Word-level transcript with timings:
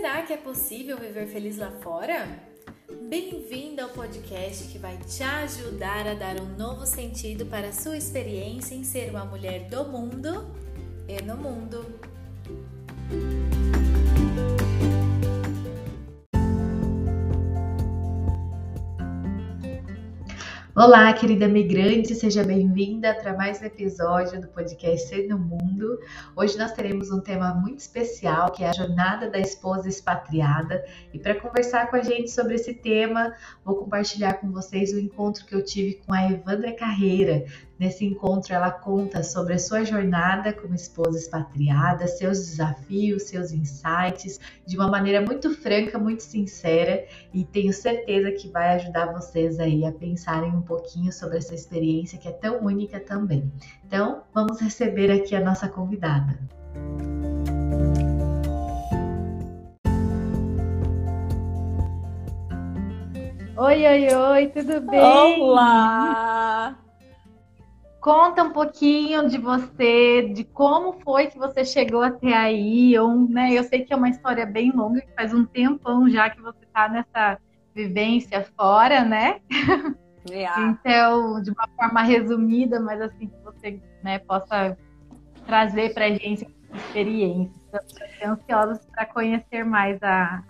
Será 0.00 0.22
que 0.22 0.32
é 0.32 0.36
possível 0.38 0.96
viver 0.96 1.26
feliz 1.26 1.58
lá 1.58 1.70
fora? 1.82 2.26
Bem-vindo 3.02 3.82
ao 3.82 3.90
podcast 3.90 4.66
que 4.68 4.78
vai 4.78 4.96
te 4.96 5.22
ajudar 5.22 6.08
a 6.08 6.14
dar 6.14 6.40
um 6.40 6.56
novo 6.56 6.86
sentido 6.86 7.44
para 7.44 7.68
a 7.68 7.72
sua 7.74 7.98
experiência 7.98 8.74
em 8.74 8.82
ser 8.82 9.10
uma 9.10 9.26
mulher 9.26 9.68
do 9.68 9.84
mundo 9.84 10.50
e 11.06 11.22
no 11.22 11.36
mundo. 11.36 11.84
Olá, 20.82 21.12
querida 21.12 21.46
migrante, 21.46 22.14
seja 22.14 22.42
bem-vinda 22.42 23.12
para 23.12 23.36
mais 23.36 23.60
um 23.60 23.66
episódio 23.66 24.40
do 24.40 24.48
podcast 24.48 25.08
Ser 25.08 25.28
no 25.28 25.38
Mundo. 25.38 26.00
Hoje 26.34 26.56
nós 26.56 26.72
teremos 26.72 27.10
um 27.10 27.20
tema 27.20 27.52
muito 27.52 27.80
especial, 27.80 28.50
que 28.50 28.64
é 28.64 28.70
a 28.70 28.72
jornada 28.72 29.28
da 29.28 29.38
esposa 29.38 29.90
expatriada. 29.90 30.82
E 31.12 31.18
para 31.18 31.38
conversar 31.38 31.90
com 31.90 31.96
a 31.96 32.02
gente 32.02 32.30
sobre 32.30 32.54
esse 32.54 32.72
tema, 32.72 33.34
vou 33.62 33.76
compartilhar 33.76 34.40
com 34.40 34.50
vocês 34.50 34.90
o 34.94 34.98
encontro 34.98 35.44
que 35.44 35.54
eu 35.54 35.62
tive 35.62 35.96
com 35.96 36.14
a 36.14 36.32
Evandra 36.32 36.74
Carreira, 36.74 37.44
Nesse 37.80 38.04
encontro, 38.04 38.52
ela 38.52 38.70
conta 38.70 39.22
sobre 39.22 39.54
a 39.54 39.58
sua 39.58 39.84
jornada 39.84 40.52
como 40.52 40.74
esposa 40.74 41.16
expatriada, 41.16 42.06
seus 42.06 42.36
desafios, 42.40 43.22
seus 43.22 43.52
insights, 43.52 44.38
de 44.66 44.76
uma 44.76 44.86
maneira 44.86 45.22
muito 45.22 45.50
franca, 45.56 45.98
muito 45.98 46.22
sincera, 46.22 47.06
e 47.32 47.42
tenho 47.42 47.72
certeza 47.72 48.32
que 48.32 48.50
vai 48.50 48.74
ajudar 48.74 49.14
vocês 49.14 49.58
aí 49.58 49.86
a 49.86 49.92
pensarem 49.92 50.50
um 50.50 50.60
pouquinho 50.60 51.10
sobre 51.10 51.38
essa 51.38 51.54
experiência 51.54 52.18
que 52.18 52.28
é 52.28 52.32
tão 52.32 52.62
única 52.62 53.00
também. 53.00 53.50
Então, 53.86 54.24
vamos 54.34 54.60
receber 54.60 55.10
aqui 55.10 55.34
a 55.34 55.40
nossa 55.40 55.66
convidada. 55.66 56.38
Oi, 63.56 63.86
oi, 63.86 64.14
oi, 64.14 64.46
tudo 64.48 64.82
bem? 64.82 65.00
Olá! 65.00 66.89
Conta 68.00 68.42
um 68.42 68.50
pouquinho 68.50 69.28
de 69.28 69.36
você, 69.36 70.30
de 70.32 70.42
como 70.44 71.00
foi 71.00 71.26
que 71.26 71.36
você 71.36 71.64
chegou 71.64 72.02
até 72.02 72.32
aí, 72.32 72.98
ou, 72.98 73.28
né? 73.28 73.52
Eu 73.52 73.62
sei 73.64 73.84
que 73.84 73.92
é 73.92 73.96
uma 73.96 74.08
história 74.08 74.46
bem 74.46 74.72
longa, 74.72 75.02
que 75.02 75.12
faz 75.14 75.34
um 75.34 75.44
tempão 75.44 76.08
já 76.08 76.30
que 76.30 76.40
você 76.40 76.64
está 76.64 76.88
nessa 76.88 77.38
vivência 77.74 78.46
fora, 78.56 79.04
né? 79.04 79.40
Yeah. 80.28 80.62
então, 80.80 81.42
de 81.42 81.50
uma 81.50 81.68
forma 81.76 82.02
resumida, 82.02 82.80
mas 82.80 83.02
assim 83.02 83.28
que 83.28 83.44
você 83.44 83.78
né, 84.02 84.18
possa 84.20 84.78
trazer 85.46 85.92
para 85.92 86.06
a 86.06 86.10
gente 86.10 86.48
experiência. 86.74 87.60
Estamos 87.72 88.40
ansiosos 88.40 88.86
para 88.86 89.04
conhecer 89.06 89.64
mais 89.64 90.02
a, 90.02 90.42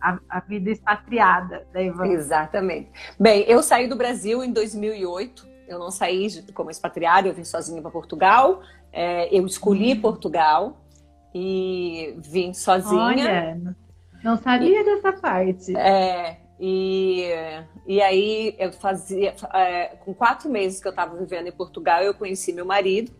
a, 0.00 0.18
a, 0.28 0.40
vida 0.40 0.70
expatriada 0.70 1.66
da 1.72 1.82
Ivan. 1.82 2.06
Exatamente. 2.06 2.90
Bem, 3.18 3.44
eu 3.46 3.62
saí 3.62 3.88
do 3.88 3.96
Brasil 3.96 4.42
em 4.42 4.52
2008 4.52 5.53
eu 5.68 5.78
não 5.78 5.90
saí 5.90 6.42
como 6.52 6.70
expatriada, 6.70 7.28
eu 7.28 7.34
vim 7.34 7.44
sozinha 7.44 7.80
para 7.80 7.90
Portugal. 7.90 8.62
É, 8.92 9.36
eu 9.36 9.46
escolhi 9.46 9.94
hum. 9.94 10.00
Portugal 10.00 10.76
e 11.34 12.14
vim 12.18 12.52
sozinha. 12.52 13.02
Olha, 13.02 13.76
não 14.22 14.36
sabia 14.36 14.80
e, 14.80 14.84
dessa 14.84 15.12
parte. 15.12 15.76
É, 15.76 16.38
e, 16.58 17.28
e 17.86 18.00
aí 18.00 18.54
eu 18.58 18.72
fazia. 18.72 19.34
É, 19.52 19.96
com 20.04 20.14
quatro 20.14 20.48
meses 20.48 20.80
que 20.80 20.86
eu 20.86 20.90
estava 20.90 21.16
vivendo 21.16 21.48
em 21.48 21.52
Portugal, 21.52 22.02
eu 22.02 22.14
conheci 22.14 22.52
meu 22.52 22.64
marido 22.64 23.12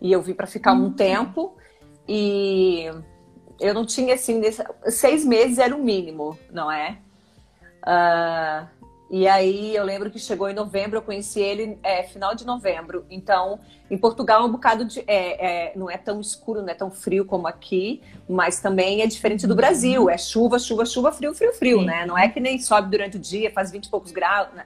e 0.00 0.12
eu 0.12 0.20
vim 0.22 0.34
para 0.34 0.46
ficar 0.46 0.72
um 0.72 0.84
uhum. 0.84 0.92
tempo. 0.92 1.56
E 2.08 2.90
eu 3.60 3.74
não 3.74 3.86
tinha 3.86 4.14
assim, 4.14 4.40
seis 4.86 5.24
meses 5.24 5.58
era 5.58 5.74
o 5.74 5.82
mínimo, 5.82 6.36
não 6.50 6.70
é? 6.70 6.98
Uh, 7.82 8.79
e 9.10 9.26
aí 9.26 9.74
eu 9.74 9.82
lembro 9.82 10.08
que 10.08 10.20
chegou 10.20 10.48
em 10.48 10.54
novembro, 10.54 10.98
eu 10.98 11.02
conheci 11.02 11.40
ele 11.40 11.76
é, 11.82 12.04
final 12.04 12.32
de 12.32 12.46
novembro. 12.46 13.04
Então, 13.10 13.58
em 13.90 13.98
Portugal 13.98 14.42
é 14.42 14.44
um 14.44 14.52
bocado 14.52 14.84
de. 14.84 15.00
É, 15.00 15.70
é, 15.70 15.72
não 15.74 15.90
é 15.90 15.98
tão 15.98 16.20
escuro, 16.20 16.62
não 16.62 16.68
é 16.68 16.74
tão 16.74 16.92
frio 16.92 17.24
como 17.24 17.48
aqui, 17.48 18.00
mas 18.28 18.60
também 18.60 19.02
é 19.02 19.08
diferente 19.08 19.48
do 19.48 19.54
Brasil. 19.56 20.08
É 20.08 20.16
chuva, 20.16 20.60
chuva, 20.60 20.86
chuva, 20.86 21.10
frio, 21.10 21.34
frio, 21.34 21.52
frio, 21.52 21.80
Sim. 21.80 21.86
né? 21.86 22.06
Não 22.06 22.16
é 22.16 22.28
que 22.28 22.38
nem 22.38 22.56
sobe 22.60 22.88
durante 22.88 23.16
o 23.16 23.20
dia, 23.20 23.50
faz 23.50 23.72
20 23.72 23.86
e 23.86 23.90
poucos 23.90 24.12
graus, 24.12 24.54
né? 24.54 24.64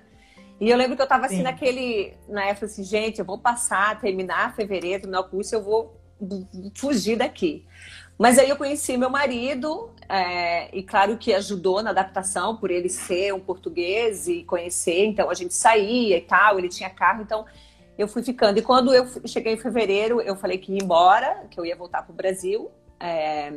E 0.61 0.69
eu 0.69 0.77
lembro 0.77 0.95
que 0.95 1.01
eu 1.01 1.07
tava 1.07 1.25
assim 1.25 1.39
Sim. 1.39 1.43
naquele. 1.43 2.13
Na 2.29 2.45
época 2.45 2.67
assim, 2.67 2.85
gente, 2.85 3.21
eu 3.21 3.25
vou 3.25 3.39
passar, 3.39 3.99
terminar 3.99 4.55
fevereiro, 4.55 5.05
terminar 5.05 5.21
o 5.21 5.25
curso, 5.25 5.55
eu 5.55 5.63
vou 5.63 5.99
fugir 6.77 7.17
daqui. 7.17 7.65
Mas 8.19 8.39
aí 8.39 8.49
eu 8.49 8.57
conheci 8.57 8.97
meu 8.97 9.11
marido, 9.11 9.91
é, 10.09 10.75
e 10.77 10.83
claro 10.83 11.17
que 11.17 11.33
ajudou 11.35 11.83
na 11.83 11.91
adaptação, 11.91 12.57
por 12.57 12.71
ele 12.71 12.89
ser 12.89 13.35
um 13.35 13.41
português 13.41 14.29
e 14.29 14.45
conhecer, 14.45 15.05
então 15.07 15.29
a 15.29 15.35
gente 15.35 15.53
saía 15.53 16.17
e 16.17 16.21
tal, 16.21 16.59
ele 16.59 16.69
tinha 16.69 16.89
carro, 16.89 17.23
então 17.23 17.45
eu 17.99 18.07
fui 18.07 18.23
ficando. 18.23 18.59
E 18.59 18.63
quando 18.63 18.95
eu 18.95 19.07
cheguei 19.27 19.55
em 19.55 19.57
fevereiro, 19.57 20.21
eu 20.21 20.37
falei 20.37 20.59
que 20.59 20.73
ia 20.73 20.83
embora, 20.83 21.45
que 21.51 21.59
eu 21.59 21.67
ia 21.67 21.75
voltar 21.75 22.03
para 22.03 22.13
o 22.13 22.15
Brasil, 22.15 22.71
é, 23.01 23.53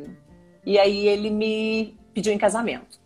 e 0.66 0.76
aí 0.78 1.06
ele 1.06 1.30
me 1.30 1.96
pediu 2.12 2.32
em 2.32 2.38
casamento. 2.38 2.98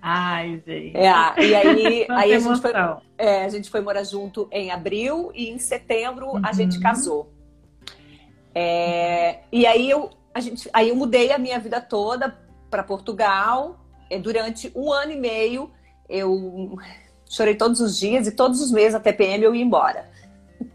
Ai, 0.00 0.62
gente. 0.66 0.96
É, 0.96 1.12
e 1.44 1.54
aí, 1.54 2.06
aí 2.10 2.32
a, 2.32 2.38
gente 2.38 2.60
foi, 2.60 2.72
é, 3.18 3.44
a 3.44 3.48
gente 3.48 3.70
foi 3.70 3.80
morar 3.80 4.02
junto 4.02 4.48
em 4.50 4.70
abril 4.70 5.30
e 5.34 5.50
em 5.50 5.58
setembro 5.58 6.28
uhum. 6.28 6.40
a 6.44 6.52
gente 6.52 6.80
casou. 6.80 7.30
É, 8.54 9.40
e 9.52 9.64
aí 9.64 9.88
eu 9.88 10.10
a 10.34 10.40
gente, 10.40 10.68
aí 10.72 10.88
eu 10.88 10.96
mudei 10.96 11.32
a 11.32 11.38
minha 11.38 11.58
vida 11.58 11.80
toda 11.80 12.36
para 12.70 12.82
Portugal. 12.82 13.78
E 14.10 14.18
durante 14.18 14.70
um 14.74 14.92
ano 14.92 15.12
e 15.12 15.16
meio 15.16 15.70
eu 16.08 16.76
chorei 17.28 17.54
todos 17.54 17.80
os 17.80 17.98
dias 17.98 18.26
e 18.26 18.32
todos 18.32 18.60
os 18.60 18.70
meses 18.70 18.94
a 18.94 19.00
TPM 19.00 19.44
eu 19.44 19.54
ia 19.54 19.62
embora. 19.62 20.10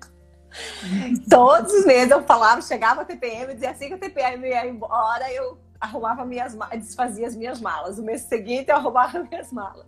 todos 1.29 1.72
os 1.72 1.85
meses 1.85 2.09
eu 2.09 2.23
falava, 2.23 2.62
chegava 2.62 3.01
a 3.01 3.06
TPM, 3.06 3.53
dizia 3.53 3.72
assim 3.72 3.88
que 3.88 3.94
a 3.94 3.97
TPM 4.00 4.47
ia 4.47 4.66
embora, 4.66 5.31
eu 5.31 5.59
arrumava 5.79 6.25
minhas 6.25 6.57
desfazia 6.72 7.28
as 7.28 7.35
minhas 7.35 7.62
malas. 7.62 7.97
No 7.97 8.03
mês 8.03 8.22
seguinte 8.22 8.69
eu 8.69 8.75
arrumava 8.75 9.22
minhas 9.29 9.51
malas. 9.51 9.85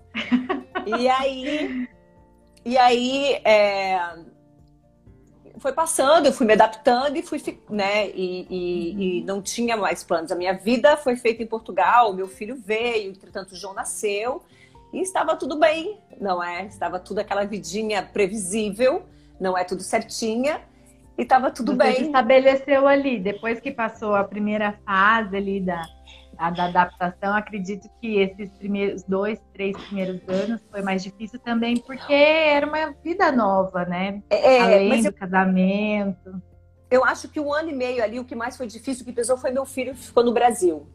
e 0.86 1.09
aí, 1.09 1.90
e 2.63 2.78
aí 2.78 3.41
é, 3.44 4.00
foi 5.59 5.74
passando, 5.74 6.28
eu 6.28 6.34
fui 6.34 6.46
me 6.46 6.53
adaptando 6.53 7.16
e 7.18 7.22
fui, 7.22 7.42
né? 7.70 8.09
E, 8.09 8.47
e, 8.50 8.94
uhum. 8.94 9.02
e, 9.02 9.24
não 9.24 9.42
tinha 9.42 9.75
mais 9.75 10.03
planos. 10.03 10.31
A 10.31 10.36
minha 10.36 10.53
vida 10.53 10.97
foi 10.97 11.16
feita 11.16 11.44
em 11.44 11.47
Portugal, 11.47 12.14
meu 12.14 12.28
filho 12.28 12.56
veio, 12.56 13.09
entretanto, 13.09 13.52
o 13.52 13.56
João 13.56 13.74
nasceu 13.74 14.44
e 14.94 15.02
estava 15.02 15.36
tudo 15.36 15.58
bem, 15.58 16.00
não 16.19 16.42
é? 16.44 16.66
Estava 16.66 17.00
tudo 17.00 17.19
aquela 17.19 17.46
vidinha 17.46 18.02
previsível, 18.02 19.03
não 19.40 19.58
é 19.58 19.64
tudo 19.64 19.81
certinha 19.81 20.62
e 21.18 21.24
estava 21.24 21.52
tudo 21.52 21.74
Você 21.74 21.78
bem. 21.78 22.06
Estabeleceu 22.06 22.88
ali, 22.88 23.19
depois 23.19 23.59
que 23.59 23.72
passou 23.72 24.16
a 24.16 24.24
primeira 24.24 24.80
fase 24.86 25.36
ali 25.36 25.59
da 25.59 25.86
a 26.39 26.50
da 26.50 26.66
adaptação, 26.66 27.35
acredito 27.35 27.89
que 28.00 28.17
esses 28.17 28.50
primeiros 28.51 29.03
dois, 29.03 29.41
três 29.53 29.75
primeiros 29.75 30.22
anos 30.29 30.61
foi 30.72 30.81
mais 30.81 31.03
difícil 31.03 31.38
também, 31.38 31.75
porque 31.75 32.13
era 32.13 32.66
uma 32.66 32.91
vida 33.03 33.29
nova, 33.29 33.83
né? 33.83 34.23
É, 34.29 34.61
Além 34.61 35.01
do 35.01 35.09
eu, 35.09 35.13
casamento. 35.13 36.41
Eu 36.89 37.03
acho 37.03 37.27
que 37.27 37.41
um 37.41 37.53
ano 37.53 37.72
e 37.72 37.75
meio 37.75 38.01
ali, 38.01 38.22
o 38.22 38.25
que 38.25 38.35
mais 38.35 38.55
foi 38.55 38.67
difícil, 38.67 39.03
que 39.03 39.11
pesou 39.11 39.38
foi 39.38 39.51
meu 39.51 39.66
filho 39.66 39.94
que 39.94 40.00
ficou 40.00 40.23
no 40.23 40.31
Brasil. 40.31 40.88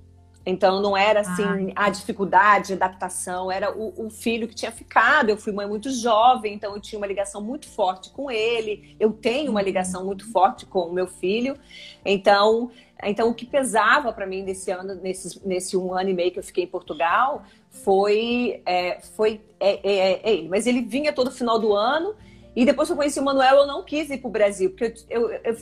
Então 0.46 0.80
não 0.80 0.96
era 0.96 1.20
assim 1.20 1.72
ah, 1.74 1.86
a 1.86 1.90
dificuldade, 1.90 2.72
a 2.72 2.76
adaptação, 2.76 3.50
era 3.50 3.74
o, 3.74 4.06
o, 4.06 4.10
filho 4.10 4.46
que 4.46 4.54
tinha 4.54 4.70
ficado. 4.70 5.30
Eu 5.30 5.38
fui 5.38 5.52
mãe 5.52 5.66
muito 5.66 5.90
jovem, 5.90 6.54
então 6.54 6.74
eu 6.74 6.80
tinha 6.80 6.98
uma 6.98 7.06
ligação 7.06 7.40
muito 7.40 7.66
forte 7.68 8.10
com 8.10 8.30
ele. 8.30 8.94
Eu 9.00 9.12
tenho 9.12 9.50
uma 9.50 9.62
ligação 9.62 10.04
muito 10.04 10.30
forte 10.30 10.66
com 10.66 10.80
o 10.80 10.92
meu 10.92 11.06
filho. 11.06 11.56
Então 12.04 12.70
então, 13.02 13.28
o 13.28 13.34
que 13.34 13.44
pesava 13.44 14.12
para 14.12 14.26
mim 14.26 14.42
nesse 14.42 14.70
ano, 14.70 14.94
nesse, 14.94 15.46
nesse 15.46 15.76
um 15.76 15.92
ano 15.92 16.10
e 16.10 16.14
meio 16.14 16.30
que 16.30 16.38
eu 16.38 16.44
fiquei 16.44 16.64
em 16.64 16.68
Portugal, 16.68 17.42
foi, 17.70 18.62
é, 18.64 19.00
foi 19.00 19.40
é, 19.58 19.80
é, 19.82 19.96
é, 19.96 20.20
é 20.22 20.32
ele. 20.34 20.48
Mas 20.48 20.66
ele 20.66 20.80
vinha 20.80 21.12
todo 21.12 21.30
final 21.30 21.58
do 21.58 21.74
ano, 21.74 22.14
e 22.54 22.64
depois 22.64 22.88
que 22.88 22.92
eu 22.92 22.96
conheci 22.96 23.18
o 23.18 23.24
Manuel, 23.24 23.56
eu 23.56 23.66
não 23.66 23.82
quis 23.82 24.08
ir 24.10 24.18
para 24.18 24.28
o 24.28 24.30
Brasil, 24.30 24.70
porque 24.70 24.94
eu, 25.10 25.28
eu, 25.30 25.40
eu, 25.44 25.56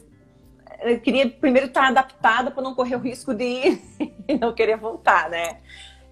eu, 0.82 1.00
queria 1.00 1.28
primeiro 1.28 1.68
estar 1.68 1.88
adaptada 1.88 2.50
para 2.50 2.62
não 2.62 2.74
correr 2.74 2.96
o 2.96 3.00
risco 3.00 3.32
de 3.32 3.78
não 4.38 4.52
querer 4.52 4.76
voltar, 4.76 5.30
né? 5.30 5.60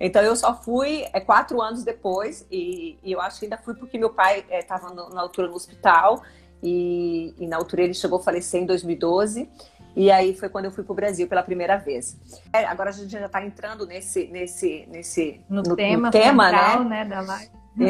Então, 0.01 0.23
eu 0.23 0.35
só 0.35 0.55
fui 0.55 1.05
é, 1.13 1.21
quatro 1.21 1.61
anos 1.61 1.85
depois, 1.85 2.47
e, 2.51 2.99
e, 3.03 3.13
eu 3.13 3.21
acho 3.21 3.39
que 3.39 3.45
ainda 3.45 3.59
fui 3.59 3.75
porque 3.75 3.99
meu 3.99 4.11
pai 4.11 4.45
estava 4.51 4.91
é, 4.91 5.15
na 5.15 5.21
altura 5.21 5.49
no 5.49 5.55
hospital, 5.55 6.23
e, 6.63 7.35
e 7.39 7.47
na 7.47 7.57
altura 7.57 7.83
ele 7.83 7.95
chegou 7.95 8.19
a 8.19 8.23
falecer 8.23 8.63
em 8.63 8.67
2012. 8.67 9.49
E 9.95 10.11
aí 10.11 10.37
foi 10.37 10.49
quando 10.49 10.67
eu 10.67 10.71
fui 10.71 10.85
para 10.85 10.93
o 10.93 10.97
Brasil 10.97 11.27
pela 11.27 11.43
primeira 11.43 11.77
vez. 11.77 12.17
É, 12.53 12.65
agora 12.65 12.91
a 12.91 12.93
gente 12.93 13.11
já 13.11 13.25
está 13.27 13.45
entrando 13.45 13.87
nesse, 13.87 14.27
nesse, 14.29 14.87
nesse 14.89 15.41
no, 15.49 15.63
no 15.63 15.77
tema, 15.77 16.09
no 16.09 16.13
tema 16.13 16.51
central, 16.51 16.85
né? 16.85 17.05
né? 17.05 17.05
da 17.05 17.21
live. 17.21 17.51
É, 17.81 17.85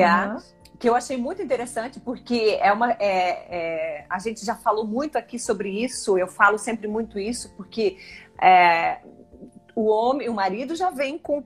Que 0.78 0.88
eu 0.88 0.94
achei 0.94 1.18
muito 1.18 1.42
interessante 1.42 2.00
porque 2.00 2.58
é 2.60 2.72
uma, 2.72 2.92
é, 2.92 2.98
é, 3.00 4.06
a 4.08 4.18
gente 4.18 4.44
já 4.46 4.54
falou 4.54 4.86
muito 4.86 5.18
aqui 5.18 5.38
sobre 5.38 5.68
isso. 5.68 6.16
Eu 6.16 6.26
falo 6.26 6.56
sempre 6.56 6.88
muito 6.88 7.18
isso 7.18 7.54
porque 7.54 7.98
é, 8.40 9.00
o 9.74 9.86
homem, 9.86 10.28
o 10.28 10.34
marido 10.34 10.74
já 10.74 10.90
vem 10.90 11.18
com 11.18 11.44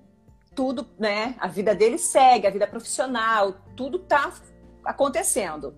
tudo, 0.54 0.86
né? 0.98 1.34
A 1.40 1.48
vida 1.48 1.74
dele 1.74 1.98
segue, 1.98 2.46
a 2.46 2.50
vida 2.50 2.66
profissional, 2.66 3.56
tudo 3.76 3.98
tá 3.98 4.32
acontecendo. 4.84 5.74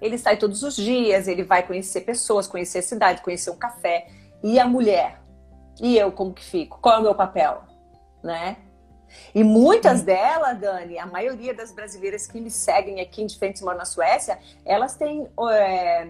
Ele 0.00 0.16
sai 0.18 0.36
todos 0.36 0.62
os 0.62 0.76
dias, 0.76 1.26
ele 1.26 1.42
vai 1.42 1.66
conhecer 1.66 2.02
pessoas, 2.02 2.46
conhecer 2.46 2.78
a 2.78 2.82
cidade, 2.82 3.22
conhecer 3.22 3.50
um 3.50 3.56
café. 3.56 4.08
E 4.42 4.58
a 4.58 4.66
mulher? 4.66 5.20
E 5.80 5.96
eu 5.96 6.12
como 6.12 6.32
que 6.32 6.44
fico? 6.44 6.78
Qual 6.80 6.96
é 6.96 6.98
o 6.98 7.02
meu 7.02 7.14
papel? 7.14 7.62
Né? 8.22 8.56
E 9.34 9.42
muitas 9.42 10.02
delas, 10.02 10.58
Dani, 10.58 10.98
a 10.98 11.06
maioria 11.06 11.54
das 11.54 11.72
brasileiras 11.72 12.26
que 12.26 12.40
me 12.40 12.50
seguem 12.50 13.00
aqui 13.00 13.22
em 13.22 13.26
diferentes 13.26 13.62
moram 13.62 13.78
na 13.78 13.84
Suécia, 13.84 14.38
elas 14.64 14.96
têm 14.96 15.26
é, 15.50 16.08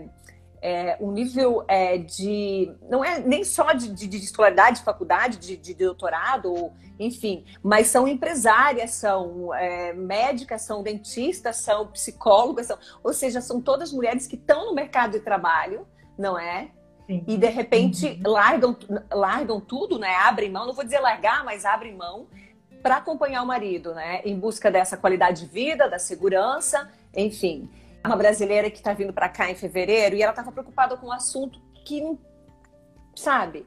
é, 0.60 0.96
um 1.00 1.12
nível 1.12 1.64
é, 1.68 1.98
de. 1.98 2.72
Não 2.88 3.04
é 3.04 3.18
nem 3.18 3.44
só 3.44 3.72
de, 3.72 3.88
de, 3.88 4.06
de 4.06 4.16
escolaridade, 4.16 4.78
de 4.78 4.84
faculdade, 4.84 5.38
de, 5.38 5.56
de 5.56 5.74
doutorado, 5.74 6.72
enfim, 6.98 7.44
mas 7.62 7.88
são 7.88 8.08
empresárias, 8.08 8.90
são 8.92 9.54
é, 9.54 9.92
médicas, 9.92 10.62
são 10.62 10.82
dentistas, 10.82 11.56
são 11.56 11.86
psicólogas, 11.88 12.66
são, 12.66 12.78
ou 13.02 13.12
seja, 13.12 13.40
são 13.40 13.60
todas 13.60 13.92
mulheres 13.92 14.26
que 14.26 14.36
estão 14.36 14.66
no 14.66 14.74
mercado 14.74 15.12
de 15.12 15.20
trabalho, 15.20 15.86
não 16.18 16.38
é? 16.38 16.68
Sim. 17.06 17.24
E 17.26 17.36
de 17.36 17.48
repente 17.48 18.06
uhum. 18.06 18.30
largam, 18.32 18.76
largam 19.12 19.60
tudo, 19.60 19.98
né? 19.98 20.14
Abrem 20.16 20.50
mão, 20.50 20.66
não 20.66 20.74
vou 20.74 20.84
dizer 20.84 20.98
largar, 20.98 21.44
mas 21.44 21.64
abrem 21.64 21.94
mão 21.94 22.26
para 22.82 22.96
acompanhar 22.98 23.42
o 23.42 23.46
marido, 23.46 23.94
né? 23.94 24.20
Em 24.24 24.38
busca 24.38 24.70
dessa 24.70 24.96
qualidade 24.96 25.46
de 25.46 25.52
vida, 25.52 25.88
da 25.88 25.98
segurança, 25.98 26.90
enfim 27.14 27.68
uma 28.04 28.16
brasileira 28.16 28.70
que 28.70 28.78
está 28.78 28.92
vindo 28.92 29.12
para 29.12 29.28
cá 29.28 29.50
em 29.50 29.54
fevereiro 29.54 30.16
e 30.16 30.22
ela 30.22 30.32
estava 30.32 30.52
preocupada 30.52 30.96
com 30.96 31.08
um 31.08 31.12
assunto 31.12 31.60
que 31.84 32.02
sabe, 33.14 33.66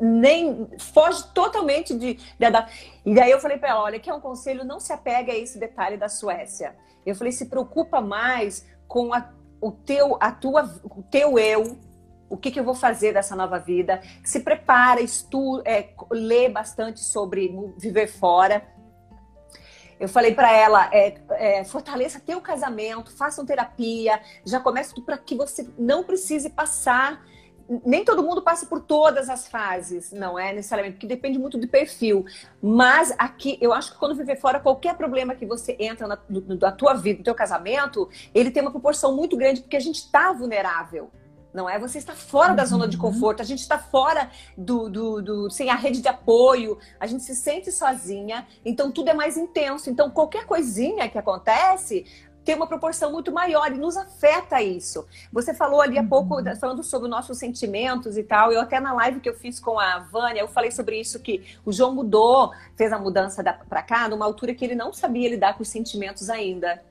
nem 0.00 0.68
foge 0.78 1.24
totalmente 1.34 1.94
de, 1.94 2.14
de, 2.14 2.46
e 3.04 3.14
daí 3.14 3.30
eu 3.30 3.40
falei 3.40 3.58
para 3.58 3.70
ela, 3.70 3.82
olha, 3.82 3.98
que 3.98 4.08
é 4.08 4.14
um 4.14 4.20
conselho, 4.20 4.64
não 4.64 4.78
se 4.78 4.92
apega 4.92 5.32
a 5.32 5.36
esse 5.36 5.58
detalhe 5.58 5.96
da 5.96 6.08
Suécia. 6.08 6.76
Eu 7.04 7.14
falei, 7.14 7.32
se 7.32 7.46
preocupa 7.46 8.00
mais 8.00 8.66
com 8.86 9.12
a, 9.12 9.28
o 9.60 9.72
teu, 9.72 10.16
a 10.20 10.30
tua, 10.30 10.64
o 10.84 11.02
teu 11.02 11.38
eu, 11.38 11.78
o 12.28 12.36
que, 12.36 12.50
que 12.50 12.58
eu 12.58 12.64
vou 12.64 12.74
fazer 12.74 13.12
dessa 13.12 13.36
nova 13.36 13.58
vida. 13.58 14.00
Se 14.24 14.40
prepara, 14.40 15.00
estuda, 15.00 15.62
é, 15.66 15.90
lê 16.10 16.48
bastante 16.48 17.00
sobre 17.00 17.54
viver 17.76 18.06
fora 18.06 18.66
eu 19.98 20.08
falei 20.08 20.34
para 20.34 20.52
ela, 20.52 20.88
é, 20.92 21.14
é, 21.30 21.64
fortaleça 21.64 22.20
teu 22.20 22.40
casamento, 22.40 23.10
façam 23.16 23.44
terapia, 23.44 24.20
já 24.44 24.60
comece 24.60 25.00
para 25.02 25.16
que 25.18 25.34
você 25.34 25.68
não 25.78 26.04
precise 26.04 26.50
passar. 26.50 27.24
Nem 27.84 28.04
todo 28.04 28.22
mundo 28.22 28.42
passa 28.42 28.66
por 28.66 28.80
todas 28.80 29.30
as 29.30 29.48
fases, 29.48 30.12
não 30.12 30.38
é 30.38 30.52
necessariamente, 30.52 30.96
porque 30.96 31.06
depende 31.06 31.38
muito 31.38 31.56
do 31.56 31.66
perfil. 31.66 32.26
Mas 32.62 33.14
aqui, 33.16 33.56
eu 33.60 33.72
acho 33.72 33.92
que 33.92 33.98
quando 33.98 34.14
viver 34.14 34.36
fora, 34.36 34.60
qualquer 34.60 34.94
problema 34.96 35.34
que 35.34 35.46
você 35.46 35.74
entra 35.80 36.06
na, 36.06 36.18
na 36.60 36.72
tua 36.72 36.92
vida, 36.92 37.18
no 37.18 37.24
teu 37.24 37.34
casamento, 37.34 38.08
ele 38.34 38.50
tem 38.50 38.60
uma 38.62 38.70
proporção 38.70 39.16
muito 39.16 39.34
grande, 39.34 39.62
porque 39.62 39.76
a 39.76 39.80
gente 39.80 39.96
está 39.96 40.32
vulnerável 40.32 41.10
não 41.54 41.70
é? 41.70 41.78
Você 41.78 41.98
está 41.98 42.14
fora 42.14 42.52
da 42.52 42.64
zona 42.64 42.88
de 42.88 42.96
uhum. 42.96 43.02
conforto, 43.02 43.40
a 43.40 43.44
gente 43.44 43.60
está 43.60 43.78
fora 43.78 44.28
do, 44.58 44.90
do, 44.90 45.22
do, 45.22 45.50
sem 45.50 45.70
a 45.70 45.76
rede 45.76 46.02
de 46.02 46.08
apoio, 46.08 46.76
a 46.98 47.06
gente 47.06 47.22
se 47.22 47.36
sente 47.36 47.70
sozinha, 47.70 48.44
então 48.64 48.90
tudo 48.90 49.10
é 49.10 49.14
mais 49.14 49.36
intenso. 49.36 49.88
Então 49.88 50.10
qualquer 50.10 50.44
coisinha 50.46 51.08
que 51.08 51.16
acontece 51.16 52.04
tem 52.44 52.56
uma 52.56 52.66
proporção 52.66 53.10
muito 53.10 53.32
maior 53.32 53.72
e 53.72 53.78
nos 53.78 53.96
afeta 53.96 54.60
isso. 54.60 55.06
Você 55.32 55.54
falou 55.54 55.80
ali 55.80 55.96
há 55.96 56.02
uhum. 56.02 56.08
pouco, 56.08 56.36
falando 56.60 56.82
sobre 56.82 57.06
os 57.06 57.10
nossos 57.10 57.38
sentimentos 57.38 58.18
e 58.18 58.24
tal, 58.24 58.52
eu 58.52 58.60
até 58.60 58.80
na 58.80 58.92
live 58.92 59.20
que 59.20 59.28
eu 59.28 59.34
fiz 59.34 59.60
com 59.60 59.78
a 59.78 60.00
Vânia, 60.00 60.40
eu 60.40 60.48
falei 60.48 60.72
sobre 60.72 61.00
isso, 61.00 61.20
que 61.20 61.56
o 61.64 61.72
João 61.72 61.94
mudou, 61.94 62.52
fez 62.76 62.92
a 62.92 62.98
mudança 62.98 63.42
para 63.42 63.82
cá, 63.82 64.08
numa 64.08 64.26
altura 64.26 64.54
que 64.54 64.64
ele 64.64 64.74
não 64.74 64.92
sabia 64.92 65.30
lidar 65.30 65.54
com 65.54 65.62
os 65.62 65.68
sentimentos 65.68 66.28
ainda 66.28 66.82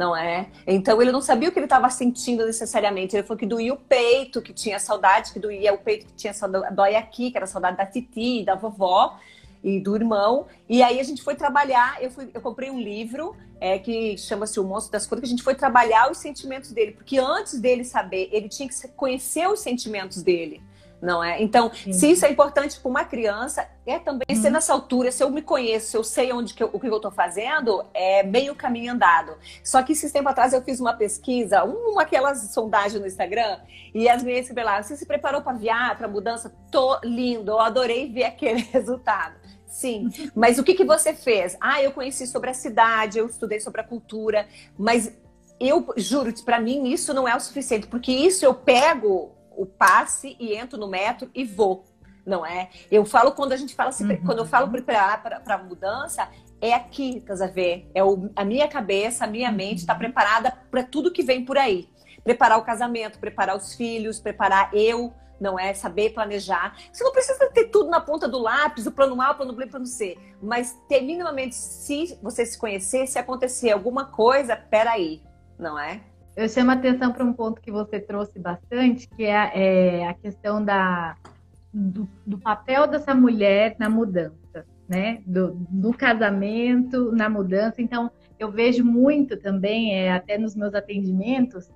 não 0.00 0.16
é? 0.16 0.48
Então 0.66 1.02
ele 1.02 1.12
não 1.12 1.20
sabia 1.20 1.50
o 1.50 1.52
que 1.52 1.58
ele 1.58 1.66
estava 1.66 1.90
sentindo 1.90 2.46
necessariamente. 2.46 3.14
Ele 3.14 3.22
falou 3.22 3.38
que 3.38 3.44
doía 3.44 3.74
o 3.74 3.76
peito, 3.76 4.40
que 4.40 4.50
tinha 4.50 4.78
saudade, 4.78 5.30
que 5.30 5.38
doía 5.38 5.74
o 5.74 5.78
peito, 5.78 6.06
que 6.06 6.14
tinha 6.14 6.32
saudade, 6.32 6.74
dói 6.74 6.96
aqui, 6.96 7.30
que 7.30 7.36
era 7.36 7.46
saudade 7.46 7.76
da 7.76 7.84
titi, 7.84 8.42
da 8.42 8.54
vovó 8.54 9.18
e 9.62 9.78
do 9.78 9.94
irmão. 9.94 10.46
E 10.66 10.82
aí 10.82 10.98
a 10.98 11.02
gente 11.02 11.22
foi 11.22 11.34
trabalhar, 11.34 12.02
eu, 12.02 12.10
fui, 12.10 12.30
eu 12.32 12.40
comprei 12.40 12.70
um 12.70 12.80
livro 12.80 13.36
é, 13.60 13.78
que 13.78 14.16
chama-se 14.16 14.58
O 14.58 14.64
Monstro 14.64 14.90
das 14.90 15.06
Cores, 15.06 15.20
que 15.20 15.26
a 15.26 15.28
gente 15.28 15.42
foi 15.42 15.54
trabalhar 15.54 16.10
os 16.10 16.16
sentimentos 16.16 16.72
dele, 16.72 16.92
porque 16.92 17.18
antes 17.18 17.60
dele 17.60 17.84
saber, 17.84 18.30
ele 18.32 18.48
tinha 18.48 18.66
que 18.66 18.88
conhecer 18.96 19.46
os 19.48 19.60
sentimentos 19.60 20.22
dele 20.22 20.62
não 21.00 21.22
é? 21.24 21.42
Então, 21.42 21.70
Sim. 21.72 21.92
se 21.92 22.10
isso 22.10 22.26
é 22.26 22.30
importante 22.30 22.78
para 22.78 22.90
uma 22.90 23.04
criança, 23.04 23.66
é 23.86 23.98
também 23.98 24.26
uhum. 24.28 24.36
ser 24.36 24.50
nessa 24.50 24.72
altura, 24.72 25.10
se 25.10 25.22
eu 25.22 25.30
me 25.30 25.42
conheço, 25.42 25.90
se 25.90 25.96
eu 25.96 26.04
sei 26.04 26.32
onde 26.32 26.52
que 26.54 26.62
eu, 26.62 26.70
o 26.72 26.78
que 26.78 26.86
eu 26.86 26.96
estou 26.96 27.10
fazendo, 27.10 27.84
é 27.94 28.22
meio 28.22 28.54
caminho 28.54 28.92
andado. 28.92 29.32
Só 29.64 29.82
que 29.82 29.92
esses 29.92 30.12
tempo 30.12 30.28
atrás 30.28 30.52
eu 30.52 30.62
fiz 30.62 30.80
uma 30.80 30.92
pesquisa, 30.92 31.64
uma 31.64 32.02
aquelas 32.02 32.52
sondagens 32.52 33.00
no 33.00 33.06
Instagram, 33.06 33.58
e 33.94 34.08
as 34.08 34.22
meninas 34.22 34.46
se 34.46 34.52
lá, 34.52 34.82
você 34.82 34.96
se 34.96 35.06
preparou 35.06 35.40
para 35.40 35.52
viajar, 35.54 35.96
para 35.96 36.08
mudança? 36.08 36.52
Tô 36.70 36.98
lindo, 37.02 37.52
eu 37.52 37.60
adorei 37.60 38.12
ver 38.12 38.24
aquele 38.30 38.60
resultado. 38.60 39.34
Sim, 39.66 40.10
mas 40.34 40.58
o 40.58 40.64
que, 40.64 40.74
que 40.74 40.84
você 40.84 41.14
fez? 41.14 41.56
Ah, 41.60 41.82
eu 41.82 41.92
conheci 41.92 42.26
sobre 42.26 42.50
a 42.50 42.54
cidade, 42.54 43.18
eu 43.18 43.26
estudei 43.26 43.60
sobre 43.60 43.80
a 43.80 43.84
cultura, 43.84 44.46
mas 44.78 45.12
eu 45.58 45.92
juro, 45.96 46.32
para 46.44 46.58
mim 46.58 46.88
isso 46.88 47.12
não 47.14 47.28
é 47.28 47.36
o 47.36 47.40
suficiente, 47.40 47.86
porque 47.86 48.10
isso 48.10 48.44
eu 48.44 48.54
pego 48.54 49.30
o 49.60 49.66
passe 49.66 50.38
e 50.40 50.54
entro 50.54 50.78
no 50.78 50.88
metro 50.88 51.30
e 51.34 51.44
vou, 51.44 51.84
não 52.24 52.46
é? 52.46 52.70
Eu 52.90 53.04
falo 53.04 53.32
quando 53.32 53.52
a 53.52 53.56
gente 53.58 53.74
fala, 53.74 53.90
uhum. 54.00 54.24
quando 54.24 54.38
eu 54.38 54.46
falo 54.46 54.70
preparar 54.70 55.22
para 55.22 55.58
mudança, 55.58 56.26
é 56.62 56.72
aqui, 56.72 57.20
tá 57.20 57.34
a 57.44 57.46
ver? 57.46 57.90
É 57.94 58.02
o, 58.02 58.30
a 58.34 58.42
minha 58.42 58.66
cabeça, 58.66 59.24
a 59.24 59.26
minha 59.26 59.52
mente 59.52 59.80
está 59.80 59.94
preparada 59.94 60.50
para 60.70 60.82
tudo 60.82 61.12
que 61.12 61.22
vem 61.22 61.44
por 61.44 61.58
aí. 61.58 61.90
Preparar 62.24 62.58
o 62.58 62.64
casamento, 62.64 63.18
preparar 63.18 63.54
os 63.54 63.74
filhos, 63.74 64.18
preparar 64.18 64.70
eu, 64.72 65.12
não 65.38 65.58
é? 65.58 65.74
Saber 65.74 66.14
planejar. 66.14 66.74
Você 66.90 67.04
não 67.04 67.12
precisa 67.12 67.50
ter 67.50 67.66
tudo 67.66 67.90
na 67.90 68.00
ponta 68.00 68.26
do 68.26 68.38
lápis, 68.38 68.86
o 68.86 68.92
plano 68.92 69.20
A, 69.20 69.32
o 69.32 69.34
plano 69.34 69.52
B, 69.52 69.64
o 69.64 69.68
plano 69.68 69.86
C. 69.86 70.16
Mas 70.42 70.74
ter 70.88 71.02
minimamente, 71.02 71.54
se 71.54 72.18
você 72.22 72.46
se 72.46 72.56
conhecer, 72.56 73.06
se 73.06 73.18
acontecer 73.18 73.72
alguma 73.72 74.06
coisa, 74.06 74.56
peraí, 74.56 75.22
não 75.58 75.78
é? 75.78 76.00
Eu 76.36 76.48
chamo 76.48 76.70
a 76.70 76.74
atenção 76.74 77.12
para 77.12 77.24
um 77.24 77.32
ponto 77.32 77.60
que 77.60 77.70
você 77.70 78.00
trouxe 78.00 78.38
bastante, 78.38 79.08
que 79.08 79.24
é, 79.24 79.50
é 80.00 80.08
a 80.08 80.14
questão 80.14 80.64
da, 80.64 81.16
do, 81.72 82.08
do, 82.26 82.38
papel 82.38 82.86
dessa 82.86 83.14
mulher 83.14 83.76
na 83.78 83.90
mudança, 83.90 84.64
né? 84.88 85.22
Do, 85.26 85.54
do, 85.68 85.92
casamento, 85.92 87.12
na 87.12 87.28
mudança. 87.28 87.82
Então, 87.82 88.10
eu 88.38 88.50
vejo 88.50 88.84
muito 88.84 89.36
também, 89.36 89.94
é, 89.94 90.12
até 90.12 90.38
nos 90.38 90.54
meus 90.54 90.74
atendimentos, 90.74 91.70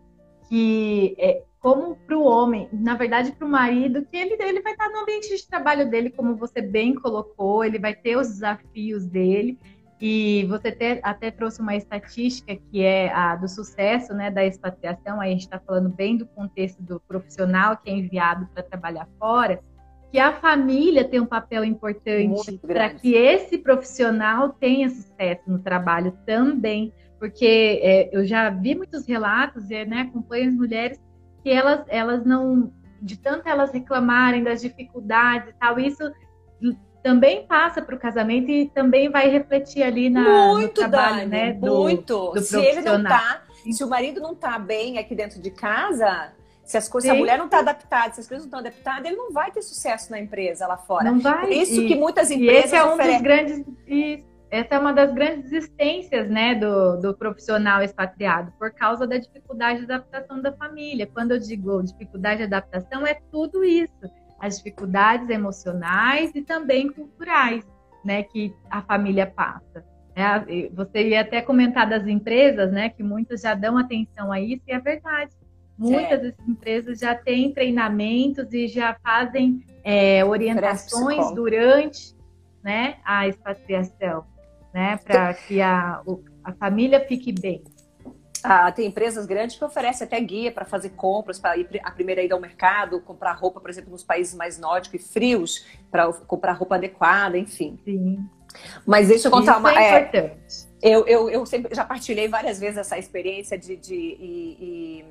que 0.48 1.14
é, 1.18 1.42
como 1.60 1.96
para 1.96 2.16
o 2.16 2.24
homem, 2.24 2.68
na 2.72 2.94
verdade 2.94 3.32
para 3.32 3.46
o 3.46 3.50
marido, 3.50 4.04
que 4.04 4.16
ele, 4.16 4.36
ele 4.38 4.60
vai 4.60 4.72
estar 4.72 4.88
no 4.90 4.98
ambiente 4.98 5.34
de 5.34 5.48
trabalho 5.48 5.88
dele, 5.88 6.10
como 6.10 6.36
você 6.36 6.60
bem 6.60 6.94
colocou, 6.94 7.64
ele 7.64 7.78
vai 7.78 7.94
ter 7.94 8.16
os 8.16 8.28
desafios 8.28 9.06
dele, 9.06 9.58
e 10.06 10.44
você 10.44 10.70
ter, 10.70 11.00
até 11.02 11.30
trouxe 11.30 11.62
uma 11.62 11.74
estatística 11.74 12.54
que 12.54 12.82
é 12.82 13.10
a 13.10 13.36
do 13.36 13.48
sucesso 13.48 14.12
né, 14.12 14.30
da 14.30 14.44
expatriação, 14.44 15.18
aí 15.18 15.30
a 15.30 15.32
gente 15.32 15.44
está 15.44 15.58
falando 15.58 15.88
bem 15.88 16.18
do 16.18 16.26
contexto 16.26 16.82
do 16.82 17.00
profissional 17.00 17.78
que 17.78 17.88
é 17.88 17.94
enviado 17.94 18.46
para 18.52 18.62
trabalhar 18.62 19.08
fora, 19.18 19.62
que 20.12 20.18
a 20.18 20.30
família 20.30 21.08
tem 21.08 21.20
um 21.20 21.26
papel 21.26 21.64
importante 21.64 22.58
para 22.58 22.90
que 22.90 23.14
esse 23.14 23.56
profissional 23.56 24.50
tenha 24.50 24.90
sucesso 24.90 25.44
no 25.46 25.60
trabalho 25.60 26.12
também, 26.26 26.92
porque 27.18 27.80
é, 27.82 28.14
eu 28.14 28.26
já 28.26 28.50
vi 28.50 28.74
muitos 28.74 29.06
relatos, 29.06 29.70
e 29.70 29.86
né, 29.86 30.02
acompanho 30.02 30.50
as 30.50 30.54
mulheres 30.54 31.00
que 31.42 31.48
elas, 31.48 31.82
elas 31.88 32.26
não, 32.26 32.70
de 33.00 33.18
tanto 33.18 33.48
elas 33.48 33.72
reclamarem 33.72 34.44
das 34.44 34.60
dificuldades 34.60 35.48
e 35.48 35.54
tal, 35.54 35.80
isso 35.80 36.12
também 37.04 37.46
passa 37.46 37.82
para 37.82 37.94
o 37.94 37.98
casamento 37.98 38.50
e 38.50 38.66
também 38.70 39.10
vai 39.10 39.28
refletir 39.28 39.82
ali 39.82 40.08
na, 40.08 40.22
muito, 40.22 40.80
no 40.80 40.88
trabalho, 40.88 41.16
Dani, 41.16 41.26
né? 41.26 41.52
Do, 41.52 41.82
muito. 41.82 42.32
Do 42.32 42.40
se 42.40 42.58
ele 42.58 42.80
não 42.80 43.02
tá, 43.04 43.42
se 43.70 43.84
o 43.84 43.86
marido 43.86 44.22
não 44.22 44.34
tá 44.34 44.58
bem 44.58 44.96
aqui 44.96 45.14
dentro 45.14 45.38
de 45.38 45.50
casa, 45.50 46.32
se 46.64 46.78
as 46.78 46.88
coisas, 46.88 47.10
se 47.10 47.14
a 47.14 47.18
mulher 47.18 47.36
não 47.36 47.44
está 47.44 47.58
adaptada, 47.58 48.14
se 48.14 48.20
as 48.20 48.26
coisas 48.26 48.46
não 48.46 48.58
estão 48.58 48.60
adaptadas, 48.60 49.04
ele 49.04 49.16
não 49.16 49.30
vai 49.30 49.50
ter 49.52 49.60
sucesso 49.60 50.10
na 50.10 50.18
empresa 50.18 50.66
lá 50.66 50.78
fora. 50.78 51.12
Não 51.12 51.20
vai. 51.20 51.42
Por 51.42 51.52
isso 51.52 51.82
e, 51.82 51.88
que 51.88 51.94
muitas 51.94 52.30
empresas 52.30 52.64
esse 52.64 52.74
é 52.74 52.82
um 52.82 52.96
dos 52.96 53.20
grandes 53.20 53.64
essa 54.50 54.76
é 54.76 54.78
uma 54.78 54.92
das 54.92 55.12
grandes 55.12 55.52
existências 55.52 56.30
né, 56.30 56.54
do, 56.54 56.96
do 57.00 57.12
profissional 57.12 57.82
expatriado, 57.82 58.52
por 58.56 58.70
causa 58.70 59.04
da 59.04 59.18
dificuldade 59.18 59.80
de 59.84 59.92
adaptação 59.92 60.40
da 60.40 60.52
família. 60.52 61.08
Quando 61.12 61.32
eu 61.32 61.40
digo 61.40 61.82
dificuldade 61.82 62.38
de 62.38 62.44
adaptação, 62.44 63.04
é 63.04 63.14
tudo 63.32 63.64
isso 63.64 63.90
as 64.44 64.58
dificuldades 64.58 65.30
emocionais 65.30 66.30
e 66.34 66.42
também 66.42 66.92
culturais, 66.92 67.64
né, 68.04 68.22
que 68.22 68.54
a 68.70 68.82
família 68.82 69.26
passa. 69.26 69.82
É, 70.14 70.68
você 70.68 71.08
ia 71.08 71.22
até 71.22 71.40
comentar 71.40 71.88
das 71.88 72.06
empresas, 72.06 72.70
né, 72.70 72.90
que 72.90 73.02
muitas 73.02 73.40
já 73.40 73.54
dão 73.54 73.78
atenção 73.78 74.30
a 74.30 74.38
isso, 74.38 74.62
e 74.68 74.72
é 74.72 74.78
verdade. 74.78 75.32
Muitas 75.78 76.22
é. 76.22 76.34
empresas 76.46 76.98
já 76.98 77.14
têm 77.14 77.52
treinamentos 77.52 78.52
e 78.52 78.68
já 78.68 78.94
fazem 79.02 79.64
é, 79.82 80.22
orientações 80.22 81.34
durante 81.34 82.14
né, 82.62 82.96
a 83.02 83.26
expatriação, 83.26 84.26
né, 84.74 84.98
para 84.98 85.32
que 85.32 85.62
a, 85.62 86.02
a 86.44 86.52
família 86.52 87.00
fique 87.00 87.32
bem. 87.32 87.62
Ah, 88.46 88.70
tem 88.70 88.86
empresas 88.86 89.24
grandes 89.24 89.56
que 89.56 89.64
oferecem 89.64 90.06
até 90.06 90.20
guia 90.20 90.52
para 90.52 90.66
fazer 90.66 90.90
compras, 90.90 91.38
para 91.38 91.56
ir 91.56 91.66
a 91.82 91.90
primeira 91.90 92.22
ida 92.22 92.34
ao 92.34 92.40
mercado, 92.40 93.00
comprar 93.00 93.32
roupa, 93.32 93.58
por 93.58 93.70
exemplo, 93.70 93.90
nos 93.90 94.04
países 94.04 94.34
mais 94.34 94.58
nórdicos 94.58 95.00
e 95.00 95.12
frios, 95.12 95.64
para 95.90 96.12
comprar 96.12 96.52
roupa 96.52 96.74
adequada, 96.74 97.38
enfim. 97.38 97.80
Sim. 97.86 98.28
Mas 98.86 99.08
deixa 99.08 99.28
eu 99.28 99.32
contar 99.32 99.52
Isso 99.52 99.60
uma. 99.60 99.72
É, 99.72 99.76
é 99.76 100.00
importante. 100.00 100.66
Eu, 100.82 101.06
eu, 101.06 101.30
eu 101.30 101.46
sempre 101.46 101.74
já 101.74 101.86
partilhei 101.86 102.28
várias 102.28 102.60
vezes 102.60 102.76
essa 102.76 102.98
experiência 102.98 103.58
de. 103.58 103.76
de 103.76 103.94
e, 103.94 104.56
e, 104.60 105.04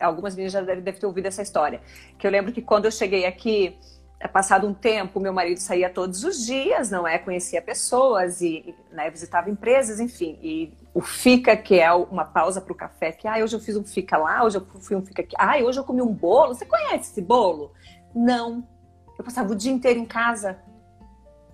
algumas 0.00 0.34
meninas 0.34 0.52
já 0.52 0.60
devem, 0.60 0.92
ter 0.92 1.06
ouvido 1.06 1.26
essa 1.26 1.42
história. 1.42 1.80
Que 2.18 2.26
eu 2.26 2.30
lembro 2.32 2.52
que 2.52 2.60
quando 2.60 2.86
eu 2.86 2.90
cheguei 2.90 3.24
aqui, 3.24 3.78
é, 3.78 4.03
passado 4.28 4.66
um 4.66 4.74
tempo, 4.74 5.20
meu 5.20 5.32
marido 5.32 5.58
saía 5.58 5.90
todos 5.90 6.24
os 6.24 6.44
dias, 6.44 6.90
não 6.90 7.06
é? 7.06 7.18
Conhecia 7.18 7.60
pessoas 7.60 8.40
e 8.40 8.74
né, 8.90 9.10
visitava 9.10 9.50
empresas, 9.50 10.00
enfim. 10.00 10.38
E 10.42 10.72
o 10.92 11.00
fica, 11.00 11.56
que 11.56 11.78
é 11.78 11.92
uma 11.92 12.24
pausa 12.24 12.60
para 12.60 12.72
o 12.72 12.76
café, 12.76 13.12
que 13.12 13.28
ah, 13.28 13.42
hoje 13.42 13.54
eu 13.56 13.60
fiz 13.60 13.76
um 13.76 13.84
fica 13.84 14.16
lá, 14.16 14.44
hoje 14.44 14.58
eu 14.58 14.66
fui 14.80 14.96
um 14.96 15.04
fica 15.04 15.22
aqui, 15.22 15.34
ah, 15.38 15.56
hoje 15.58 15.78
eu 15.78 15.84
comi 15.84 16.00
um 16.00 16.12
bolo. 16.12 16.54
Você 16.54 16.64
conhece 16.64 17.10
esse 17.10 17.22
bolo? 17.22 17.72
Não. 18.14 18.66
Eu 19.18 19.24
passava 19.24 19.52
o 19.52 19.56
dia 19.56 19.72
inteiro 19.72 20.00
em 20.00 20.04
casa 20.06 20.58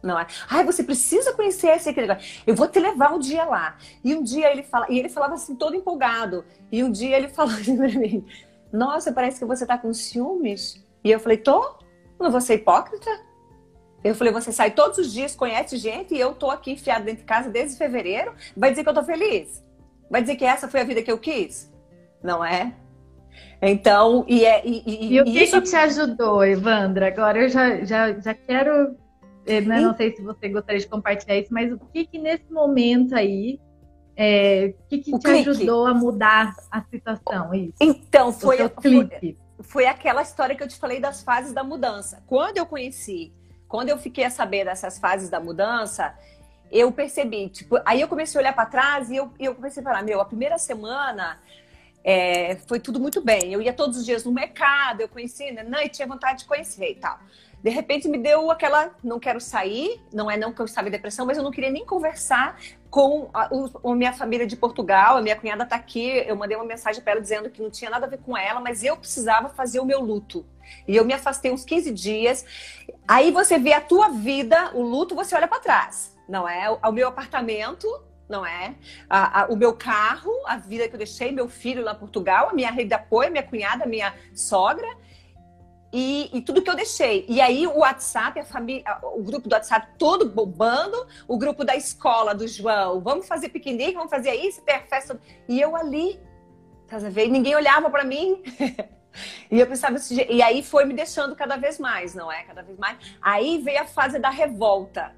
não 0.02 0.18
é? 0.18 0.26
Ai, 0.48 0.64
você 0.64 0.82
precisa 0.82 1.32
conhecer 1.32 1.68
esse 1.68 1.88
aqui 1.88 2.00
negócio. 2.00 2.42
Eu 2.46 2.54
vou 2.54 2.66
te 2.66 2.78
levar 2.78 3.12
um 3.12 3.18
dia 3.18 3.44
lá. 3.44 3.76
E 4.02 4.14
um 4.14 4.22
dia 4.22 4.50
ele 4.50 4.62
fala, 4.62 4.86
e 4.88 4.98
ele 4.98 5.08
falava 5.08 5.34
assim 5.34 5.54
todo 5.54 5.76
empolgado. 5.76 6.44
E 6.70 6.82
um 6.82 6.90
dia 6.90 7.16
ele 7.16 7.28
falou 7.30 7.54
assim 7.54 7.76
pra 7.76 7.88
mim: 7.88 8.24
"Nossa, 8.72 9.12
parece 9.12 9.38
que 9.38 9.44
você 9.44 9.66
tá 9.66 9.76
com 9.76 9.92
ciúmes". 9.92 10.82
E 11.04 11.10
eu 11.10 11.20
falei: 11.20 11.38
"Tô? 11.38 11.79
Não 12.20 12.30
vou 12.30 12.40
ser 12.40 12.54
hipócrita?" 12.54 13.10
Eu 14.02 14.14
falei: 14.14 14.32
"Você 14.32 14.52
sai 14.52 14.70
todos 14.70 14.98
os 14.98 15.12
dias, 15.12 15.34
conhece 15.34 15.76
gente 15.76 16.14
e 16.14 16.20
eu 16.20 16.34
tô 16.34 16.50
aqui 16.50 16.72
enfiado 16.72 17.04
dentro 17.04 17.20
de 17.20 17.26
casa 17.26 17.50
desde 17.50 17.76
fevereiro, 17.76 18.32
vai 18.56 18.70
dizer 18.70 18.82
que 18.82 18.88
eu 18.88 18.94
tô 18.94 19.02
feliz? 19.02 19.64
Vai 20.10 20.20
dizer 20.20 20.36
que 20.36 20.44
essa 20.44 20.68
foi 20.68 20.80
a 20.80 20.84
vida 20.84 21.02
que 21.02 21.10
eu 21.10 21.18
quis?" 21.18 21.70
Não 22.22 22.44
é? 22.44 22.74
Então, 23.62 24.24
e 24.28 24.44
é 24.44 24.66
e, 24.66 24.82
e, 24.86 25.14
e 25.14 25.20
o 25.20 25.24
que, 25.24 25.42
isso... 25.42 25.60
que 25.60 25.68
te 25.68 25.76
ajudou, 25.76 26.44
Evandra? 26.44 27.08
Agora 27.08 27.42
eu 27.42 27.48
já, 27.48 27.84
já, 27.84 28.12
já 28.18 28.34
quero 28.34 28.96
é, 29.46 29.60
né, 29.60 29.80
não 29.80 29.96
sei 29.96 30.14
se 30.14 30.22
você 30.22 30.48
gostaria 30.48 30.80
de 30.80 30.86
compartilhar 30.86 31.38
isso, 31.38 31.52
mas 31.52 31.72
o 31.72 31.78
que 31.78 32.06
que 32.06 32.18
nesse 32.18 32.50
momento 32.52 33.14
aí, 33.14 33.58
é, 34.16 34.74
o 34.78 34.88
que, 34.88 34.98
que 34.98 35.14
o 35.14 35.18
te 35.18 35.24
clique. 35.24 35.48
ajudou 35.48 35.86
a 35.86 35.94
mudar 35.94 36.54
a 36.70 36.82
situação? 36.82 37.54
Isso? 37.54 37.74
Então, 37.80 38.32
foi, 38.32 38.58
foi, 38.58 39.08
foi 39.62 39.86
aquela 39.86 40.22
história 40.22 40.54
que 40.54 40.62
eu 40.62 40.68
te 40.68 40.76
falei 40.76 41.00
das 41.00 41.22
fases 41.22 41.52
da 41.52 41.62
mudança. 41.62 42.22
Quando 42.26 42.58
eu 42.58 42.66
conheci, 42.66 43.32
quando 43.68 43.88
eu 43.88 43.98
fiquei 43.98 44.24
a 44.24 44.30
saber 44.30 44.64
dessas 44.64 44.98
fases 44.98 45.28
da 45.28 45.40
mudança, 45.40 46.14
eu 46.70 46.90
percebi, 46.92 47.48
tipo, 47.48 47.78
aí 47.84 48.00
eu 48.00 48.08
comecei 48.08 48.38
a 48.38 48.42
olhar 48.42 48.52
para 48.52 48.66
trás 48.66 49.10
e 49.10 49.16
eu, 49.16 49.32
eu 49.38 49.54
comecei 49.54 49.82
a 49.82 49.84
falar, 49.84 50.02
meu, 50.02 50.20
a 50.20 50.24
primeira 50.24 50.56
semana 50.58 51.38
é, 52.04 52.56
foi 52.66 52.80
tudo 52.80 53.00
muito 53.00 53.20
bem. 53.20 53.52
Eu 53.52 53.60
ia 53.60 53.72
todos 53.72 53.98
os 53.98 54.04
dias 54.04 54.24
no 54.24 54.32
mercado, 54.32 55.00
eu 55.00 55.08
conhecia, 55.08 55.52
né, 55.52 55.84
e 55.84 55.88
tinha 55.88 56.06
vontade 56.06 56.40
de 56.40 56.44
conhecer 56.46 56.90
e 56.90 56.94
tal. 56.94 57.18
De 57.62 57.70
repente 57.70 58.08
me 58.08 58.18
deu 58.18 58.50
aquela, 58.50 58.90
não 59.04 59.20
quero 59.20 59.40
sair, 59.40 60.00
não 60.12 60.30
é 60.30 60.36
não 60.36 60.52
que 60.52 60.60
eu 60.60 60.64
estava 60.64 60.88
em 60.88 60.90
depressão, 60.90 61.26
mas 61.26 61.36
eu 61.36 61.44
não 61.44 61.50
queria 61.50 61.70
nem 61.70 61.84
conversar 61.84 62.58
com 62.90 63.30
a, 63.32 63.48
a 63.84 63.94
minha 63.94 64.12
família 64.12 64.46
de 64.46 64.56
Portugal, 64.56 65.16
a 65.16 65.22
minha 65.22 65.36
cunhada 65.36 65.62
está 65.62 65.76
aqui, 65.76 66.24
eu 66.26 66.34
mandei 66.34 66.56
uma 66.56 66.66
mensagem 66.66 67.02
para 67.02 67.12
ela 67.12 67.20
dizendo 67.20 67.48
que 67.48 67.62
não 67.62 67.70
tinha 67.70 67.90
nada 67.90 68.06
a 68.06 68.08
ver 68.08 68.18
com 68.18 68.36
ela, 68.36 68.60
mas 68.60 68.82
eu 68.82 68.96
precisava 68.96 69.48
fazer 69.48 69.78
o 69.78 69.84
meu 69.84 70.00
luto. 70.00 70.44
E 70.86 70.96
eu 70.96 71.04
me 71.04 71.12
afastei 71.12 71.52
uns 71.52 71.64
15 71.64 71.92
dias. 71.92 72.44
Aí 73.06 73.30
você 73.30 73.58
vê 73.58 73.72
a 73.72 73.80
tua 73.80 74.08
vida, 74.08 74.72
o 74.74 74.82
luto, 74.82 75.14
você 75.14 75.34
olha 75.34 75.46
para 75.46 75.60
trás, 75.60 76.16
não 76.28 76.48
é? 76.48 76.68
O, 76.70 76.78
o 76.88 76.92
meu 76.92 77.08
apartamento, 77.08 77.86
não 78.28 78.44
é? 78.44 78.74
A, 79.08 79.42
a, 79.42 79.46
o 79.46 79.56
meu 79.56 79.72
carro, 79.72 80.32
a 80.46 80.56
vida 80.56 80.88
que 80.88 80.94
eu 80.94 80.98
deixei, 80.98 81.30
meu 81.30 81.48
filho 81.48 81.84
lá 81.84 81.92
em 81.92 81.98
Portugal, 81.98 82.48
a 82.50 82.52
minha 82.52 82.70
rede 82.70 82.88
de 82.88 82.94
apoio, 82.94 83.30
minha 83.30 83.44
cunhada, 83.44 83.86
minha 83.86 84.14
sogra 84.34 84.88
e, 85.92 86.30
e, 86.32 86.40
tudo 86.40 86.62
que 86.62 86.70
eu 86.70 86.76
deixei. 86.76 87.26
E 87.28 87.40
aí 87.40 87.66
o 87.66 87.78
WhatsApp, 87.78 88.38
a 88.38 88.44
família, 88.44 88.84
o 89.02 89.22
grupo 89.22 89.48
do 89.48 89.52
WhatsApp 89.52 89.88
todo 89.98 90.28
bombando, 90.28 91.06
o 91.26 91.36
grupo 91.36 91.64
da 91.64 91.74
escola 91.74 92.32
do 92.32 92.46
João, 92.46 93.00
vamos 93.00 93.26
fazer 93.26 93.48
piquenique, 93.48 93.94
vamos 93.94 94.10
fazer 94.10 94.34
isso, 94.34 94.62
ter 94.62 94.86
festa. 94.86 95.18
E 95.48 95.60
eu 95.60 95.74
ali, 95.74 96.20
tá 96.86 96.98
vendo? 96.98 97.32
Ninguém 97.32 97.56
olhava 97.56 97.90
para 97.90 98.04
mim. 98.04 98.40
e 99.50 99.58
eu 99.58 99.66
pensava 99.66 99.96
assim, 99.96 100.24
e 100.28 100.40
aí 100.40 100.62
foi 100.62 100.84
me 100.84 100.94
deixando 100.94 101.34
cada 101.34 101.56
vez 101.56 101.78
mais, 101.80 102.14
não 102.14 102.30
é? 102.30 102.44
Cada 102.44 102.62
vez 102.62 102.78
mais. 102.78 102.96
Aí 103.20 103.58
veio 103.58 103.82
a 103.82 103.86
fase 103.86 104.18
da 104.18 104.30
revolta. 104.30 105.12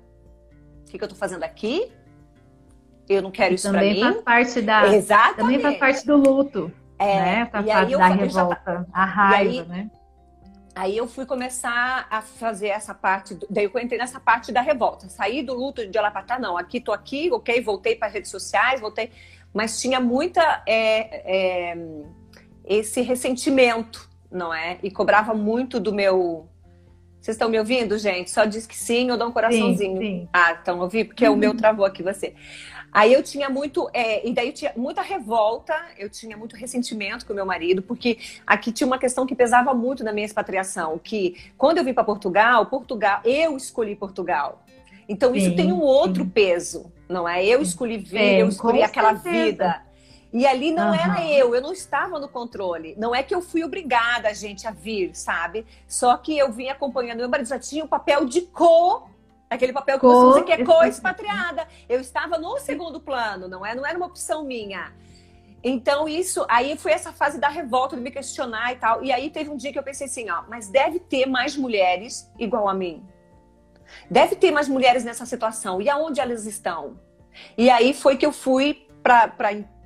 O 0.86 0.90
que, 0.90 0.96
que 0.96 1.04
eu 1.04 1.08
tô 1.08 1.14
fazendo 1.14 1.44
aqui? 1.44 1.92
Eu 3.08 3.20
não 3.20 3.30
quero 3.30 3.54
isso 3.54 3.70
para 3.70 3.80
mim. 3.82 4.00
Também 4.00 4.12
faz 4.12 4.24
parte 4.24 4.62
da. 4.62 4.86
Exatamente. 4.94 5.36
Também 5.36 5.60
faz 5.60 5.78
parte 5.78 6.06
do 6.06 6.16
luto. 6.16 6.72
É, 6.98 7.20
né? 7.20 7.46
Faz 7.46 7.66
parte 7.66 7.96
da 7.96 8.06
revolta, 8.06 8.86
a 8.92 9.04
raiva, 9.04 9.50
aí, 9.50 9.68
né? 9.68 9.90
Aí 10.74 10.96
eu 10.96 11.06
fui 11.06 11.26
começar 11.26 12.06
a 12.10 12.22
fazer 12.22 12.68
essa 12.68 12.94
parte, 12.94 13.36
daí 13.50 13.64
eu 13.64 13.80
entrei 13.80 13.98
nessa 13.98 14.18
parte 14.18 14.50
da 14.50 14.62
revolta. 14.62 15.08
Saí 15.08 15.42
do 15.42 15.54
luto 15.54 15.86
de 15.86 15.98
cá, 16.26 16.38
não, 16.38 16.56
aqui 16.56 16.80
tô 16.80 16.92
aqui, 16.92 17.30
ok, 17.30 17.60
voltei 17.60 17.94
para 17.94 18.08
redes 18.08 18.30
sociais, 18.30 18.80
voltei, 18.80 19.10
mas 19.52 19.80
tinha 19.80 20.00
muita 20.00 20.62
é, 20.66 21.72
é, 21.72 21.76
esse 22.64 23.02
ressentimento, 23.02 24.08
não 24.30 24.52
é? 24.52 24.78
E 24.82 24.90
cobrava 24.90 25.34
muito 25.34 25.78
do 25.78 25.92
meu. 25.92 26.48
Vocês 27.20 27.36
estão 27.36 27.50
me 27.50 27.58
ouvindo, 27.58 27.98
gente? 27.98 28.30
Só 28.30 28.46
diz 28.46 28.66
que 28.66 28.74
sim, 28.74 29.10
eu 29.10 29.18
dou 29.18 29.28
um 29.28 29.32
coraçãozinho. 29.32 30.00
Sim, 30.00 30.06
sim. 30.06 30.28
Ah, 30.32 30.52
estão 30.52 30.80
ouvindo? 30.80 31.08
Porque 31.08 31.28
uhum. 31.28 31.34
o 31.34 31.36
meu 31.36 31.54
travou 31.54 31.84
aqui 31.84 32.02
você. 32.02 32.34
Aí 32.92 33.12
eu 33.14 33.22
tinha 33.22 33.48
muito, 33.48 33.88
é, 33.94 34.26
e 34.28 34.34
daí 34.34 34.48
eu 34.48 34.52
tinha 34.52 34.72
muita 34.76 35.00
revolta, 35.00 35.74
eu 35.96 36.10
tinha 36.10 36.36
muito 36.36 36.54
ressentimento 36.54 37.24
com 37.24 37.32
o 37.32 37.36
meu 37.36 37.46
marido, 37.46 37.80
porque 37.80 38.18
aqui 38.46 38.70
tinha 38.70 38.86
uma 38.86 38.98
questão 38.98 39.26
que 39.26 39.34
pesava 39.34 39.72
muito 39.72 40.04
na 40.04 40.12
minha 40.12 40.26
expatriação, 40.26 40.98
que 40.98 41.50
quando 41.56 41.78
eu 41.78 41.84
vim 41.84 41.94
para 41.94 42.04
Portugal, 42.04 42.66
Portugal, 42.66 43.20
eu 43.24 43.56
escolhi 43.56 43.96
Portugal. 43.96 44.62
Então 45.08 45.34
isso 45.34 45.50
sim, 45.50 45.56
tem 45.56 45.72
um 45.72 45.80
outro 45.80 46.24
sim. 46.24 46.30
peso, 46.30 46.92
não 47.08 47.26
é? 47.26 47.44
Eu 47.44 47.62
escolhi 47.62 47.96
vir, 47.96 48.18
é, 48.18 48.42
eu 48.42 48.48
escolhi 48.48 48.82
aquela 48.82 49.16
certeza. 49.16 49.44
vida. 49.44 49.82
E 50.32 50.46
ali 50.46 50.70
não 50.70 50.88
uhum. 50.88 50.94
era 50.94 51.26
eu, 51.26 51.54
eu 51.54 51.60
não 51.60 51.72
estava 51.72 52.18
no 52.18 52.28
controle. 52.28 52.94
Não 52.96 53.14
é 53.14 53.22
que 53.22 53.34
eu 53.34 53.42
fui 53.42 53.62
obrigada, 53.62 54.28
a 54.28 54.32
gente, 54.32 54.66
a 54.66 54.70
vir, 54.70 55.14
sabe? 55.14 55.66
Só 55.86 56.16
que 56.16 56.36
eu 56.36 56.50
vim 56.50 56.68
acompanhando. 56.68 57.18
Meu 57.18 57.28
marido 57.28 57.48
já 57.48 57.58
tinha 57.58 57.82
o 57.82 57.86
um 57.86 57.88
papel 57.88 58.24
de 58.24 58.42
co 58.42 59.06
Aquele 59.54 59.72
papel 59.72 59.98
que 59.98 60.06
você 60.06 60.26
usa 60.26 60.42
que 60.42 60.52
é 60.52 60.64
co-expatriada. 60.64 61.66
Eu 61.88 62.00
estava 62.00 62.38
no 62.38 62.58
segundo 62.58 63.00
plano, 63.00 63.48
não 63.48 63.64
é? 63.64 63.74
Não 63.74 63.86
era 63.86 63.96
uma 63.96 64.06
opção 64.06 64.44
minha. 64.44 64.92
Então, 65.64 66.08
isso, 66.08 66.44
aí 66.48 66.76
foi 66.76 66.92
essa 66.92 67.12
fase 67.12 67.38
da 67.38 67.48
revolta, 67.48 67.94
de 67.94 68.02
me 68.02 68.10
questionar 68.10 68.72
e 68.72 68.76
tal. 68.76 69.04
E 69.04 69.12
aí 69.12 69.30
teve 69.30 69.50
um 69.50 69.56
dia 69.56 69.72
que 69.72 69.78
eu 69.78 69.82
pensei 69.82 70.06
assim, 70.06 70.28
ó, 70.28 70.42
mas 70.48 70.68
deve 70.68 70.98
ter 70.98 71.26
mais 71.26 71.56
mulheres 71.56 72.30
igual 72.38 72.68
a 72.68 72.74
mim. 72.74 73.06
Deve 74.10 74.34
ter 74.34 74.50
mais 74.50 74.68
mulheres 74.68 75.04
nessa 75.04 75.24
situação. 75.24 75.80
E 75.80 75.88
aonde 75.88 76.20
elas 76.20 76.46
estão? 76.46 76.98
E 77.56 77.70
aí 77.70 77.94
foi 77.94 78.16
que 78.16 78.26
eu 78.26 78.32
fui 78.32 78.88
para 79.02 79.32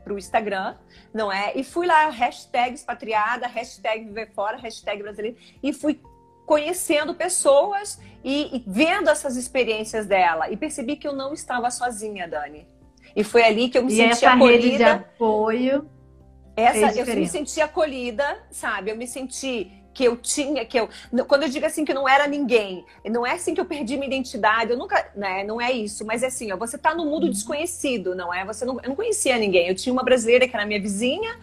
o 0.09 0.19
Instagram, 0.19 0.77
não 1.13 1.31
é? 1.31 1.53
E 1.55 1.63
fui 1.65 1.87
lá, 1.87 2.09
hashtag 2.09 2.75
expatriada, 2.75 3.47
hashtag 3.47 4.05
viver 4.05 4.33
fora, 4.33 4.57
hashtag 4.57 5.03
brasileiro, 5.03 5.37
e 5.63 5.73
fui 5.73 6.01
conhecendo 6.47 7.15
pessoas 7.15 8.01
e, 8.25 8.57
e, 8.57 8.65
vendo 8.67 9.11
essas 9.11 9.37
experiências 9.37 10.07
dela. 10.07 10.51
E 10.51 10.57
percebi 10.57 10.97
que 10.97 11.07
eu 11.07 11.13
não 11.13 11.35
estava 11.35 11.71
sozinha, 11.71 12.27
Dani. 12.27 12.67
E 13.15 13.25
foi 13.25 13.43
ali 13.43 13.69
que 13.69 13.77
eu 13.77 13.85
me 13.85 13.93
e 13.93 13.97
senti 13.97 14.13
essa 14.13 14.31
acolhida. 14.31 14.63
Rede 14.63 14.77
de 14.77 14.85
apoio. 14.85 15.91
Essa, 16.57 16.99
eu 16.99 17.07
me 17.17 17.29
senti 17.29 17.61
acolhida, 17.61 18.25
sabe? 18.51 18.91
Eu 18.91 18.97
me 18.97 19.07
senti 19.07 19.71
que 19.93 20.05
eu 20.05 20.17
tinha, 20.17 20.65
que 20.65 20.79
eu. 20.79 20.89
Quando 21.27 21.45
eu 21.45 21.49
digo 21.49 21.65
assim 21.65 21.85
que 21.85 21.95
não 21.95 22.07
era 22.09 22.27
ninguém, 22.27 22.85
não 23.07 23.27
é 23.27 23.33
assim 23.33 23.55
que 23.55 23.61
eu 23.61 23.65
perdi 23.65 23.97
minha 23.97 24.07
identidade, 24.07 24.71
eu 24.71 24.79
nunca. 24.79 25.11
Né, 25.15 25.43
não 25.43 25.61
é 25.61 25.73
isso, 25.73 26.05
mas 26.05 26.23
é 26.23 26.27
assim, 26.27 26.53
ó, 26.53 26.57
você 26.57 26.77
tá 26.77 26.95
no 26.95 27.07
mundo 27.07 27.25
uhum. 27.25 27.31
desconhecido, 27.31 28.15
não 28.15 28.33
é? 28.33 28.45
Você 28.45 28.65
não, 28.65 28.79
eu 28.83 28.91
não 28.91 28.97
conhecia 28.97 29.39
ninguém. 29.39 29.69
Eu 29.69 29.75
tinha 29.75 29.93
uma 29.93 30.03
brasileira 30.03 30.47
que 30.47 30.55
era 30.55 30.67
minha 30.67 30.81
vizinha, 30.81 31.39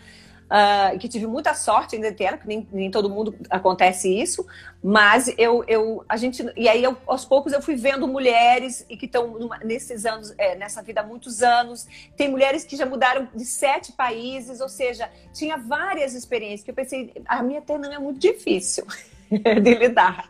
uh, 0.53 0.97
que 0.99 1.09
tive 1.09 1.25
muita 1.25 1.55
sorte 1.55 1.95
ainda 1.95 2.11
ter, 2.11 2.37
que 2.37 2.47
nem, 2.47 2.67
nem, 2.71 2.91
todo 2.91 3.09
mundo 3.09 3.35
acontece 3.49 4.07
isso, 4.07 4.45
mas 4.83 5.33
eu, 5.37 5.63
eu 5.67 6.05
a 6.07 6.15
gente 6.15 6.45
e 6.55 6.69
aí 6.69 6.83
eu, 6.83 6.95
aos 7.07 7.25
poucos 7.25 7.51
eu 7.51 7.61
fui 7.61 7.75
vendo 7.75 8.07
mulheres 8.07 8.85
e 8.87 8.95
que 8.95 9.07
estão 9.07 9.49
nesses 9.63 10.05
anos, 10.05 10.33
é, 10.37 10.55
nessa 10.55 10.83
vida 10.83 11.01
há 11.01 11.03
muitos 11.03 11.41
anos, 11.41 11.87
tem 12.15 12.29
mulheres 12.29 12.63
que 12.63 12.75
já 12.75 12.85
mudaram 12.85 13.27
de 13.33 13.45
sete 13.45 13.91
países, 13.93 14.61
ou 14.61 14.69
seja, 14.69 15.09
tinha 15.33 15.57
várias 15.57 16.13
experiências 16.13 16.63
que 16.63 16.69
eu 16.69 16.75
pensei, 16.75 17.11
a 17.25 17.41
minha 17.41 17.59
até 17.59 17.77
não 17.77 17.91
é 17.91 17.97
muito 17.97 18.19
difícil 18.19 18.85
de 19.31 19.73
lidar. 19.75 20.29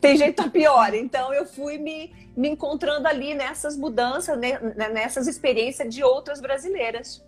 Tem 0.00 0.16
jeito 0.16 0.50
pior. 0.50 0.92
Então 0.94 1.32
eu 1.32 1.46
fui 1.46 1.78
me, 1.78 2.12
me 2.36 2.48
encontrando 2.48 3.06
ali 3.06 3.34
nessas 3.34 3.76
mudanças, 3.76 4.36
né, 4.38 4.58
nessas 4.92 5.26
experiências 5.26 5.94
de 5.94 6.02
outras 6.02 6.40
brasileiras. 6.40 7.24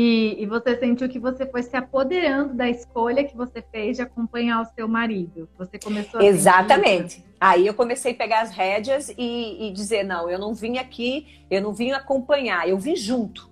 E, 0.00 0.40
e, 0.40 0.46
você 0.46 0.78
sentiu 0.78 1.08
que 1.08 1.18
você 1.18 1.44
foi 1.44 1.60
se 1.60 1.76
apoderando 1.76 2.54
da 2.54 2.70
escolha 2.70 3.24
que 3.24 3.36
você 3.36 3.60
fez 3.60 3.96
de 3.96 4.02
acompanhar 4.04 4.62
o 4.62 4.64
seu 4.66 4.86
marido. 4.86 5.48
Você 5.58 5.76
começou 5.76 6.20
a 6.20 6.24
Exatamente. 6.24 7.24
Aí 7.40 7.66
eu 7.66 7.74
comecei 7.74 8.12
a 8.12 8.14
pegar 8.14 8.42
as 8.42 8.52
rédeas 8.52 9.12
e, 9.18 9.66
e, 9.66 9.72
dizer: 9.72 10.04
não, 10.04 10.30
eu 10.30 10.38
não 10.38 10.54
vim 10.54 10.78
aqui, 10.78 11.42
eu 11.50 11.60
não 11.60 11.72
vim 11.72 11.90
acompanhar, 11.90 12.68
eu 12.68 12.78
vim 12.78 12.94
junto, 12.94 13.50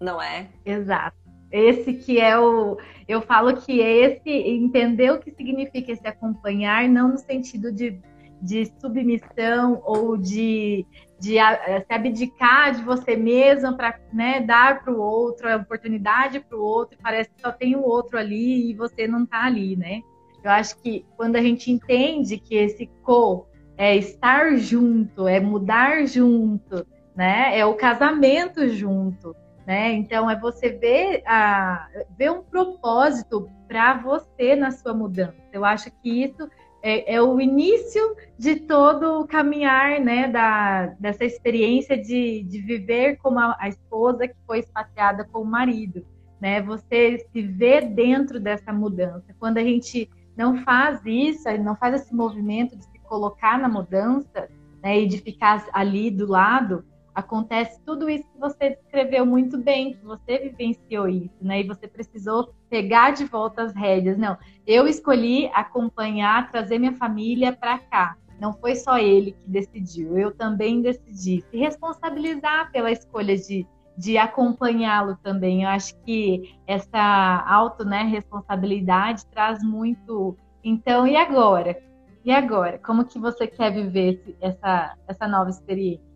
não 0.00 0.20
é? 0.20 0.48
Exato. 0.66 1.16
Esse 1.48 1.92
que 1.92 2.18
é 2.18 2.36
o. 2.36 2.76
Eu 3.06 3.22
falo 3.22 3.56
que 3.58 3.78
esse, 3.78 4.28
entender 4.28 5.12
o 5.12 5.20
que 5.20 5.30
significa 5.30 5.92
esse 5.92 6.08
acompanhar, 6.08 6.88
não 6.88 7.10
no 7.10 7.18
sentido 7.18 7.70
de, 7.70 8.00
de 8.40 8.72
submissão 8.80 9.82
ou 9.84 10.16
de 10.16 10.86
de 11.20 11.36
eh, 11.36 11.80
se 11.80 11.92
abdicar 11.92 12.72
de 12.74 12.82
você 12.82 13.16
mesma 13.16 13.76
para 13.76 13.98
né, 14.12 14.40
dar 14.40 14.82
para 14.82 14.92
o 14.92 15.00
outro 15.00 15.48
a 15.48 15.56
oportunidade 15.56 16.40
para 16.40 16.56
o 16.56 16.62
outro, 16.62 16.96
parece 17.02 17.30
que 17.30 17.40
só 17.40 17.50
tem 17.50 17.74
o 17.74 17.82
outro 17.82 18.18
ali 18.18 18.70
e 18.70 18.74
você 18.74 19.06
não 19.08 19.24
está 19.24 19.44
ali, 19.44 19.76
né? 19.76 20.00
Eu 20.42 20.50
acho 20.52 20.80
que 20.80 21.04
quando 21.16 21.36
a 21.36 21.42
gente 21.42 21.70
entende 21.70 22.38
que 22.38 22.54
esse 22.54 22.86
co 23.02 23.46
é 23.76 23.96
estar 23.96 24.56
junto, 24.56 25.26
é 25.26 25.40
mudar 25.40 26.06
junto, 26.06 26.86
né? 27.16 27.58
É 27.58 27.66
o 27.66 27.74
casamento 27.74 28.68
junto, 28.68 29.34
né? 29.66 29.92
Então 29.92 30.30
é 30.30 30.38
você 30.38 30.70
ver, 30.70 31.22
a, 31.26 31.88
ver 32.16 32.30
um 32.30 32.42
propósito 32.42 33.48
para 33.66 33.94
você 33.94 34.54
na 34.54 34.70
sua 34.70 34.94
mudança. 34.94 35.36
Eu 35.52 35.64
acho 35.64 35.90
que 36.00 36.24
isso 36.24 36.48
é, 36.82 37.14
é, 37.14 37.22
o 37.22 37.40
início 37.40 38.16
de 38.38 38.56
todo 38.56 39.20
o 39.20 39.26
caminhar, 39.26 40.00
né, 40.00 40.28
da, 40.28 40.86
dessa 40.98 41.24
experiência 41.24 41.96
de, 41.96 42.42
de 42.44 42.60
viver 42.60 43.16
como 43.16 43.38
a, 43.38 43.56
a, 43.58 43.68
esposa 43.68 44.28
que 44.28 44.36
foi 44.46 44.60
expatriada 44.60 45.24
com 45.24 45.40
o 45.40 45.44
marido, 45.44 46.06
né? 46.40 46.62
Você 46.62 47.18
se 47.32 47.42
vê 47.42 47.80
dentro 47.80 48.38
dessa 48.38 48.72
mudança. 48.72 49.34
Quando 49.40 49.58
a 49.58 49.62
gente 49.62 50.08
não 50.36 50.62
faz 50.62 51.00
isso, 51.04 51.48
não 51.58 51.74
faz 51.74 52.02
esse 52.02 52.14
movimento 52.14 52.76
de 52.76 52.84
se 52.84 52.98
colocar 53.00 53.58
na 53.58 53.68
mudança, 53.68 54.48
né, 54.82 55.00
e 55.00 55.06
de 55.06 55.18
ficar 55.18 55.66
ali 55.72 56.10
do 56.10 56.26
lado, 56.26 56.84
acontece 57.18 57.80
tudo 57.84 58.08
isso 58.08 58.22
que 58.32 58.38
você 58.38 58.70
descreveu 58.70 59.26
muito 59.26 59.58
bem, 59.58 59.94
que 59.94 60.04
você 60.04 60.38
vivenciou 60.38 61.08
isso, 61.08 61.34
né? 61.42 61.60
E 61.60 61.66
você 61.66 61.88
precisou 61.88 62.54
pegar 62.70 63.10
de 63.10 63.24
volta 63.24 63.62
as 63.62 63.74
rédeas. 63.74 64.16
Não, 64.16 64.38
eu 64.64 64.86
escolhi 64.86 65.50
acompanhar, 65.52 66.48
trazer 66.50 66.78
minha 66.78 66.94
família 66.94 67.52
para 67.52 67.78
cá. 67.78 68.16
Não 68.40 68.52
foi 68.52 68.76
só 68.76 68.98
ele 68.98 69.32
que 69.32 69.50
decidiu, 69.50 70.16
eu 70.16 70.32
também 70.32 70.80
decidi. 70.80 71.44
Se 71.50 71.56
responsabilizar 71.56 72.70
pela 72.70 72.92
escolha 72.92 73.36
de, 73.36 73.66
de 73.96 74.16
acompanhá-lo 74.16 75.16
também. 75.20 75.64
Eu 75.64 75.70
acho 75.70 76.00
que 76.02 76.56
essa 76.68 77.44
auto 77.48 77.84
né, 77.84 78.04
responsabilidade 78.04 79.26
traz 79.26 79.60
muito. 79.64 80.36
Então, 80.62 81.04
e 81.04 81.16
agora? 81.16 81.76
E 82.24 82.30
agora? 82.30 82.78
Como 82.78 83.04
que 83.04 83.18
você 83.18 83.48
quer 83.48 83.72
viver 83.72 84.36
essa, 84.40 84.96
essa 85.08 85.26
nova 85.26 85.50
experiência? 85.50 86.07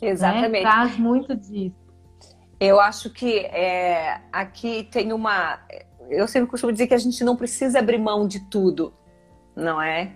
Exatamente. 0.00 0.52
Né? 0.52 0.60
Traz 0.60 0.98
muito 0.98 1.36
disso. 1.36 1.84
Eu 2.58 2.80
acho 2.80 3.10
que 3.10 3.40
é, 3.40 4.20
aqui 4.32 4.88
tem 4.90 5.12
uma. 5.12 5.60
Eu 6.08 6.28
sempre 6.28 6.50
costumo 6.50 6.72
dizer 6.72 6.86
que 6.86 6.94
a 6.94 6.98
gente 6.98 7.22
não 7.24 7.36
precisa 7.36 7.78
abrir 7.78 7.98
mão 7.98 8.26
de 8.26 8.40
tudo, 8.48 8.94
não 9.56 9.80
é? 9.80 10.12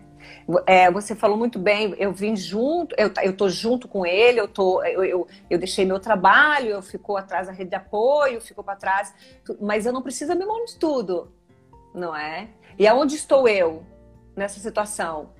É, 0.67 0.91
você 0.91 1.15
falou 1.15 1.37
muito 1.37 1.59
bem, 1.59 1.95
eu 1.99 2.13
vim 2.13 2.37
junto, 2.37 2.95
eu, 2.99 3.11
eu 3.23 3.37
tô 3.37 3.49
junto 3.49 3.87
com 3.87 4.05
ele, 4.05 4.41
eu, 4.41 4.49
tô, 4.49 4.83
eu, 4.83 5.05
eu, 5.05 5.27
eu 5.49 5.59
deixei 5.59 5.85
meu 5.85 6.01
trabalho, 6.01 6.69
eu 6.69 6.83
ficou 6.83 7.17
atrás 7.17 7.47
da 7.47 7.53
rede 7.53 7.71
de 7.71 7.77
apoio, 7.77 8.41
ficou 8.41 8.65
para 8.65 8.77
trás, 8.77 9.15
mas 9.61 9.87
eu 9.87 9.93
não 9.93 10.03
preciso 10.03 10.33
abrir 10.33 10.47
mão 10.47 10.65
de 10.65 10.77
tudo, 10.77 11.33
não 11.95 12.15
é? 12.15 12.49
E 12.79 12.87
aonde 12.87 13.15
estou 13.15 13.49
eu 13.49 13.85
nessa 14.37 14.59
situação? 14.61 15.31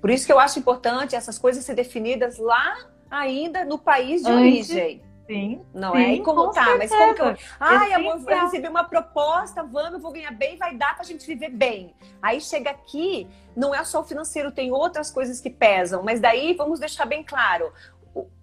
Por 0.00 0.10
isso 0.10 0.26
que 0.26 0.32
eu 0.32 0.38
acho 0.38 0.58
importante 0.58 1.14
essas 1.14 1.38
coisas 1.38 1.64
ser 1.64 1.74
definidas 1.74 2.38
lá 2.38 2.95
ainda 3.18 3.64
no 3.64 3.78
país 3.78 4.22
de 4.22 4.30
Antes, 4.30 4.70
origem. 4.70 5.02
Sim. 5.26 5.60
Não 5.74 5.92
sim, 5.92 5.98
é? 5.98 6.14
E 6.14 6.22
como 6.22 6.50
tá? 6.52 6.64
Certeza. 6.64 6.78
Mas 6.78 6.90
como 6.90 7.14
que 7.14 7.22
eu. 7.22 7.46
Ai, 7.58 7.92
amor, 7.94 8.22
eu 8.26 8.40
recebi 8.42 8.68
uma 8.68 8.84
proposta, 8.84 9.62
vamos, 9.64 9.94
eu 9.94 9.98
vou 9.98 10.12
ganhar 10.12 10.30
bem, 10.30 10.56
vai 10.56 10.76
dar 10.76 10.94
pra 10.94 11.04
gente 11.04 11.26
viver 11.26 11.50
bem. 11.50 11.94
Aí 12.22 12.40
chega 12.40 12.70
aqui, 12.70 13.26
não 13.56 13.74
é 13.74 13.82
só 13.84 14.00
o 14.00 14.04
financeiro, 14.04 14.52
tem 14.52 14.70
outras 14.70 15.10
coisas 15.10 15.40
que 15.40 15.50
pesam. 15.50 16.02
Mas 16.02 16.20
daí 16.20 16.54
vamos 16.54 16.78
deixar 16.78 17.06
bem 17.06 17.24
claro. 17.24 17.72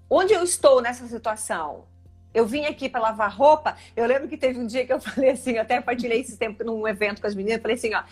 Onde 0.09 0.33
eu 0.33 0.43
estou 0.43 0.81
nessa 0.81 1.07
situação? 1.07 1.85
Eu 2.33 2.45
vim 2.45 2.65
aqui 2.65 2.89
para 2.89 2.99
lavar 2.99 3.31
roupa. 3.31 3.77
Eu 3.95 4.05
lembro 4.05 4.27
que 4.27 4.35
teve 4.35 4.59
um 4.59 4.65
dia 4.65 4.85
que 4.85 4.91
eu 4.91 4.99
falei 5.01 5.31
assim, 5.31 5.53
eu 5.53 5.61
até 5.61 5.79
partilhei 5.79 6.19
esse 6.19 6.35
tempo 6.37 6.63
num 6.63 6.85
evento 6.87 7.21
com 7.21 7.27
as 7.27 7.35
meninas, 7.35 7.61
falei 7.61 7.77
assim, 7.77 7.93
ó, 7.93 8.03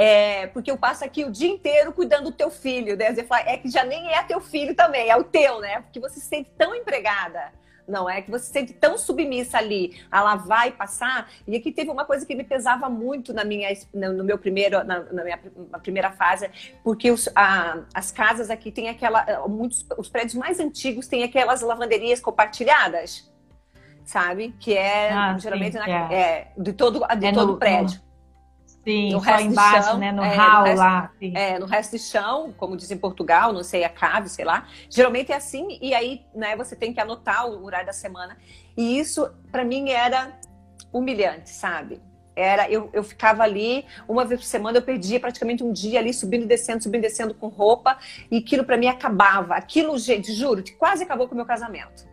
é, 0.00 0.46
porque 0.46 0.70
eu 0.70 0.78
passo 0.78 1.04
aqui 1.04 1.24
o 1.24 1.32
dia 1.32 1.48
inteiro 1.48 1.92
cuidando 1.92 2.30
do 2.30 2.32
teu 2.32 2.52
filho. 2.52 2.96
Né? 2.96 3.12
Você 3.12 3.24
fala, 3.24 3.42
é 3.50 3.56
que 3.56 3.68
já 3.68 3.82
nem 3.82 4.14
é 4.14 4.22
teu 4.22 4.40
filho 4.40 4.72
também, 4.72 5.10
é 5.10 5.16
o 5.16 5.24
teu, 5.24 5.60
né? 5.60 5.80
Porque 5.80 5.98
você 5.98 6.20
se 6.20 6.26
sente 6.26 6.48
tão 6.56 6.72
empregada. 6.72 7.52
Não 7.86 8.08
é 8.08 8.22
que 8.22 8.30
você 8.30 8.44
se 8.44 8.52
sente 8.52 8.72
tão 8.74 8.96
submissa 8.96 9.58
ali 9.58 10.00
a 10.08 10.22
lavar 10.22 10.68
e 10.68 10.70
passar. 10.70 11.28
E 11.48 11.56
aqui 11.56 11.72
teve 11.72 11.90
uma 11.90 12.04
coisa 12.04 12.24
que 12.24 12.36
me 12.36 12.44
pesava 12.44 12.88
muito 12.88 13.32
na 13.32 13.42
minha, 13.42 13.70
no 13.92 14.22
meu 14.22 14.38
primeiro, 14.38 14.84
na, 14.84 15.00
na 15.00 15.24
minha 15.24 15.40
primeira 15.82 16.12
fase, 16.12 16.48
porque 16.84 17.10
os, 17.10 17.28
a, 17.34 17.78
as 17.92 18.12
casas 18.12 18.50
aqui 18.50 18.70
têm 18.70 18.88
aquela, 18.88 19.48
muitos, 19.48 19.84
os 19.96 20.08
prédios 20.08 20.34
mais 20.34 20.60
antigos 20.60 21.08
têm 21.08 21.24
aquelas 21.24 21.60
lavanderias 21.60 22.20
compartilhadas, 22.20 23.32
sabe? 24.04 24.54
Que 24.60 24.74
é 24.74 25.10
ah, 25.10 25.36
geralmente 25.38 25.72
sim, 25.72 25.78
na, 25.78 26.12
é. 26.12 26.14
é. 26.14 26.52
de 26.56 26.72
todo, 26.72 27.04
de 27.16 27.26
é 27.26 27.32
todo 27.32 27.52
no, 27.52 27.58
prédio. 27.58 28.00
Sim, 28.88 29.12
no 29.12 29.18
resto 29.18 29.48
embaixo, 29.48 29.88
chão, 29.90 29.98
né? 29.98 30.12
No 30.12 30.24
é, 30.24 30.34
hall 30.34 30.60
no 30.60 30.64
resto, 30.64 30.78
lá. 30.78 31.12
Sim. 31.18 31.36
É, 31.36 31.58
no 31.58 31.66
resto 31.66 31.90
de 31.90 32.02
chão, 32.02 32.54
como 32.56 32.74
diz 32.74 32.90
em 32.90 32.96
Portugal, 32.96 33.52
não 33.52 33.62
sei, 33.62 33.84
a 33.84 33.90
cave, 33.90 34.30
sei 34.30 34.46
lá. 34.46 34.66
Geralmente 34.88 35.30
é 35.30 35.36
assim, 35.36 35.78
e 35.82 35.92
aí, 35.92 36.22
né, 36.34 36.56
você 36.56 36.74
tem 36.74 36.94
que 36.94 36.98
anotar 36.98 37.46
o 37.46 37.62
horário 37.66 37.86
da 37.86 37.92
semana. 37.92 38.38
E 38.74 38.98
isso, 38.98 39.30
para 39.52 39.62
mim, 39.62 39.90
era 39.90 40.32
humilhante, 40.90 41.50
sabe? 41.50 42.00
Era, 42.34 42.70
eu, 42.70 42.88
eu 42.94 43.04
ficava 43.04 43.42
ali, 43.42 43.84
uma 44.08 44.24
vez 44.24 44.40
por 44.40 44.46
semana 44.46 44.78
eu 44.78 44.82
perdia 44.82 45.20
praticamente 45.20 45.62
um 45.62 45.70
dia 45.70 45.98
ali, 45.98 46.14
subindo 46.14 46.44
e 46.44 46.46
descendo, 46.46 46.82
subindo 46.82 47.04
e 47.04 47.08
descendo 47.08 47.34
com 47.34 47.48
roupa, 47.48 47.98
e 48.30 48.38
aquilo 48.38 48.64
para 48.64 48.78
mim 48.78 48.86
acabava. 48.86 49.54
Aquilo, 49.54 49.98
gente, 49.98 50.32
juro, 50.32 50.64
quase 50.78 51.02
acabou 51.02 51.28
com 51.28 51.34
o 51.34 51.36
meu 51.36 51.44
casamento. 51.44 52.07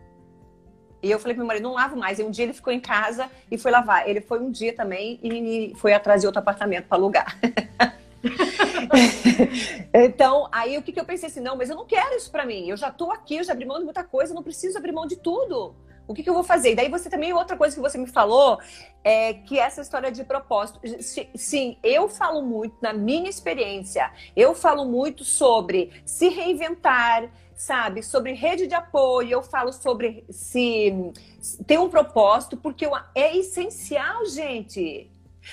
E 1.02 1.10
eu 1.10 1.18
falei 1.18 1.34
pro 1.34 1.42
meu 1.42 1.46
marido, 1.46 1.64
não 1.64 1.74
lavo 1.74 1.96
mais. 1.96 2.18
E 2.18 2.22
um 2.22 2.30
dia 2.30 2.44
ele 2.44 2.52
ficou 2.52 2.72
em 2.72 2.80
casa 2.80 3.30
e 3.50 3.58
foi 3.58 3.70
lavar. 3.70 4.08
Ele 4.08 4.20
foi 4.20 4.40
um 4.40 4.50
dia 4.50 4.74
também 4.74 5.18
e 5.22 5.72
foi 5.76 5.92
atrás 5.92 6.20
de 6.20 6.26
outro 6.26 6.40
apartamento 6.40 6.86
para 6.86 6.98
alugar. 6.98 7.38
então, 9.92 10.48
aí 10.50 10.76
o 10.78 10.82
que, 10.82 10.92
que 10.92 11.00
eu 11.00 11.04
pensei 11.04 11.28
assim, 11.28 11.40
não, 11.40 11.56
mas 11.56 11.70
eu 11.70 11.76
não 11.76 11.84
quero 11.84 12.16
isso 12.16 12.30
para 12.30 12.44
mim. 12.44 12.68
Eu 12.68 12.76
já 12.76 12.90
tô 12.90 13.10
aqui, 13.10 13.36
eu 13.36 13.44
já 13.44 13.52
abri 13.52 13.64
mão 13.64 13.78
de 13.78 13.84
muita 13.84 14.04
coisa, 14.04 14.34
não 14.34 14.42
preciso 14.42 14.78
abrir 14.78 14.92
mão 14.92 15.06
de 15.06 15.16
tudo. 15.16 15.74
O 16.08 16.14
que, 16.14 16.22
que 16.22 16.30
eu 16.30 16.34
vou 16.34 16.44
fazer? 16.44 16.72
E 16.72 16.74
daí 16.76 16.88
você 16.88 17.10
também, 17.10 17.32
outra 17.32 17.56
coisa 17.56 17.74
que 17.74 17.82
você 17.82 17.98
me 17.98 18.06
falou, 18.06 18.60
é 19.02 19.34
que 19.34 19.58
essa 19.58 19.80
história 19.80 20.10
de 20.10 20.22
propósito. 20.22 20.80
Sim, 21.34 21.76
eu 21.82 22.08
falo 22.08 22.42
muito 22.42 22.76
na 22.80 22.92
minha 22.92 23.28
experiência, 23.28 24.12
eu 24.36 24.54
falo 24.54 24.84
muito 24.84 25.24
sobre 25.24 25.90
se 26.04 26.28
reinventar, 26.28 27.28
sabe? 27.56 28.02
Sobre 28.02 28.32
rede 28.32 28.66
de 28.66 28.74
apoio, 28.74 29.30
eu 29.30 29.42
falo 29.42 29.72
sobre 29.72 30.24
se 30.30 31.12
ter 31.66 31.78
um 31.78 31.88
propósito, 31.88 32.56
porque 32.56 32.86
é 33.14 33.36
essencial, 33.36 34.26
gente. 34.26 35.10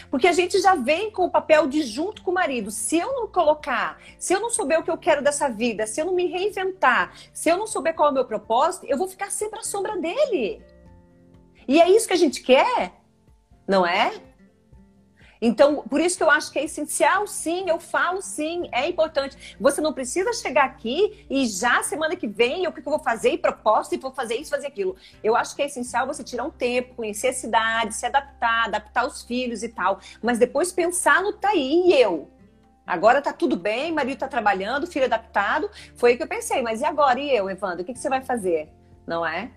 Porque 0.10 0.28
a 0.28 0.34
gente 0.34 0.60
já 0.60 0.76
vem 0.76 1.12
com 1.12 1.26
o 1.26 1.30
papel 1.30 1.68
de 1.68 1.84
junto 1.84 2.24
com 2.24 2.32
o 2.32 2.34
marido. 2.34 2.72
Se 2.72 2.98
eu 2.98 3.14
não 3.14 3.28
colocar, 3.28 4.00
se 4.18 4.34
eu 4.34 4.40
não 4.40 4.50
souber 4.50 4.80
o 4.80 4.84
que 4.84 4.92
eu 4.92 4.98
quero 4.98 5.24
dessa 5.24 5.48
vida, 5.48 5.88
se 5.88 6.02
eu 6.02 6.06
não 6.06 6.14
me 6.14 6.26
reinventar, 6.26 7.14
se 7.34 7.50
eu 7.50 7.58
não 7.58 7.68
souber 7.68 7.96
qual 7.96 8.10
é 8.10 8.12
o 8.12 8.14
meu 8.14 8.26
propósito, 8.26 8.86
eu 8.88 8.98
vou 8.98 9.08
ficar 9.08 9.32
sempre 9.32 9.60
à 9.60 9.64
sombra 9.64 9.98
dele. 9.98 10.62
E 11.68 11.80
é 11.80 11.90
isso 11.90 12.08
que 12.08 12.14
a 12.14 12.18
gente 12.18 12.42
quer, 12.42 12.94
não 13.68 13.86
é? 13.86 14.12
Então, 15.46 15.84
por 15.90 16.00
isso 16.00 16.16
que 16.16 16.24
eu 16.24 16.32
acho 16.32 16.50
que 16.54 16.58
é 16.58 16.64
essencial, 16.64 17.28
sim, 17.28 17.70
eu 17.70 17.78
falo 17.78 18.22
sim, 18.22 18.70
é 18.72 18.88
importante. 18.88 19.58
Você 19.60 19.82
não 19.82 19.92
precisa 19.92 20.32
chegar 20.32 20.64
aqui 20.64 21.26
e 21.30 21.46
já 21.48 21.84
semana 21.84 22.16
que 22.16 22.26
vem, 22.26 22.66
o 22.66 22.72
que 22.72 22.80
eu 22.80 22.84
vou 22.86 23.00
fazer, 23.00 23.32
e 23.32 23.38
proposta, 23.38 23.94
e 23.94 23.98
vou 23.98 24.14
fazer 24.14 24.36
isso, 24.36 24.52
fazer 24.52 24.68
aquilo. 24.68 24.96
Eu 25.22 25.36
acho 25.36 25.54
que 25.54 25.62
é 25.62 25.66
essencial 25.66 26.08
você 26.08 26.24
tirar 26.24 26.46
um 26.46 26.50
tempo, 26.50 26.96
conhecer 26.96 27.28
a 27.28 27.34
cidade, 27.34 27.94
se 27.94 28.06
adaptar, 28.06 28.68
adaptar 28.68 29.06
os 29.06 29.24
filhos 29.24 29.64
e 29.64 29.68
tal. 29.68 30.00
Mas 30.22 30.40
depois 30.40 30.72
pensar 30.72 31.22
no 31.22 31.34
tá 31.34 31.50
aí 31.50 31.88
e 31.88 32.02
eu. 32.02 32.32
Agora 32.88 33.22
tá 33.22 33.34
tudo 33.34 33.58
bem, 33.58 33.92
marido 33.92 34.20
tá 34.20 34.30
trabalhando, 34.30 34.88
filho 34.88 35.06
adaptado. 35.06 35.70
Foi 35.98 36.12
aí 36.12 36.18
que 36.18 36.24
eu 36.24 36.28
pensei, 36.28 36.62
mas 36.62 36.80
e 36.80 36.86
agora? 36.86 37.20
E 37.20 37.30
eu, 37.36 37.50
Evandro, 37.50 37.82
o 37.82 37.86
que, 37.86 37.92
que 37.92 38.00
você 38.00 38.08
vai 38.08 38.22
fazer? 38.22 38.70
Não 39.06 39.26
é? 39.26 39.52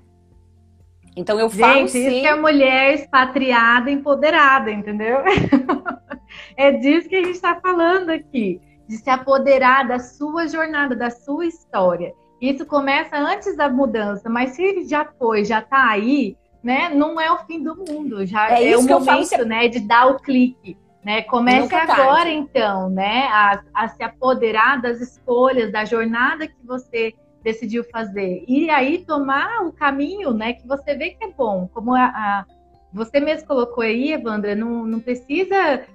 Então 1.17 1.41
eu 1.41 1.49
falo 1.49 1.73
Gente, 1.73 1.93
sim. 1.93 2.07
isso 2.07 2.21
que 2.21 2.27
é 2.27 2.37
mulher 2.37 2.95
expatriada, 2.95 3.91
empoderada, 3.91 4.71
entendeu? 4.71 5.21
é 6.55 6.73
disso 6.73 7.09
que 7.09 7.17
a 7.17 7.25
gente 7.25 7.37
está 7.37 7.59
falando 7.59 8.11
aqui, 8.11 8.61
de 8.87 8.99
se 8.99 9.09
apoderar 9.09 9.89
da 9.89 9.99
sua 9.99 10.47
jornada, 10.47 10.95
da 10.95 11.09
sua 11.09 11.47
história. 11.47 12.13
Isso 12.41 12.67
começa 12.67 13.17
antes 13.17 13.57
da 13.57 13.71
mudança, 13.71 14.29
mas 14.29 14.51
se 14.51 14.87
já 14.87 15.07
foi, 15.19 15.43
já 15.43 15.61
está 15.61 15.89
aí, 15.89 16.37
né, 16.63 16.91
não 16.91 17.19
é 17.19 17.33
o 17.33 17.39
fim 17.39 17.63
do 17.63 17.75
mundo. 17.75 18.27
Já 18.27 18.51
é, 18.51 18.73
é 18.73 18.77
o 18.77 18.83
momento, 18.83 19.31
falo, 19.31 19.45
né, 19.47 19.69
de 19.69 19.81
dar 19.81 20.09
o 20.09 20.21
clique. 20.21 20.77
Né? 21.03 21.23
Comece 21.23 21.73
é 21.73 21.81
agora, 21.81 22.29
então, 22.29 22.91
né, 22.91 23.29
a, 23.29 23.63
a 23.73 23.89
se 23.89 24.03
apoderar 24.03 24.83
das 24.83 25.01
escolhas, 25.01 25.73
da 25.73 25.85
jornada 25.85 26.47
que 26.47 26.67
você 26.67 27.15
decidiu 27.47 27.85
fazer. 27.85 28.45
E 28.49 28.69
aí 28.69 29.05
tomar 29.05 29.65
o 29.65 29.73
caminho, 29.73 30.35
né, 30.35 30.55
que 30.55 30.67
você 30.67 30.97
vê 30.97 31.11
que 31.11 31.25
é 31.25 31.31
bom. 31.31 31.71
Como 31.73 31.95
a, 31.95 32.07
a 32.07 32.47
você 32.93 33.21
mesmo 33.21 33.47
colocou 33.47 33.85
aí, 33.85 34.13
Evandra, 34.13 34.57
não, 34.57 34.85
não 34.85 34.99
precisa 34.99 35.87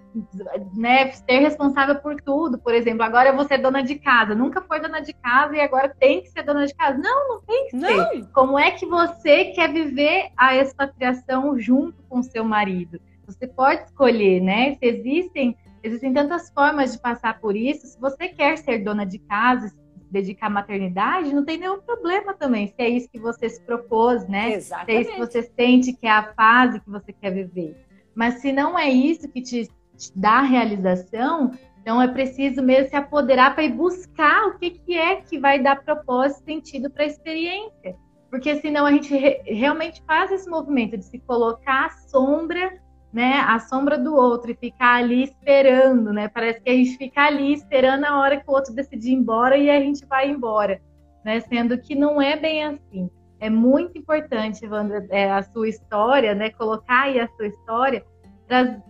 né, 0.74 1.12
ser 1.12 1.40
responsável 1.40 1.96
por 1.96 2.22
tudo. 2.22 2.58
Por 2.58 2.74
exemplo, 2.74 3.04
agora 3.04 3.30
eu 3.30 3.36
vou 3.36 3.44
ser 3.44 3.58
dona 3.58 3.82
de 3.82 3.96
casa. 3.96 4.34
Nunca 4.34 4.62
foi 4.62 4.80
dona 4.80 5.02
de 5.02 5.12
casa 5.12 5.56
e 5.56 5.60
agora 5.60 5.94
tem 6.00 6.22
que 6.22 6.30
ser 6.30 6.44
dona 6.44 6.66
de 6.66 6.74
casa. 6.74 6.98
Não, 6.98 7.28
não 7.28 7.42
tem 7.42 7.68
que 7.68 7.76
não. 7.76 8.12
ser. 8.12 8.28
Como 8.32 8.58
é 8.58 8.72
que 8.72 8.86
você 8.86 9.46
quer 9.46 9.74
viver 9.74 10.30
a 10.38 10.56
expatriação 10.56 11.60
junto 11.60 12.02
com 12.04 12.24
seu 12.24 12.46
marido? 12.46 13.02
Você 13.26 13.46
pode 13.48 13.84
escolher, 13.84 14.42
né? 14.42 14.76
Se 14.76 14.86
existem, 14.86 15.58
existem 15.84 16.14
tantas 16.14 16.50
formas 16.52 16.94
de 16.94 17.00
passar 17.00 17.40
por 17.40 17.58
isso. 17.58 17.88
Se 17.88 18.00
você 18.00 18.30
quer 18.30 18.58
ser 18.58 18.80
dona 18.80 19.06
de 19.06 19.20
casa, 19.20 19.74
dedicar 20.12 20.48
à 20.48 20.50
maternidade, 20.50 21.34
não 21.34 21.46
tem 21.46 21.58
nenhum 21.58 21.80
problema 21.82 22.34
também. 22.34 22.68
Se 22.68 22.76
é 22.80 22.90
isso 22.90 23.10
que 23.10 23.20
você 23.20 23.50
se 23.50 23.62
propôs, 23.62 24.28
né? 24.28 24.54
Exatamente. 24.54 24.92
Se 24.92 24.98
é 24.98 25.02
isso 25.02 25.12
que 25.12 25.20
você 25.20 25.44
sente 25.44 25.94
que 25.94 26.06
é 26.06 26.12
a 26.12 26.34
fase 26.34 26.80
que 26.80 26.90
você 26.90 27.14
quer 27.14 27.32
viver. 27.32 27.76
Mas 28.14 28.36
se 28.36 28.52
não 28.52 28.78
é 28.78 28.90
isso 28.90 29.30
que 29.30 29.42
te 29.42 29.70
da 30.16 30.42
realização, 30.42 31.52
então 31.82 32.02
é 32.02 32.08
preciso 32.08 32.62
mesmo 32.62 32.90
se 32.90 32.96
apoderar 32.96 33.54
para 33.54 33.64
ir 33.64 33.74
buscar 33.74 34.48
o 34.48 34.58
que, 34.58 34.72
que 34.72 34.98
é 34.98 35.18
que 35.18 35.38
vai 35.38 35.62
dar 35.62 35.84
propósito 35.84 36.42
e 36.42 36.54
sentido 36.54 36.90
para 36.90 37.04
a 37.04 37.08
experiência. 37.08 37.96
Porque 38.30 38.56
senão 38.62 38.86
a 38.86 38.92
gente 38.92 39.14
re 39.14 39.42
realmente 39.46 40.02
faz 40.08 40.32
esse 40.32 40.50
movimento 40.50 40.98
de 40.98 41.06
se 41.06 41.20
colocar 41.20 41.88
à 41.88 41.90
sombra, 41.90 42.82
né, 43.14 43.40
à 43.40 43.60
sombra 43.60 43.98
do 43.98 44.16
outro 44.16 44.52
e 44.52 44.56
ficar 44.56 44.96
ali 44.96 45.24
esperando, 45.24 46.14
né? 46.14 46.30
Parece 46.30 46.62
que 46.62 46.70
a 46.70 46.74
gente 46.74 46.98
fica 46.98 47.24
ali 47.24 47.54
esperando 47.54 48.06
a 48.06 48.20
hora 48.20 48.38
que 48.38 48.50
o 48.50 48.54
outro 48.54 48.74
decidir 48.74 49.12
ir 49.12 49.16
embora 49.16 49.58
e 49.58 49.70
a 49.70 49.80
gente 49.80 50.06
vai 50.06 50.30
embora, 50.30 50.82
né? 51.24 51.42
Sendo 51.42 51.78
que 51.78 51.94
não 51.94 52.22
é 52.22 52.38
bem 52.38 52.64
assim. 52.64 53.10
É 53.40 53.50
muito 53.50 53.98
importante, 53.98 54.66
Wanda, 54.68 55.06
é, 55.10 55.30
a 55.30 55.44
sua 55.44 55.68
história, 55.68 56.34
né? 56.34 56.52
Colocar 56.52 57.04
aí 57.04 57.20
a 57.20 57.28
sua 57.28 57.48
história 57.48 58.06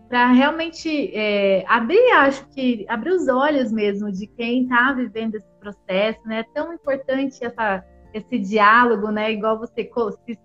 para 0.09 0.31
realmente 0.31 1.15
é, 1.15 1.63
abrir, 1.67 2.11
acho 2.13 2.47
que 2.49 2.85
abrir 2.89 3.11
os 3.11 3.27
olhos 3.27 3.71
mesmo 3.71 4.11
de 4.11 4.25
quem 4.25 4.63
está 4.63 4.91
vivendo 4.91 5.35
esse 5.35 5.47
processo, 5.59 6.19
né? 6.25 6.39
É 6.39 6.43
tão 6.53 6.73
importante 6.73 7.43
essa, 7.43 7.83
esse 8.13 8.39
diálogo, 8.39 9.09
né? 9.11 9.31
Igual 9.31 9.59
você 9.59 9.89
se, 10.25 10.39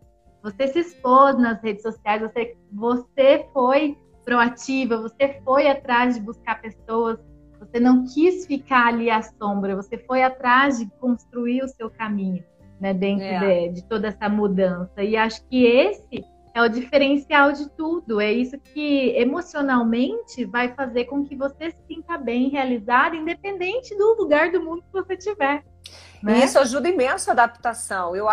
você 0.47 0.69
se 0.69 0.79
expôs 0.79 1.37
nas 1.37 1.61
redes 1.61 1.83
sociais, 1.83 2.23
você, 2.23 2.57
você 2.73 3.49
foi 3.53 3.99
proativa, 4.25 4.97
você 4.97 5.41
foi 5.45 5.67
atrás 5.67 6.15
de 6.15 6.21
buscar 6.21 6.61
pessoas, 6.61 7.19
você 7.59 7.81
não 7.81 8.05
quis 8.05 8.47
ficar 8.47 8.87
ali 8.87 9.11
à 9.11 9.23
sombra, 9.23 9.75
você 9.75 9.99
foi 9.99 10.23
atrás 10.23 10.79
de 10.79 10.87
construir 11.01 11.65
o 11.65 11.69
seu 11.69 11.91
caminho, 11.91 12.45
né? 12.81 12.95
Dentro 12.95 13.25
é. 13.25 13.69
de, 13.69 13.75
de 13.75 13.85
toda 13.89 14.07
essa 14.07 14.29
mudança. 14.29 15.03
E 15.03 15.17
acho 15.17 15.45
que 15.49 15.65
esse 15.65 16.25
é 16.55 16.63
o 16.63 16.69
diferencial 16.69 17.51
de 17.51 17.69
tudo. 17.71 18.21
É 18.21 18.33
isso 18.33 18.57
que 18.73 19.17
emocionalmente 19.17 20.45
vai 20.45 20.73
fazer 20.75 21.07
com 21.07 21.25
que 21.25 21.35
você 21.35 21.73
se 21.73 21.83
sinta 21.89 22.17
bem 22.17 22.51
realizado, 22.51 23.17
independente 23.17 23.97
do 23.97 24.15
lugar 24.15 24.53
do 24.53 24.63
mundo 24.63 24.83
que 24.83 24.93
você 24.93 25.15
estiver. 25.15 25.65
Né? 26.23 26.45
Isso 26.45 26.57
ajuda 26.59 26.89
imenso 26.89 27.31
a 27.31 27.33
adaptação. 27.33 28.15
Eu 28.15 28.29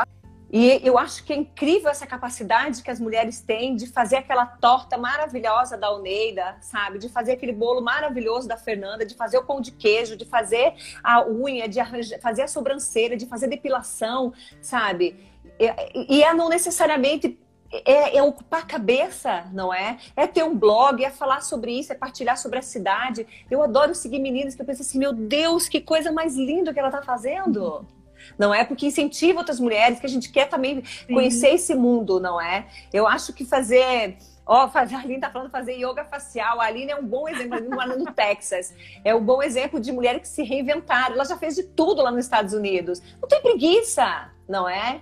e 0.55 0.79
eu 0.83 0.99
acho 0.99 1.23
que 1.23 1.33
é 1.33 1.35
incrível 1.35 1.89
essa 1.89 2.05
capacidade 2.05 2.83
que 2.83 2.91
as 2.91 2.99
mulheres 2.99 3.41
têm 3.41 3.75
de 3.75 3.87
fazer 3.87 4.17
aquela 4.17 4.45
torta 4.45 4.99
maravilhosa 4.99 5.75
da 5.75 5.91
Oneida, 5.91 6.57
sabe? 6.61 6.99
De 6.99 7.09
fazer 7.09 7.31
aquele 7.31 7.51
bolo 7.51 7.81
maravilhoso 7.81 8.47
da 8.47 8.55
Fernanda, 8.55 9.03
de 9.03 9.15
fazer 9.15 9.39
o 9.39 9.43
pão 9.43 9.59
de 9.59 9.71
queijo, 9.71 10.15
de 10.15 10.25
fazer 10.25 10.75
a 11.03 11.27
unha, 11.27 11.67
de 11.67 11.79
arranjar, 11.79 12.19
fazer 12.19 12.43
a 12.43 12.47
sobrancelha, 12.47 13.17
de 13.17 13.25
fazer 13.25 13.47
depilação, 13.47 14.31
sabe? 14.61 15.27
E, 16.07 16.21
é 16.21 16.31
não 16.35 16.49
necessariamente 16.49 17.35
é, 17.71 18.17
é, 18.17 18.21
ocupar 18.21 18.61
a 18.61 18.65
cabeça, 18.67 19.49
não 19.51 19.73
é? 19.73 19.97
É 20.15 20.27
ter 20.27 20.43
um 20.43 20.55
blog, 20.55 21.03
é 21.03 21.09
falar 21.09 21.41
sobre 21.41 21.71
isso, 21.79 21.91
é 21.91 21.95
partilhar 21.95 22.37
sobre 22.37 22.59
a 22.59 22.61
cidade. 22.61 23.25
Eu 23.49 23.63
adoro 23.63 23.95
seguir 23.95 24.19
meninas 24.19 24.53
que 24.53 24.61
eu 24.61 24.65
penso 24.67 24.83
assim, 24.83 24.99
meu 24.99 25.13
Deus, 25.13 25.67
que 25.67 25.81
coisa 25.81 26.11
mais 26.11 26.35
linda 26.35 26.71
que 26.71 26.79
ela 26.79 26.89
está 26.89 27.01
fazendo. 27.01 27.83
Não 28.37 28.53
é? 28.53 28.63
Porque 28.63 28.87
incentiva 28.87 29.39
outras 29.39 29.59
mulheres, 29.59 29.99
que 29.99 30.05
a 30.05 30.09
gente 30.09 30.31
quer 30.31 30.47
também 30.47 30.83
Sim. 30.83 31.13
conhecer 31.13 31.49
esse 31.49 31.75
mundo, 31.75 32.19
não 32.19 32.39
é? 32.39 32.67
Eu 32.91 33.07
acho 33.07 33.33
que 33.33 33.45
fazer. 33.45 34.17
Ó, 34.45 34.65
oh, 34.65 34.77
a 34.77 34.81
Aline 34.81 35.21
tá 35.21 35.29
falando 35.29 35.49
fazer 35.49 35.73
yoga 35.73 36.03
facial. 36.03 36.59
A 36.59 36.65
Aline 36.65 36.91
é 36.91 36.95
um 36.95 37.05
bom 37.05 37.29
exemplo, 37.29 37.69
mora 37.69 37.95
no 37.95 38.11
Texas. 38.13 38.73
É 39.03 39.15
um 39.15 39.23
bom 39.23 39.41
exemplo 39.41 39.79
de 39.79 39.91
mulher 39.91 40.19
que 40.19 40.27
se 40.27 40.43
reinventaram. 40.43 41.15
Ela 41.15 41.23
já 41.23 41.37
fez 41.37 41.55
de 41.55 41.63
tudo 41.63 42.01
lá 42.01 42.11
nos 42.11 42.25
Estados 42.25 42.53
Unidos. 42.53 43.01
Não 43.21 43.27
tem 43.27 43.41
preguiça, 43.41 44.29
não 44.47 44.67
é? 44.67 45.01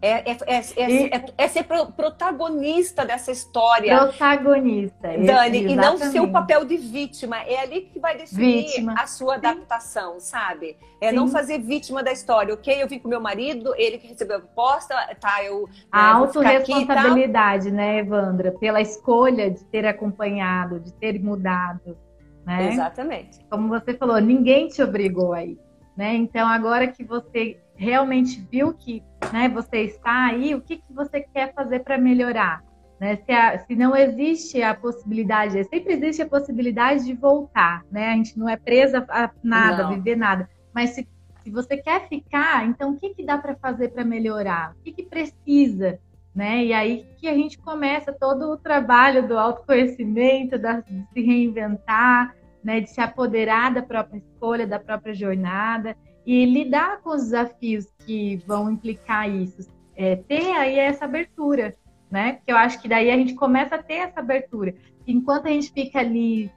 É, 0.00 0.30
é, 0.30 0.38
é, 0.46 1.16
é, 1.16 1.24
é 1.36 1.48
ser 1.48 1.64
pro, 1.64 1.86
protagonista 1.86 3.04
dessa 3.04 3.32
história. 3.32 3.98
Protagonista. 3.98 5.08
Dani, 5.08 5.72
e 5.72 5.74
não 5.74 5.96
ser 5.98 6.20
o 6.20 6.30
papel 6.30 6.64
de 6.64 6.76
vítima. 6.76 7.38
É 7.42 7.60
ali 7.60 7.80
que 7.82 7.98
vai 7.98 8.16
definir 8.16 8.66
vítima. 8.66 8.94
a 8.96 9.06
sua 9.08 9.34
adaptação, 9.34 10.14
Sim. 10.14 10.20
sabe? 10.20 10.76
É 11.00 11.10
Sim. 11.10 11.16
não 11.16 11.26
fazer 11.26 11.58
vítima 11.58 12.02
da 12.02 12.12
história. 12.12 12.54
Ok, 12.54 12.80
eu 12.80 12.86
vim 12.86 13.00
com 13.00 13.08
meu 13.08 13.20
marido, 13.20 13.74
ele 13.76 13.98
que 13.98 14.06
recebeu 14.06 14.36
a 14.36 14.40
proposta, 14.40 14.94
tá, 15.20 15.42
eu. 15.42 15.62
Né, 15.62 15.72
a 15.90 16.14
autorresponsabilidade, 16.14 17.72
né, 17.72 17.98
Evandra? 17.98 18.52
Pela 18.52 18.80
escolha 18.80 19.50
de 19.50 19.64
ter 19.64 19.84
acompanhado, 19.84 20.78
de 20.78 20.92
ter 20.92 21.20
mudado. 21.20 21.98
Né? 22.46 22.72
Exatamente. 22.72 23.44
Como 23.50 23.68
você 23.68 23.94
falou, 23.94 24.20
ninguém 24.20 24.68
te 24.68 24.80
obrigou 24.80 25.32
aí. 25.32 25.58
Né? 25.96 26.14
Então, 26.14 26.48
agora 26.48 26.86
que 26.86 27.02
você 27.02 27.58
realmente 27.78 28.44
viu 28.50 28.74
que 28.74 29.02
né, 29.32 29.48
você 29.48 29.82
está 29.82 30.26
aí, 30.26 30.54
o 30.54 30.60
que, 30.60 30.76
que 30.76 30.92
você 30.92 31.20
quer 31.20 31.54
fazer 31.54 31.80
para 31.80 31.96
melhorar? 31.96 32.62
Né? 33.00 33.16
Se, 33.24 33.30
a, 33.30 33.58
se, 33.60 33.76
não 33.76 33.96
existe 33.96 34.60
a 34.60 34.74
possibilidade, 34.74 35.62
sempre 35.64 35.94
existe 35.94 36.20
a 36.20 36.28
possibilidade 36.28 37.04
de 37.04 37.14
voltar, 37.14 37.84
né? 37.90 38.08
A 38.08 38.16
gente 38.16 38.36
não 38.36 38.48
é 38.48 38.56
presa 38.56 39.06
a 39.08 39.30
nada, 39.42 39.84
não. 39.84 39.94
viver 39.94 40.16
nada. 40.16 40.50
Mas 40.74 40.90
se, 40.90 41.08
se 41.44 41.50
você 41.50 41.76
quer 41.76 42.08
ficar, 42.08 42.66
então 42.66 42.90
o 42.90 42.96
que, 42.98 43.14
que 43.14 43.24
dá 43.24 43.38
para 43.38 43.54
fazer 43.54 43.90
para 43.90 44.04
melhorar? 44.04 44.72
O 44.72 44.82
que, 44.82 44.92
que 44.92 45.04
precisa? 45.04 46.00
Né? 46.34 46.64
E 46.64 46.72
aí 46.72 47.06
que 47.16 47.28
a 47.28 47.34
gente 47.34 47.56
começa 47.58 48.12
todo 48.12 48.50
o 48.50 48.56
trabalho 48.56 49.26
do 49.26 49.38
autoconhecimento, 49.38 50.58
da, 50.58 50.80
de 50.80 51.06
se 51.12 51.20
reinventar, 51.20 52.34
né? 52.62 52.80
de 52.80 52.90
se 52.90 53.00
apoderar 53.00 53.72
da 53.72 53.82
própria 53.82 54.18
escolha, 54.18 54.66
da 54.66 54.80
própria 54.80 55.14
jornada 55.14 55.96
e 56.28 56.44
lidar 56.44 57.00
com 57.00 57.08
os 57.08 57.22
desafios 57.22 57.86
que 58.04 58.36
vão 58.46 58.70
implicar 58.70 59.26
isso. 59.30 59.66
É, 59.96 60.14
ter 60.14 60.52
aí 60.58 60.78
essa 60.78 61.06
abertura, 61.06 61.74
né? 62.10 62.34
Porque 62.34 62.52
eu 62.52 62.56
acho 62.58 62.82
que 62.82 62.86
daí 62.86 63.10
a 63.10 63.16
gente 63.16 63.32
começa 63.32 63.76
a 63.76 63.82
ter 63.82 63.94
essa 63.94 64.20
abertura. 64.20 64.74
Enquanto 65.06 65.46
a 65.46 65.48
gente 65.48 65.72
fica 65.72 66.00
ali, 66.00 66.52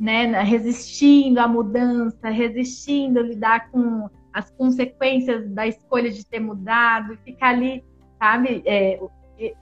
né, 0.00 0.40
resistindo 0.40 1.40
à 1.40 1.46
mudança, 1.46 2.30
resistindo 2.30 3.18
a 3.18 3.22
lidar 3.22 3.70
com 3.70 4.08
as 4.32 4.50
consequências 4.52 5.46
da 5.50 5.66
escolha 5.66 6.10
de 6.10 6.24
ter 6.24 6.40
mudado, 6.40 7.18
ficar 7.22 7.50
ali, 7.50 7.84
sabe? 8.18 8.62
É, 8.64 8.98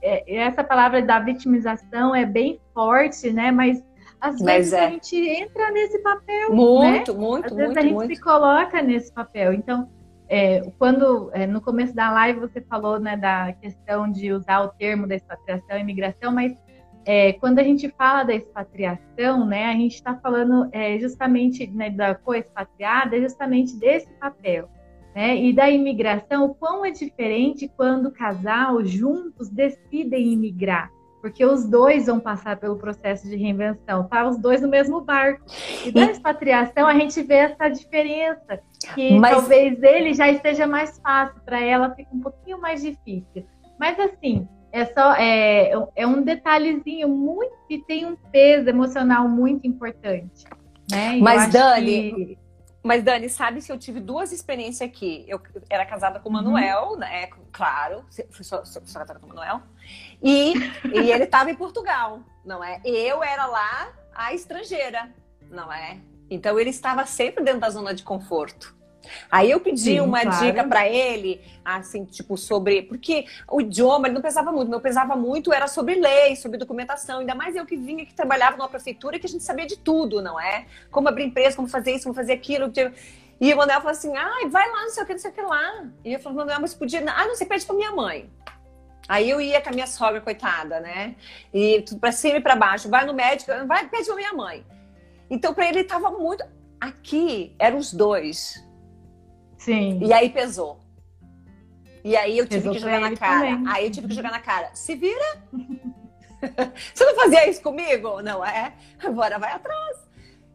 é, 0.01 0.33
essa 0.33 0.63
palavra 0.63 1.01
da 1.01 1.19
vitimização 1.19 2.15
é 2.15 2.25
bem 2.25 2.57
forte, 2.73 3.29
né? 3.29 3.51
Mas 3.51 3.83
às 4.21 4.39
vezes 4.39 4.71
é. 4.71 4.85
a 4.85 4.89
gente 4.91 5.17
entra 5.17 5.71
nesse 5.71 5.97
papel. 5.99 6.53
Muito, 6.53 7.13
né? 7.13 7.19
muito, 7.19 7.45
Às 7.47 7.55
vezes 7.55 7.65
muito, 7.65 7.79
a 7.79 7.81
gente 7.81 7.93
muito. 7.93 8.15
se 8.15 8.21
coloca 8.21 8.81
nesse 8.83 9.11
papel. 9.11 9.51
Então, 9.51 9.89
é, 10.29 10.61
quando 10.77 11.31
é, 11.33 11.47
no 11.47 11.59
começo 11.59 11.95
da 11.95 12.11
live 12.11 12.39
você 12.39 12.61
falou 12.61 12.99
né, 12.99 13.17
da 13.17 13.51
questão 13.53 14.09
de 14.09 14.31
usar 14.31 14.61
o 14.61 14.69
termo 14.69 15.07
da 15.07 15.15
expatriação 15.15 15.75
e 15.75 15.81
imigração, 15.81 16.31
mas 16.31 16.53
é, 17.03 17.33
quando 17.33 17.57
a 17.57 17.63
gente 17.63 17.89
fala 17.89 18.23
da 18.23 18.35
expatriação, 18.35 19.45
né, 19.45 19.65
a 19.65 19.73
gente 19.73 19.95
está 19.95 20.15
falando 20.15 20.69
é, 20.71 20.99
justamente 20.99 21.65
né, 21.71 21.89
da 21.89 22.13
co-expatriada, 22.13 23.19
justamente 23.19 23.75
desse 23.77 24.13
papel. 24.13 24.69
Né, 25.15 25.35
e 25.35 25.51
da 25.51 25.69
imigração, 25.69 26.45
o 26.45 26.55
quão 26.55 26.85
é 26.85 26.91
diferente 26.91 27.69
quando 27.75 28.05
o 28.05 28.11
casal 28.11 28.81
juntos 28.85 29.49
decidem 29.49 30.31
imigrar 30.31 30.89
porque 31.21 31.45
os 31.45 31.65
dois 31.65 32.07
vão 32.07 32.19
passar 32.19 32.57
pelo 32.57 32.77
processo 32.77 33.27
de 33.29 33.35
reinvenção, 33.35 34.07
tá? 34.07 34.27
Os 34.27 34.37
dois 34.37 34.61
no 34.61 34.67
mesmo 34.67 35.01
barco. 35.01 35.45
E 35.85 35.91
da 35.91 36.05
expatriação 36.05 36.87
a 36.87 36.93
gente 36.93 37.21
vê 37.21 37.35
essa 37.35 37.69
diferença, 37.69 38.59
que 38.95 39.19
Mas... 39.19 39.31
talvez 39.31 39.81
ele 39.83 40.13
já 40.13 40.29
esteja 40.29 40.65
mais 40.65 40.99
fácil, 40.99 41.39
para 41.45 41.59
ela 41.59 41.93
fica 41.93 42.09
um 42.13 42.19
pouquinho 42.19 42.59
mais 42.59 42.81
difícil. 42.81 43.45
Mas 43.79 43.99
assim, 43.99 44.47
é 44.71 44.85
só 44.85 45.13
é, 45.13 45.71
é 45.95 46.07
um 46.07 46.23
detalhezinho 46.23 47.07
muito 47.07 47.53
que 47.67 47.79
tem 47.79 48.05
um 48.05 48.15
peso 48.31 48.69
emocional 48.69 49.27
muito 49.27 49.67
importante. 49.67 50.45
Né? 50.89 51.17
Mas 51.21 51.51
Dani, 51.51 52.13
que... 52.13 52.37
Mas, 52.83 53.03
Dani, 53.03 53.29
sabe 53.29 53.61
se 53.61 53.71
eu 53.71 53.77
tive 53.77 53.99
duas 53.99 54.31
experiências 54.31 54.89
aqui. 54.89 55.23
Eu 55.27 55.39
era 55.69 55.85
casada 55.85 56.19
com 56.19 56.29
o 56.29 56.31
uhum. 56.31 56.43
Manuel, 56.43 56.91
uhum. 56.91 56.97
né? 56.97 57.27
Claro, 57.51 58.03
fui 58.31 58.43
só, 58.43 58.65
só, 58.65 58.81
só 58.83 58.99
casada 58.99 59.19
com 59.19 59.27
o 59.27 59.29
Manuel. 59.29 59.61
E, 60.21 60.53
e 60.93 61.11
ele 61.11 61.25
estava 61.25 61.51
em 61.51 61.55
Portugal, 61.55 62.21
não 62.43 62.63
é? 62.63 62.81
Eu 62.83 63.23
era 63.23 63.45
lá 63.45 63.93
a 64.13 64.33
estrangeira, 64.33 65.13
não 65.49 65.71
é? 65.71 65.99
Então 66.29 66.59
ele 66.59 66.69
estava 66.69 67.05
sempre 67.05 67.43
dentro 67.43 67.59
da 67.59 67.69
zona 67.69 67.93
de 67.93 68.03
conforto. 68.03 68.75
Aí 69.29 69.49
eu 69.51 69.59
pedi 69.59 69.81
Sim, 69.81 69.99
uma 69.99 70.21
claro. 70.21 70.45
dica 70.45 70.63
para 70.63 70.87
ele, 70.87 71.41
assim, 71.63 72.05
tipo, 72.05 72.37
sobre. 72.37 72.83
Porque 72.83 73.25
o 73.49 73.61
idioma 73.61 74.07
ele 74.07 74.15
não 74.15 74.21
pesava 74.21 74.51
muito, 74.51 74.69
meu 74.69 74.79
pesava 74.79 75.15
muito 75.15 75.53
era 75.53 75.67
sobre 75.67 75.95
lei, 75.95 76.35
sobre 76.35 76.57
documentação. 76.57 77.19
Ainda 77.19 77.35
mais 77.35 77.55
eu 77.55 77.65
que 77.65 77.75
vinha, 77.75 78.05
que 78.05 78.13
trabalhava 78.13 78.57
numa 78.57 78.69
prefeitura, 78.69 79.19
que 79.19 79.25
a 79.25 79.29
gente 79.29 79.43
sabia 79.43 79.65
de 79.65 79.77
tudo, 79.77 80.21
não 80.21 80.39
é? 80.39 80.65
Como 80.89 81.07
abrir 81.07 81.25
empresa, 81.25 81.55
como 81.55 81.67
fazer 81.67 81.93
isso, 81.93 82.03
como 82.03 82.15
fazer 82.15 82.33
aquilo. 82.33 82.71
E 83.39 83.53
o 83.53 83.57
Manuel 83.57 83.79
falou 83.79 83.91
assim: 83.91 84.15
ai, 84.15 84.47
vai 84.49 84.69
lá, 84.69 84.83
não 84.83 84.89
sei 84.91 85.03
o 85.03 85.05
que, 85.05 85.13
não 85.13 85.19
sei 85.19 85.31
o 85.31 85.33
que 85.33 85.41
lá. 85.41 85.85
E 86.05 86.13
eu 86.13 86.19
falei, 86.19 86.37
Manuel, 86.37 86.61
mas 86.61 86.73
podia. 86.73 87.03
Ah, 87.07 87.25
não, 87.25 87.35
você 87.35 87.45
pede 87.45 87.65
pra 87.65 87.75
minha 87.75 87.91
mãe. 87.91 88.29
Aí 89.07 89.29
eu 89.29 89.41
ia 89.41 89.59
com 89.59 89.69
a 89.69 89.73
minha 89.73 89.87
sogra, 89.87 90.21
coitada, 90.21 90.79
né? 90.79 91.15
E 91.53 91.81
tudo 91.81 91.99
pra 91.99 92.11
cima 92.11 92.37
e 92.37 92.41
pra 92.41 92.55
baixo. 92.55 92.89
Vai 92.89 93.05
no 93.05 93.13
médico, 93.13 93.51
vai, 93.65 93.87
pede 93.89 94.05
pra 94.05 94.15
minha 94.15 94.33
mãe. 94.33 94.65
Então, 95.29 95.53
pra 95.53 95.67
ele, 95.67 95.83
tava 95.83 96.11
muito. 96.11 96.43
Aqui 96.79 97.55
eram 97.59 97.77
os 97.77 97.93
dois 97.93 98.63
Sim. 99.61 99.99
E 100.01 100.11
aí 100.11 100.29
pesou. 100.29 100.79
E 102.03 102.17
aí 102.17 102.35
eu 102.35 102.47
tive 102.47 102.61
pesou 102.61 102.73
que 102.73 102.79
jogar 102.79 102.99
na 102.99 103.15
cara. 103.15 103.49
Também. 103.51 103.71
Aí 103.71 103.85
eu 103.85 103.91
tive 103.91 104.07
que 104.07 104.15
jogar 104.15 104.31
na 104.31 104.39
cara. 104.39 104.71
Se 104.73 104.95
vira. 104.95 105.43
você 106.93 107.05
não 107.05 107.15
fazia 107.15 107.47
isso 107.47 107.61
comigo? 107.61 108.23
Não 108.23 108.43
é? 108.43 108.73
Agora 109.03 109.37
vai 109.37 109.51
atrás. 109.51 109.97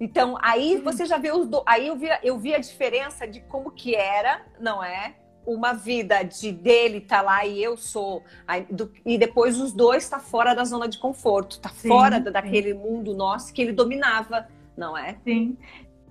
Então, 0.01 0.37
aí 0.43 0.79
você 0.79 1.07
já 1.07 1.19
vê 1.19 1.31
os 1.31 1.47
do... 1.47 1.63
aí 1.65 1.87
eu 1.87 1.97
vi, 1.97 2.09
eu 2.23 2.37
vi 2.37 2.53
a 2.53 2.59
diferença 2.59 3.29
de 3.29 3.41
como 3.41 3.71
que 3.71 3.95
era, 3.95 4.45
não 4.61 4.83
é? 4.83 5.15
Uma 5.47 5.73
vida 5.73 6.25
de 6.25 6.51
dele 6.51 7.01
tá 7.01 7.23
lá 7.23 7.47
e 7.47 7.63
eu 7.63 7.77
sou, 7.77 8.25
aí, 8.47 8.67
do... 8.69 8.93
e 9.07 9.17
depois 9.17 9.59
os 9.59 9.73
dois 9.73 10.07
tá 10.07 10.19
fora 10.19 10.53
da 10.53 10.65
zona 10.65 10.89
de 10.89 10.99
conforto, 10.99 11.61
tá 11.61 11.71
sim, 11.71 11.89
fora 11.89 12.17
sim. 12.17 12.31
daquele 12.31 12.75
mundo 12.75 13.15
nosso 13.15 13.55
que 13.55 13.63
ele 13.63 13.73
dominava, 13.73 14.49
não 14.77 14.99
é? 14.99 15.17
Sim 15.25 15.57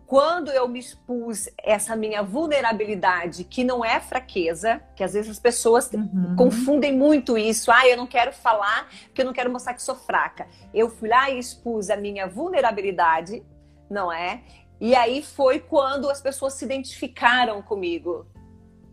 quando 0.05 0.51
eu 0.51 0.67
me 0.67 0.79
expus 0.79 1.49
essa 1.57 1.95
minha 1.95 2.21
vulnerabilidade, 2.21 3.43
que 3.43 3.63
não 3.63 3.83
é 3.83 3.99
fraqueza, 3.99 4.81
que 4.95 5.03
às 5.03 5.13
vezes 5.13 5.31
as 5.31 5.39
pessoas 5.39 5.91
uhum. 5.91 6.35
confundem 6.35 6.95
muito 6.95 7.37
isso. 7.37 7.71
Ah, 7.71 7.87
eu 7.87 7.97
não 7.97 8.05
quero 8.05 8.31
falar 8.31 8.87
porque 9.05 9.21
eu 9.21 9.25
não 9.25 9.33
quero 9.33 9.51
mostrar 9.51 9.73
que 9.73 9.81
sou 9.81 9.95
fraca. 9.95 10.47
Eu 10.73 10.89
fui 10.89 11.09
lá 11.09 11.29
e 11.29 11.39
expus 11.39 11.89
a 11.89 11.97
minha 11.97 12.27
vulnerabilidade, 12.27 13.43
não 13.89 14.11
é? 14.11 14.43
E 14.79 14.93
aí 14.95 15.23
foi 15.23 15.59
quando 15.59 16.09
as 16.09 16.21
pessoas 16.21 16.53
se 16.53 16.65
identificaram 16.65 17.61
comigo. 17.61 18.27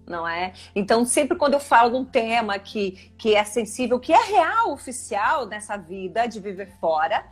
Não 0.07 0.27
é? 0.27 0.53
Então, 0.75 1.05
sempre 1.05 1.38
quando 1.38 1.55
eu 1.55 1.61
falo 1.61 1.90
de 1.90 1.96
um 1.96 2.05
tema 2.05 2.59
que, 2.59 3.12
que 3.16 3.37
é 3.37 3.44
sensível, 3.44 4.01
que 4.01 4.12
é 4.12 4.20
real, 4.25 4.72
oficial 4.72 5.46
nessa 5.46 5.77
vida 5.77 6.27
de 6.27 6.40
viver 6.40 6.72
fora, 6.81 7.25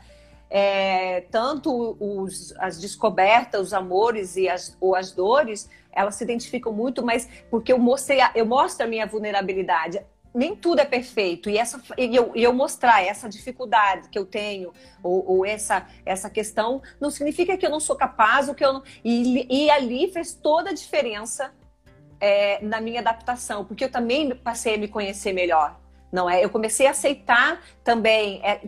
é, 0.50 1.20
tanto 1.30 1.96
os, 2.00 2.52
as 2.58 2.80
descobertas, 2.80 3.68
os 3.68 3.72
amores 3.72 4.36
e 4.36 4.48
as, 4.48 4.76
ou 4.80 4.96
as 4.96 5.12
dores, 5.12 5.70
elas 5.92 6.16
se 6.16 6.24
identificam 6.24 6.72
muito, 6.72 7.04
mas 7.04 7.28
porque 7.48 7.72
eu 7.72 7.78
mostrei, 7.78 8.18
eu 8.34 8.44
mostro 8.44 8.84
a 8.84 8.88
minha 8.88 9.06
vulnerabilidade. 9.06 10.00
Nem 10.32 10.54
tudo 10.54 10.80
é 10.80 10.84
perfeito 10.84 11.50
e 11.50 11.58
essa 11.58 11.82
e 11.98 12.14
eu, 12.14 12.30
eu 12.36 12.52
mostrar 12.52 13.02
essa 13.04 13.28
dificuldade 13.28 14.08
que 14.08 14.16
eu 14.16 14.24
tenho 14.24 14.72
ou, 15.02 15.28
ou, 15.28 15.44
essa 15.44 15.88
essa 16.06 16.30
questão 16.30 16.80
não 17.00 17.10
significa 17.10 17.56
que 17.56 17.66
eu 17.66 17.70
não 17.70 17.80
sou 17.80 17.96
capaz 17.96 18.48
ou 18.48 18.54
que 18.54 18.64
eu 18.64 18.74
não, 18.74 18.82
e, 19.04 19.64
e 19.64 19.68
ali 19.72 20.08
fez 20.12 20.32
toda 20.32 20.70
a 20.70 20.72
diferença 20.72 21.52
é, 22.20 22.62
na 22.62 22.80
minha 22.80 23.00
adaptação 23.00 23.64
porque 23.64 23.84
eu 23.84 23.90
também 23.90 24.32
passei 24.36 24.76
a 24.76 24.78
me 24.78 24.86
conhecer 24.86 25.32
melhor 25.32 25.80
não 26.12 26.30
é 26.30 26.44
eu 26.44 26.48
comecei 26.48 26.86
a 26.86 26.92
aceitar 26.92 27.60
também 27.82 28.40
é, 28.44 28.60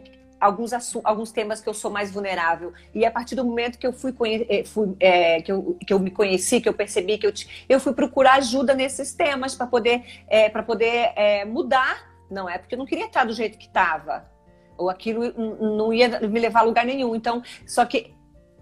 alguns, 0.43 0.73
alguns 1.05 1.31
temas 1.31 1.61
que 1.61 1.69
eu 1.69 1.75
sou 1.75 1.91
mais 1.91 2.11
vulnerável. 2.11 2.73
E 2.93 3.07
a 3.07 3.11
partir 3.11 3.37
do 3.37 3.45
momento 3.45 3.79
que 3.79 3.87
eu 3.87 3.93
fui, 3.93 4.13
eh, 4.49 4.65
fui 4.65 4.97
é, 4.99 5.41
que, 5.41 5.53
eu, 5.53 5.79
que 5.87 5.93
eu 5.93 6.01
me 6.01 6.11
conheci, 6.11 6.61
que 6.61 6.69
eu 6.69 6.75
percebi 6.75 7.17
que 7.17 7.27
eu, 7.27 7.33
eu 7.69 7.79
fui 7.79 7.93
procurar 7.93 8.35
ajuda 8.35 8.75
nesses 8.75 9.15
temas 9.15 9.55
para 9.55 9.67
poder, 9.69 10.03
é, 10.27 10.49
poder 10.49 11.13
é, 11.15 11.45
mudar, 11.45 12.11
não 12.29 12.49
é? 12.49 12.59
Porque 12.59 12.75
eu 12.75 12.79
não 12.79 12.87
queria 12.87 13.07
estar 13.07 13.25
do 13.25 13.33
jeito 13.33 13.57
que 13.57 13.67
estava. 13.67 14.29
Ou 14.77 14.91
aquilo 14.91 15.33
não 15.79 15.93
ia 15.93 16.21
me 16.21 16.41
levar 16.41 16.61
a 16.61 16.65
lugar 16.65 16.85
nenhum. 16.85 17.15
Então, 17.15 17.43
só 17.65 17.85
que 17.85 18.13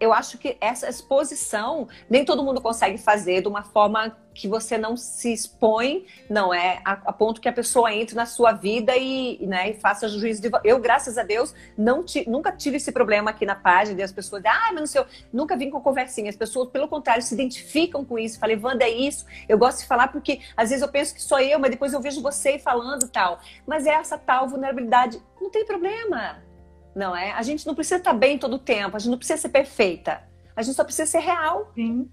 eu 0.01 0.13
acho 0.13 0.39
que 0.39 0.57
essa 0.61 0.89
exposição 0.89 1.87
nem 2.09 2.25
todo 2.25 2.43
mundo 2.43 2.61
consegue 2.61 2.97
fazer 2.97 3.43
de 3.43 3.49
uma 3.49 3.63
forma 3.63 4.17
que 4.33 4.49
você 4.49 4.79
não 4.79 4.97
se 4.97 5.33
expõe, 5.33 6.07
não 6.29 6.55
é? 6.55 6.81
A, 6.85 6.93
a 6.93 7.13
ponto 7.13 7.41
que 7.41 7.49
a 7.49 7.53
pessoa 7.53 7.93
entre 7.93 8.15
na 8.15 8.25
sua 8.25 8.53
vida 8.53 8.97
e, 8.97 9.45
né, 9.47 9.71
e 9.71 9.75
faça 9.75 10.09
juízo 10.09 10.41
de 10.41 10.51
eu 10.65 10.79
graças 10.79 11.19
a 11.19 11.23
Deus 11.23 11.55
não 11.77 12.03
ti, 12.03 12.25
nunca 12.29 12.51
tive 12.53 12.77
esse 12.77 12.93
problema 12.93 13.31
aqui 13.31 13.45
na 13.45 13.55
página 13.55 14.03
as 14.03 14.13
pessoas 14.13 14.43
ah 14.47 14.71
mas 14.73 14.81
não 14.81 14.87
sei 14.87 15.05
nunca 15.33 15.57
vim 15.57 15.69
com 15.69 15.81
conversinha. 15.81 16.31
As 16.31 16.37
pessoas 16.37 16.71
pelo 16.71 16.89
contrário 16.89 17.23
se 17.23 17.35
identificam 17.35 18.05
com 18.05 18.19
isso. 18.19 18.39
Falei 18.39 18.57
Wanda 18.57 18.85
é 18.85 18.91
isso. 18.91 19.27
Eu 19.49 19.59
gosto 19.59 19.81
de 19.81 19.87
falar 19.87 20.09
porque 20.09 20.41
às 20.57 20.71
vezes 20.71 20.83
eu 20.83 20.89
penso 20.89 21.15
que 21.15 21.21
sou 21.21 21.39
eu 21.39 21.59
mas 21.59 21.71
depois 21.71 21.93
eu 21.93 22.01
vejo 22.01 22.23
você 22.23 22.59
falando 22.59 23.09
tal 23.09 23.41
mas 23.67 23.87
é 23.87 23.91
essa 23.91 24.17
tal 24.17 24.49
vulnerabilidade 24.49 25.21
não 25.41 25.51
tem 25.51 25.67
problema 25.67 26.50
não 26.94 27.16
é? 27.16 27.33
A 27.33 27.42
gente 27.42 27.66
não 27.66 27.74
precisa 27.74 27.96
estar 27.96 28.12
bem 28.12 28.38
todo 28.38 28.55
o 28.55 28.59
tempo, 28.59 28.96
a 28.96 28.98
gente 28.98 29.11
não 29.11 29.18
precisa 29.18 29.40
ser 29.40 29.48
perfeita. 29.48 30.22
A 30.55 30.62
gente 30.62 30.74
só 30.74 30.85
precisa 30.85 31.11
ser 31.11 31.20
real. 31.20 31.70
Sim. 31.74 32.11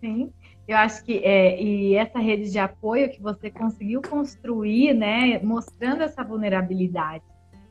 Sim. 0.00 0.32
Eu 0.66 0.76
acho 0.76 1.04
que 1.04 1.18
é, 1.18 1.60
e 1.60 1.94
essa 1.96 2.18
rede 2.18 2.50
de 2.50 2.58
apoio 2.58 3.10
que 3.10 3.20
você 3.20 3.50
conseguiu 3.50 4.00
construir, 4.00 4.94
né, 4.94 5.40
mostrando 5.40 6.02
essa 6.02 6.22
vulnerabilidade, 6.22 7.24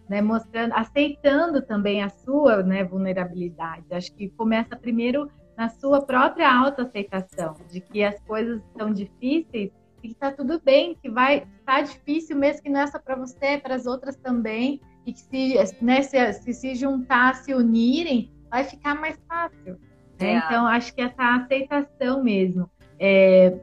né, 0.10 0.22
mostrando, 0.22 0.74
aceitando 0.74 1.62
também 1.62 2.04
a 2.04 2.10
sua, 2.10 2.62
né, 2.64 2.84
vulnerabilidade. 2.84 3.86
Acho 3.92 4.14
que 4.14 4.30
começa 4.30 4.76
primeiro 4.76 5.32
na 5.58 5.70
sua 5.70 6.02
própria 6.02 6.54
autoaceitação, 6.54 7.56
de 7.70 7.80
que 7.80 8.04
as 8.04 8.20
coisas 8.22 8.62
são 8.78 8.94
difíceis 8.94 9.72
e 10.04 10.10
que 10.10 10.16
tá 10.16 10.32
tudo 10.32 10.60
bem, 10.60 10.96
que 11.02 11.10
vai 11.10 11.38
estar 11.38 11.78
tá 11.78 11.82
difícil 11.82 12.36
mesmo 12.36 12.64
que 12.64 12.70
não 12.70 12.82
é 12.82 12.88
só 12.88 13.00
para 13.00 13.16
você, 13.16 13.46
é 13.46 13.58
para 13.58 13.76
as 13.76 13.86
outras 13.86 14.16
também, 14.16 14.82
e 15.06 15.14
que 15.14 15.20
se, 15.20 15.56
né, 15.82 16.02
se, 16.02 16.34
se, 16.34 16.54
se 16.54 16.76
juntar, 16.76 17.36
se 17.36 17.54
unirem, 17.54 18.32
vai 18.50 18.64
ficar 18.64 18.96
mais 18.96 19.20
fácil. 19.28 19.78
Né? 20.20 20.34
É. 20.34 20.38
Então, 20.38 20.68
acho 20.68 20.94
que 20.94 21.02
essa 21.02 21.36
aceitação 21.36 22.24
mesmo. 22.24 22.70
É, 23.00 23.58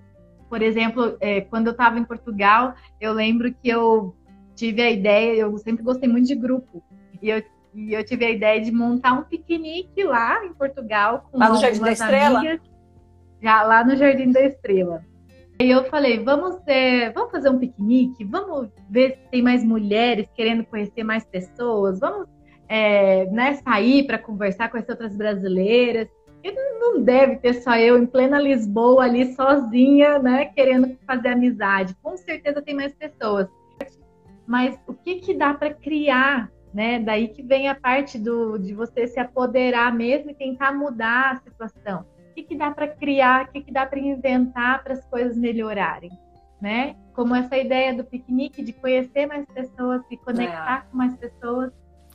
por 0.48 0.62
exemplo, 0.62 1.16
é, 1.20 1.42
quando 1.42 1.68
eu 1.68 1.72
estava 1.72 1.98
em 1.98 2.04
Portugal, 2.04 2.74
eu 3.00 3.12
lembro 3.12 3.52
que 3.52 3.68
eu 3.68 4.16
tive 4.56 4.82
a 4.82 4.90
ideia, 4.90 5.40
eu 5.40 5.56
sempre 5.58 5.84
gostei 5.84 6.08
muito 6.08 6.26
de 6.26 6.34
grupo, 6.34 6.82
e 7.22 7.30
eu, 7.30 7.42
e 7.74 7.92
eu 7.92 8.04
tive 8.04 8.24
a 8.24 8.30
ideia 8.30 8.60
de 8.60 8.72
montar 8.72 9.12
um 9.12 9.22
piquenique 9.22 10.02
lá 10.02 10.44
em 10.44 10.52
Portugal 10.52 11.28
com 11.30 11.38
lá 11.38 11.50
no 11.50 11.60
Jardim 11.60 11.80
da 11.80 11.92
Estrela? 11.92 12.38
Amigas, 12.40 12.60
já 13.40 13.62
lá 13.62 13.84
no 13.84 13.94
Jardim 13.94 14.32
da 14.32 14.40
Estrela. 14.40 15.04
E 15.60 15.70
eu 15.70 15.84
falei, 15.86 16.22
vamos, 16.22 16.56
vamos 17.12 17.32
fazer 17.32 17.48
um 17.50 17.58
piquenique, 17.58 18.24
vamos 18.24 18.68
ver 18.88 19.16
se 19.16 19.28
tem 19.28 19.42
mais 19.42 19.64
mulheres 19.64 20.28
querendo 20.36 20.64
conhecer 20.64 21.02
mais 21.02 21.24
pessoas, 21.24 21.98
vamos 21.98 22.28
é, 22.68 23.26
né, 23.26 23.54
sair 23.54 24.06
para 24.06 24.18
conversar, 24.18 24.70
conhecer 24.70 24.92
outras 24.92 25.16
brasileiras. 25.16 26.06
E 26.44 26.52
não 26.78 27.02
deve 27.02 27.38
ter 27.38 27.54
só 27.54 27.76
eu 27.76 27.98
em 27.98 28.06
plena 28.06 28.38
Lisboa 28.38 29.02
ali 29.02 29.34
sozinha, 29.34 30.20
né, 30.20 30.44
querendo 30.44 30.96
fazer 31.04 31.30
amizade. 31.30 31.96
Com 32.00 32.16
certeza 32.16 32.62
tem 32.62 32.76
mais 32.76 32.94
pessoas. 32.94 33.48
Mas 34.46 34.78
o 34.86 34.94
que 34.94 35.16
que 35.16 35.34
dá 35.34 35.54
para 35.54 35.74
criar, 35.74 36.52
né? 36.72 37.00
Daí 37.00 37.28
que 37.28 37.42
vem 37.42 37.68
a 37.68 37.74
parte 37.74 38.16
do, 38.16 38.56
de 38.56 38.72
você 38.72 39.08
se 39.08 39.18
apoderar 39.18 39.92
mesmo 39.92 40.30
e 40.30 40.34
tentar 40.34 40.72
mudar 40.72 41.32
a 41.32 41.36
situação 41.36 42.06
que, 42.38 42.42
que 42.42 42.56
dá 42.56 42.70
para 42.70 42.88
criar, 42.88 43.46
o 43.46 43.48
que, 43.48 43.62
que 43.62 43.72
dá 43.72 43.86
para 43.86 43.98
inventar 43.98 44.82
para 44.82 44.94
as 44.94 45.04
coisas 45.06 45.36
melhorarem, 45.36 46.10
né? 46.60 46.96
Como 47.14 47.34
essa 47.34 47.56
ideia 47.56 47.94
do 47.94 48.04
piquenique, 48.04 48.62
de 48.62 48.72
conhecer 48.72 49.26
mais 49.26 49.44
pessoas, 49.46 50.06
se 50.06 50.16
conectar 50.18 50.84
é. 50.86 50.90
com 50.90 50.96
mais 50.96 51.16
pessoas, 51.16 51.72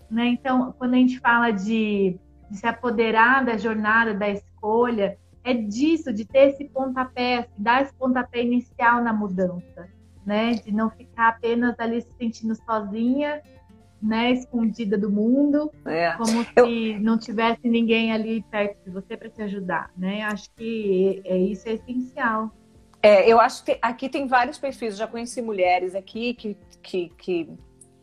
né? 0.10 0.28
Então, 0.28 0.74
quando 0.78 0.94
a 0.94 0.98
gente 0.98 1.20
fala 1.20 1.52
de, 1.52 2.18
de 2.50 2.58
se 2.58 2.66
apoderar 2.66 3.44
da 3.44 3.58
jornada, 3.58 4.14
da 4.14 4.30
escolha, 4.30 5.18
é 5.44 5.54
disso, 5.54 6.14
de 6.14 6.26
ter 6.26 6.50
esse 6.50 6.66
pontapé, 6.66 7.48
dar 7.58 7.82
esse 7.82 7.94
pontapé 7.94 8.44
inicial 8.44 9.04
na 9.04 9.12
mudança, 9.12 9.90
né? 10.26 10.52
De 10.52 10.72
não 10.72 10.90
ficar 10.90 11.30
apenas 11.30 11.78
ali 11.80 12.02
se 12.02 12.12
sentindo 12.18 12.56
sozinha 12.56 13.42
né, 14.04 14.34
escondida 14.34 14.98
do 14.98 15.10
mundo, 15.10 15.72
é. 15.86 16.12
como 16.18 16.46
Eu... 16.56 16.66
se 16.66 17.00
não 17.00 17.18
tivesse 17.18 17.70
ninguém 17.70 18.12
ali 18.12 18.44
perto 18.52 18.84
de 18.84 18.90
você 18.92 19.16
para 19.16 19.30
te 19.30 19.42
ajudar, 19.42 19.90
né? 19.98 20.24
Acho 20.24 20.50
que 20.58 21.22
é, 21.24 21.38
isso 21.38 21.68
é 21.70 21.74
essencial. 21.74 22.52
É, 23.02 23.28
eu 23.28 23.40
acho 23.40 23.64
que 23.64 23.78
aqui 23.82 24.10
tem 24.10 24.28
vários 24.28 24.58
perfis. 24.58 24.94
Eu 24.94 25.00
já 25.00 25.08
conheci 25.08 25.42
mulheres 25.42 25.96
aqui 25.96 26.34
que, 26.34 26.58
que, 26.82 27.10
que, 27.18 27.50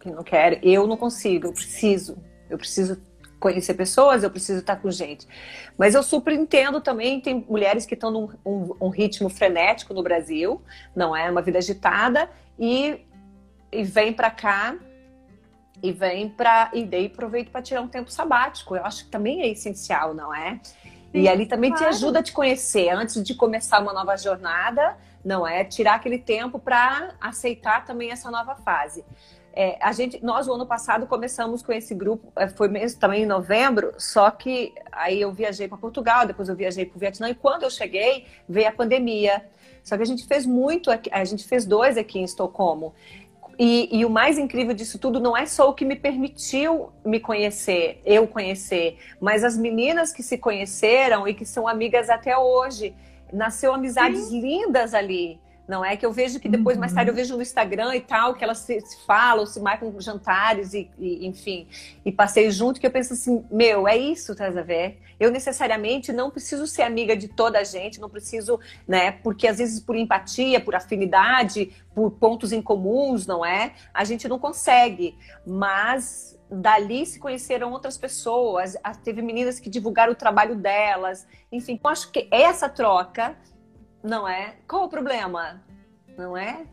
que 0.00 0.10
não 0.10 0.22
querem. 0.22 0.58
Eu 0.62 0.86
não 0.86 0.96
consigo, 0.96 1.48
eu 1.48 1.52
preciso. 1.52 2.16
Eu 2.48 2.56
preciso 2.58 3.00
conhecer 3.38 3.74
pessoas, 3.74 4.22
eu 4.22 4.30
preciso 4.30 4.60
estar 4.60 4.76
com 4.76 4.90
gente. 4.90 5.26
Mas 5.78 5.94
eu 5.94 6.02
super 6.02 6.34
entendo 6.34 6.80
também, 6.80 7.20
tem 7.20 7.44
mulheres 7.48 7.86
que 7.86 7.94
estão 7.94 8.10
num 8.10 8.28
um, 8.44 8.74
um 8.80 8.88
ritmo 8.88 9.30
frenético 9.30 9.94
no 9.94 10.02
Brasil, 10.02 10.60
não 10.94 11.16
é? 11.16 11.30
Uma 11.30 11.40
vida 11.40 11.58
agitada, 11.58 12.28
e, 12.58 13.00
e 13.72 13.82
vem 13.82 14.12
para 14.12 14.30
cá 14.30 14.76
e 15.82 15.92
vem 15.92 16.28
para 16.28 16.70
e 16.72 16.84
daí 16.84 17.06
aproveito 17.06 17.50
para 17.50 17.62
tirar 17.62 17.80
um 17.80 17.88
tempo 17.88 18.10
sabático. 18.10 18.76
Eu 18.76 18.84
acho 18.84 19.04
que 19.04 19.10
também 19.10 19.42
é 19.42 19.48
essencial, 19.48 20.14
não 20.14 20.34
é? 20.34 20.60
Sim, 20.62 21.22
e 21.22 21.28
ali 21.28 21.46
também 21.46 21.70
claro. 21.70 21.84
te 21.84 21.88
ajuda 21.88 22.20
a 22.20 22.22
te 22.22 22.32
conhecer 22.32 22.88
antes 22.90 23.22
de 23.22 23.34
começar 23.34 23.80
uma 23.80 23.92
nova 23.92 24.16
jornada, 24.16 24.96
não 25.24 25.46
é? 25.46 25.64
Tirar 25.64 25.94
aquele 25.94 26.18
tempo 26.18 26.58
para 26.58 27.14
aceitar 27.20 27.84
também 27.84 28.10
essa 28.10 28.30
nova 28.30 28.54
fase. 28.56 29.04
É, 29.52 29.76
a 29.80 29.90
gente, 29.92 30.22
nós 30.24 30.46
o 30.46 30.54
ano 30.54 30.64
passado 30.64 31.06
começamos 31.06 31.60
com 31.60 31.72
esse 31.72 31.92
grupo, 31.92 32.32
é, 32.36 32.46
foi 32.46 32.68
mesmo 32.68 33.00
também 33.00 33.24
em 33.24 33.26
novembro, 33.26 33.92
só 33.98 34.30
que 34.30 34.72
aí 34.92 35.20
eu 35.20 35.32
viajei 35.32 35.66
para 35.66 35.76
Portugal, 35.76 36.24
depois 36.24 36.48
eu 36.48 36.54
viajei 36.54 36.86
para 36.86 36.96
o 36.96 37.00
Vietnã 37.00 37.28
e 37.28 37.34
quando 37.34 37.64
eu 37.64 37.70
cheguei 37.70 38.26
veio 38.48 38.68
a 38.68 38.72
pandemia. 38.72 39.44
Só 39.82 39.96
que 39.96 40.02
a 40.02 40.06
gente 40.06 40.26
fez 40.26 40.46
muito, 40.46 40.90
a 40.90 41.24
gente 41.24 41.44
fez 41.48 41.64
dois 41.64 41.96
aqui 41.96 42.18
em 42.18 42.24
Estocolmo. 42.24 42.94
E, 43.62 43.90
e, 43.92 44.06
o 44.06 44.08
mais 44.08 44.38
incrível 44.38 44.72
disso 44.72 44.98
tudo 44.98 45.20
não 45.20 45.36
é 45.36 45.44
só 45.44 45.68
o 45.68 45.74
que 45.74 45.84
me 45.84 45.94
permitiu 45.94 46.90
me 47.04 47.20
conhecer, 47.20 48.00
eu 48.06 48.26
conhecer, 48.26 48.96
mas 49.20 49.44
as 49.44 49.54
meninas 49.54 50.14
que 50.14 50.22
se 50.22 50.38
conheceram 50.38 51.28
e 51.28 51.34
que 51.34 51.44
são 51.44 51.68
amigas 51.68 52.08
até 52.08 52.38
hoje. 52.38 52.94
Nasceu 53.30 53.74
amizades 53.74 54.28
Sim. 54.28 54.40
lindas 54.40 54.94
ali. 54.94 55.38
Não 55.70 55.85
é 55.85 55.96
que 55.96 56.04
eu 56.04 56.11
vejo 56.11 56.40
que 56.40 56.48
depois, 56.48 56.76
uhum. 56.76 56.80
mais 56.80 56.92
tarde, 56.92 57.12
eu 57.12 57.14
vejo 57.14 57.37
no 57.37 57.42
Instagram 57.42 57.94
e 57.94 58.00
tal, 58.00 58.35
que 58.35 58.42
elas 58.42 58.59
se, 58.59 58.80
se 58.80 59.06
falam, 59.06 59.46
se 59.46 59.61
marcam 59.61 59.94
jantares 60.00 60.74
e, 60.74 60.90
e, 60.98 61.24
enfim, 61.24 61.68
e 62.04 62.11
passei 62.11 62.50
junto, 62.50 62.80
que 62.80 62.87
eu 62.88 62.90
penso 62.90 63.12
assim, 63.12 63.44
meu, 63.48 63.87
é 63.87 63.96
isso, 63.96 64.35
tá 64.35 64.48
a 64.48 64.50
ver? 64.50 64.98
Eu 65.20 65.30
necessariamente 65.30 66.12
não 66.12 66.28
preciso 66.28 66.66
ser 66.66 66.83
amiga 66.83 67.16
de 67.16 67.28
toda 67.28 67.61
a 67.61 67.62
gente, 67.62 68.00
não 68.00 68.11
preciso, 68.11 68.59
né? 68.87 69.12
Porque 69.12 69.46
às 69.46 69.59
vezes 69.59 69.78
por 69.78 69.94
empatia, 69.94 70.61
por 70.61 70.74
afinidade, 70.74 71.70
por 71.94 72.11
pontos 72.11 72.50
em 72.50 72.61
comuns, 72.61 73.24
não 73.24 73.46
é? 73.46 73.74
A 73.94 74.02
gente 74.02 74.26
não 74.26 74.40
consegue, 74.40 75.16
mas 75.46 76.37
dali 76.50 77.06
se 77.06 77.20
conheceram 77.20 77.70
outras 77.70 77.96
pessoas, 77.96 78.74
teve 79.04 79.22
meninas 79.22 79.61
que 79.61 79.70
divulgaram 79.70 80.12
o 80.12 80.16
trabalho 80.16 80.56
delas, 80.56 81.28
enfim, 81.52 81.78
eu 81.80 81.90
acho 81.90 82.11
que 82.11 82.26
essa 82.28 82.68
troca 82.68 83.37
não 84.02 84.28
é? 84.28 84.56
Qual 84.66 84.84
o 84.84 84.88
problema? 84.88 85.62
Não 86.16 86.36
é? 86.36 86.66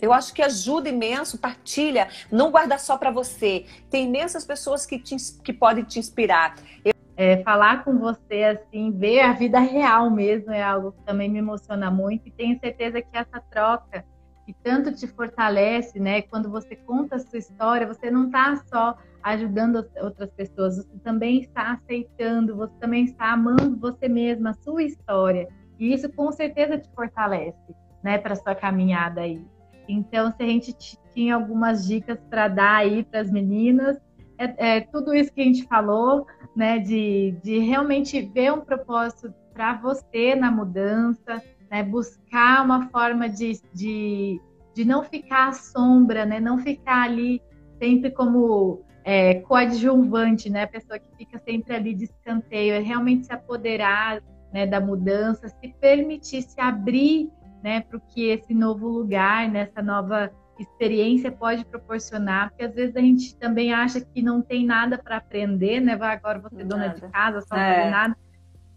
Eu 0.00 0.12
acho 0.12 0.32
que 0.32 0.42
ajuda 0.42 0.88
imenso, 0.88 1.38
partilha, 1.38 2.08
não 2.32 2.50
guarda 2.50 2.78
só 2.78 2.96
para 2.96 3.10
você. 3.10 3.66
Tem 3.90 4.06
imensas 4.06 4.44
pessoas 4.44 4.86
que, 4.86 4.98
te, 4.98 5.16
que 5.44 5.52
podem 5.52 5.84
te 5.84 5.98
inspirar. 5.98 6.56
Eu... 6.84 6.92
É, 7.16 7.42
falar 7.42 7.84
com 7.84 7.98
você, 7.98 8.44
assim, 8.44 8.90
ver 8.92 9.20
a 9.20 9.34
vida 9.34 9.58
real 9.58 10.08
mesmo 10.08 10.52
é 10.52 10.62
algo 10.62 10.92
que 10.92 11.02
também 11.02 11.28
me 11.28 11.38
emociona 11.38 11.90
muito 11.90 12.26
e 12.26 12.30
tenho 12.30 12.58
certeza 12.58 13.02
que 13.02 13.14
essa 13.14 13.38
troca 13.50 14.06
que 14.46 14.54
tanto 14.64 14.92
te 14.92 15.06
fortalece, 15.06 16.00
né? 16.00 16.22
Quando 16.22 16.50
você 16.50 16.74
conta 16.74 17.16
a 17.16 17.18
sua 17.18 17.38
história, 17.38 17.86
você 17.86 18.10
não 18.10 18.26
está 18.26 18.56
só 18.56 18.96
ajudando 19.22 19.86
outras 20.00 20.30
pessoas, 20.30 20.78
você 20.78 20.98
também 21.04 21.42
está 21.42 21.72
aceitando, 21.72 22.56
você 22.56 22.74
também 22.80 23.04
está 23.04 23.32
amando 23.32 23.78
você 23.78 24.08
mesma, 24.08 24.50
a 24.50 24.54
sua 24.54 24.82
história. 24.82 25.46
E 25.80 25.94
isso 25.94 26.12
com 26.12 26.30
certeza 26.30 26.76
te 26.78 26.88
fortalece, 26.94 27.74
né, 28.04 28.18
para 28.18 28.36
sua 28.36 28.54
caminhada 28.54 29.22
aí. 29.22 29.42
Então, 29.88 30.30
se 30.30 30.42
a 30.42 30.46
gente 30.46 30.76
tinha 31.14 31.34
algumas 31.34 31.86
dicas 31.86 32.18
para 32.28 32.46
dar 32.46 32.76
aí 32.76 33.02
para 33.02 33.20
as 33.20 33.30
meninas, 33.30 33.98
é, 34.38 34.76
é, 34.76 34.80
tudo 34.82 35.14
isso 35.14 35.32
que 35.32 35.40
a 35.40 35.44
gente 35.44 35.64
falou, 35.64 36.26
né, 36.54 36.78
de, 36.78 37.34
de 37.42 37.58
realmente 37.58 38.20
ver 38.20 38.52
um 38.52 38.60
propósito 38.60 39.32
para 39.52 39.74
você 39.74 40.34
na 40.34 40.50
mudança, 40.50 41.42
né, 41.70 41.82
buscar 41.82 42.62
uma 42.62 42.88
forma 42.90 43.28
de, 43.28 43.60
de, 43.74 44.40
de 44.74 44.84
não 44.84 45.02
ficar 45.02 45.48
à 45.48 45.52
sombra, 45.52 46.26
né, 46.26 46.38
não 46.40 46.58
ficar 46.58 47.04
ali 47.04 47.42
sempre 47.78 48.10
como 48.10 48.82
é, 49.02 49.36
coadjuvante, 49.40 50.50
né, 50.50 50.64
a 50.64 50.68
pessoa 50.68 50.98
que 50.98 51.16
fica 51.16 51.38
sempre 51.38 51.74
ali 51.74 51.94
de 51.94 52.04
escanteio, 52.04 52.74
é 52.74 52.78
realmente 52.78 53.26
se 53.26 53.32
apoderar 53.32 54.22
né, 54.52 54.66
da 54.66 54.80
mudança, 54.80 55.48
se 55.48 55.68
permitir 55.80 56.42
se 56.42 56.60
abrir 56.60 57.30
né, 57.62 57.80
para 57.80 57.96
o 57.96 58.00
que 58.00 58.28
esse 58.28 58.54
novo 58.54 58.88
lugar, 58.88 59.48
nessa 59.48 59.80
né, 59.80 59.92
nova 59.92 60.30
experiência 60.58 61.32
pode 61.32 61.64
proporcionar, 61.64 62.50
porque 62.50 62.64
às 62.64 62.74
vezes 62.74 62.96
a 62.96 63.00
gente 63.00 63.36
também 63.36 63.72
acha 63.72 64.00
que 64.00 64.20
não 64.20 64.42
tem 64.42 64.66
nada 64.66 64.98
para 64.98 65.16
aprender, 65.16 65.80
né? 65.80 65.96
Vai 65.96 66.14
agora 66.14 66.38
você 66.38 66.62
dona 66.62 66.88
de 66.88 67.00
casa, 67.10 67.40
só 67.40 67.56
é. 67.56 67.90
nada. 67.90 68.16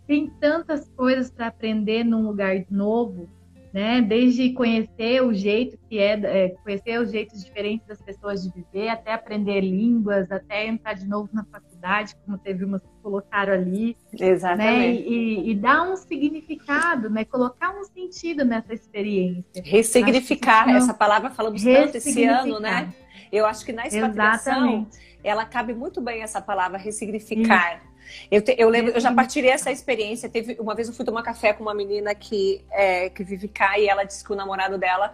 Tem 0.08 0.30
tantas 0.40 0.88
coisas 0.90 1.30
para 1.30 1.48
aprender 1.48 2.04
num 2.04 2.26
lugar 2.26 2.56
novo, 2.70 3.30
né? 3.74 4.02
Desde 4.02 4.52
conhecer 4.52 5.24
o 5.24 5.34
jeito 5.34 5.78
que 5.90 5.98
é, 5.98 6.14
é, 6.14 6.50
conhecer 6.64 7.02
os 7.02 7.12
jeitos 7.12 7.44
diferentes 7.44 7.88
das 7.88 8.00
pessoas 8.00 8.44
de 8.44 8.52
viver, 8.52 8.90
até 8.90 9.14
aprender 9.14 9.62
línguas, 9.62 10.32
até 10.32 10.68
entrar 10.68 10.94
de 10.94 11.08
novo 11.08 11.28
na 11.34 11.44
faculdade, 11.44 12.16
como 12.24 12.38
teve 12.38 12.64
umas 12.64 12.84
que 12.84 13.02
colocaram 13.02 13.52
ali. 13.52 13.98
Né? 14.14 14.28
Exatamente. 14.28 15.02
Né? 15.02 15.08
E, 15.08 15.50
e, 15.50 15.56
dar 15.56 15.82
um 15.92 15.96
significado, 15.96 17.10
né? 17.10 17.26
Colocar 17.26 17.72
um 17.72 17.84
sentido 17.84 18.46
nessa 18.46 18.74
experiência. 18.74 19.64
Ressignificar, 19.66 20.70
essa 20.70 20.94
palavra 20.94 21.32
falamos 21.32 21.64
tanto 21.64 21.98
esse 21.98 22.24
ano, 22.26 22.60
né? 22.60 22.94
Eu 23.32 23.48
acho 23.48 23.66
que 23.66 23.74
na 23.74 23.88
expatriação, 23.88 24.54
Exatamente. 24.54 24.98
ela 25.24 25.46
cabe 25.46 25.74
muito 25.74 26.00
bem 26.00 26.22
essa 26.22 26.40
palavra 26.40 26.78
ressignificar. 26.78 27.78
Isso 27.78 27.93
eu, 28.32 28.42
te, 28.42 28.56
eu 28.58 28.70
lembro, 28.70 28.94
eu 28.94 29.00
já 29.00 29.14
partilhei 29.14 29.52
essa 29.52 29.72
experiência. 29.72 30.30
Teve 30.30 30.58
uma 30.60 30.76
vez 30.76 30.88
eu 30.88 30.94
fui 30.94 31.06
tomar 31.06 31.24
café 31.24 31.54
com 31.54 31.64
uma 31.64 31.74
menina 31.74 32.14
que, 32.16 32.64
é, 32.72 33.10
que 33.10 33.24
vive 33.24 33.48
cá 33.48 33.78
e 33.80 33.88
ela 33.88 34.04
disse 34.04 34.24
que 34.24 34.32
o 34.32 34.36
namorado 34.36 34.78
dela, 34.78 35.14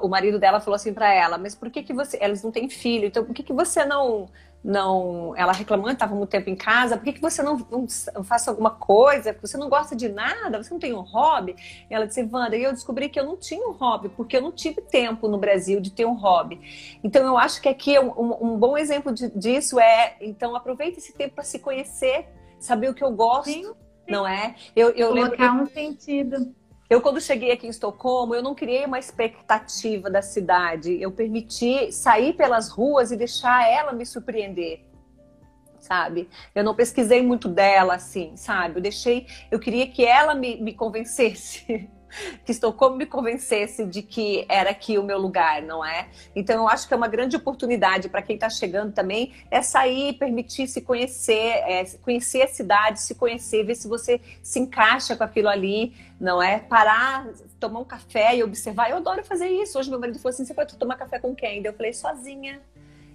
o 0.00 0.08
marido 0.08 0.38
dela 0.38 0.60
falou 0.60 0.76
assim 0.76 0.92
para 0.92 1.12
ela: 1.12 1.38
Mas 1.38 1.54
por 1.54 1.70
que 1.70 1.82
que 1.82 1.92
você? 1.92 2.18
Eles 2.20 2.42
não 2.42 2.50
têm 2.50 2.68
filho, 2.68 3.06
então 3.06 3.24
por 3.24 3.34
que 3.34 3.42
que 3.42 3.52
você 3.52 3.84
não 3.84 4.28
não, 4.66 5.32
ela 5.36 5.52
reclamando, 5.52 5.92
estava 5.92 6.12
muito 6.12 6.28
tempo 6.28 6.50
em 6.50 6.56
casa, 6.56 6.96
por 6.96 7.04
que, 7.04 7.12
que 7.12 7.20
você 7.20 7.40
não, 7.40 7.56
não 7.70 8.24
faz 8.24 8.48
alguma 8.48 8.70
coisa? 8.70 9.34
Você 9.40 9.56
não 9.56 9.68
gosta 9.68 9.94
de 9.94 10.08
nada? 10.08 10.60
Você 10.60 10.74
não 10.74 10.80
tem 10.80 10.92
um 10.92 11.02
hobby? 11.02 11.54
E 11.88 11.94
ela 11.94 12.04
disse, 12.04 12.28
Wanda, 12.32 12.56
e 12.56 12.64
eu 12.64 12.72
descobri 12.72 13.08
que 13.08 13.18
eu 13.18 13.24
não 13.24 13.36
tinha 13.36 13.64
um 13.64 13.70
hobby, 13.70 14.08
porque 14.08 14.36
eu 14.36 14.42
não 14.42 14.50
tive 14.50 14.80
tempo 14.80 15.28
no 15.28 15.38
Brasil 15.38 15.80
de 15.80 15.92
ter 15.92 16.04
um 16.04 16.14
hobby. 16.14 16.98
Então, 17.04 17.24
eu 17.24 17.38
acho 17.38 17.62
que 17.62 17.68
aqui 17.68 17.96
um, 17.96 18.54
um 18.54 18.58
bom 18.58 18.76
exemplo 18.76 19.14
de, 19.14 19.30
disso 19.38 19.78
é, 19.78 20.16
então, 20.20 20.56
aproveita 20.56 20.98
esse 20.98 21.12
tempo 21.12 21.36
para 21.36 21.44
se 21.44 21.60
conhecer, 21.60 22.26
saber 22.58 22.90
o 22.90 22.94
que 22.94 23.04
eu 23.04 23.12
gosto, 23.12 23.44
sim, 23.44 23.62
sim. 23.62 23.72
não 24.08 24.26
é? 24.26 24.56
Eu, 24.74 24.90
eu 24.90 25.10
Colocar 25.10 25.44
lembro... 25.44 25.62
um 25.62 25.66
sentido. 25.66 26.52
Eu, 26.88 27.00
quando 27.00 27.20
cheguei 27.20 27.50
aqui 27.50 27.66
em 27.66 27.70
Estocolmo, 27.70 28.34
eu 28.34 28.42
não 28.42 28.54
criei 28.54 28.84
uma 28.84 28.98
expectativa 28.98 30.08
da 30.08 30.22
cidade. 30.22 31.00
Eu 31.00 31.10
permiti 31.10 31.90
sair 31.90 32.34
pelas 32.34 32.68
ruas 32.68 33.10
e 33.10 33.16
deixar 33.16 33.68
ela 33.68 33.92
me 33.92 34.06
surpreender, 34.06 34.84
sabe? 35.80 36.28
Eu 36.54 36.62
não 36.62 36.74
pesquisei 36.74 37.22
muito 37.22 37.48
dela, 37.48 37.94
assim, 37.94 38.36
sabe? 38.36 38.78
Eu 38.78 38.82
deixei, 38.82 39.26
eu 39.50 39.58
queria 39.58 39.88
que 39.88 40.04
ela 40.04 40.34
me, 40.34 40.60
me 40.60 40.74
convencesse. 40.74 41.90
que 42.44 42.52
Estocolmo 42.52 42.96
me 42.96 43.06
convencesse 43.06 43.84
de 43.84 44.02
que 44.02 44.44
era 44.48 44.70
aqui 44.70 44.98
o 44.98 45.02
meu 45.02 45.18
lugar, 45.18 45.62
não 45.62 45.84
é? 45.84 46.08
Então 46.34 46.56
eu 46.56 46.68
acho 46.68 46.86
que 46.86 46.94
é 46.94 46.96
uma 46.96 47.08
grande 47.08 47.36
oportunidade 47.36 48.08
para 48.08 48.22
quem 48.22 48.36
está 48.36 48.48
chegando 48.48 48.92
também 48.92 49.32
é 49.50 49.62
sair, 49.62 50.14
permitir 50.14 50.66
se 50.68 50.80
conhecer, 50.80 51.62
é, 51.66 51.84
conhecer 52.02 52.42
a 52.42 52.48
cidade, 52.48 53.00
se 53.00 53.14
conhecer, 53.14 53.64
ver 53.64 53.74
se 53.74 53.88
você 53.88 54.20
se 54.42 54.58
encaixa 54.58 55.16
com 55.16 55.24
aquilo 55.24 55.48
ali, 55.48 55.94
não 56.20 56.42
é? 56.42 56.58
Parar, 56.58 57.26
tomar 57.58 57.80
um 57.80 57.84
café 57.84 58.36
e 58.36 58.42
observar. 58.42 58.90
Eu 58.90 58.96
adoro 58.96 59.24
fazer 59.24 59.48
isso. 59.48 59.78
Hoje 59.78 59.90
meu 59.90 59.98
marido 59.98 60.18
falou 60.18 60.34
assim: 60.34 60.44
você 60.44 60.54
pode 60.54 60.76
tomar 60.76 60.96
café 60.96 61.18
com 61.18 61.34
quem? 61.34 61.64
Eu 61.64 61.72
falei, 61.72 61.92
sozinha. 61.92 62.60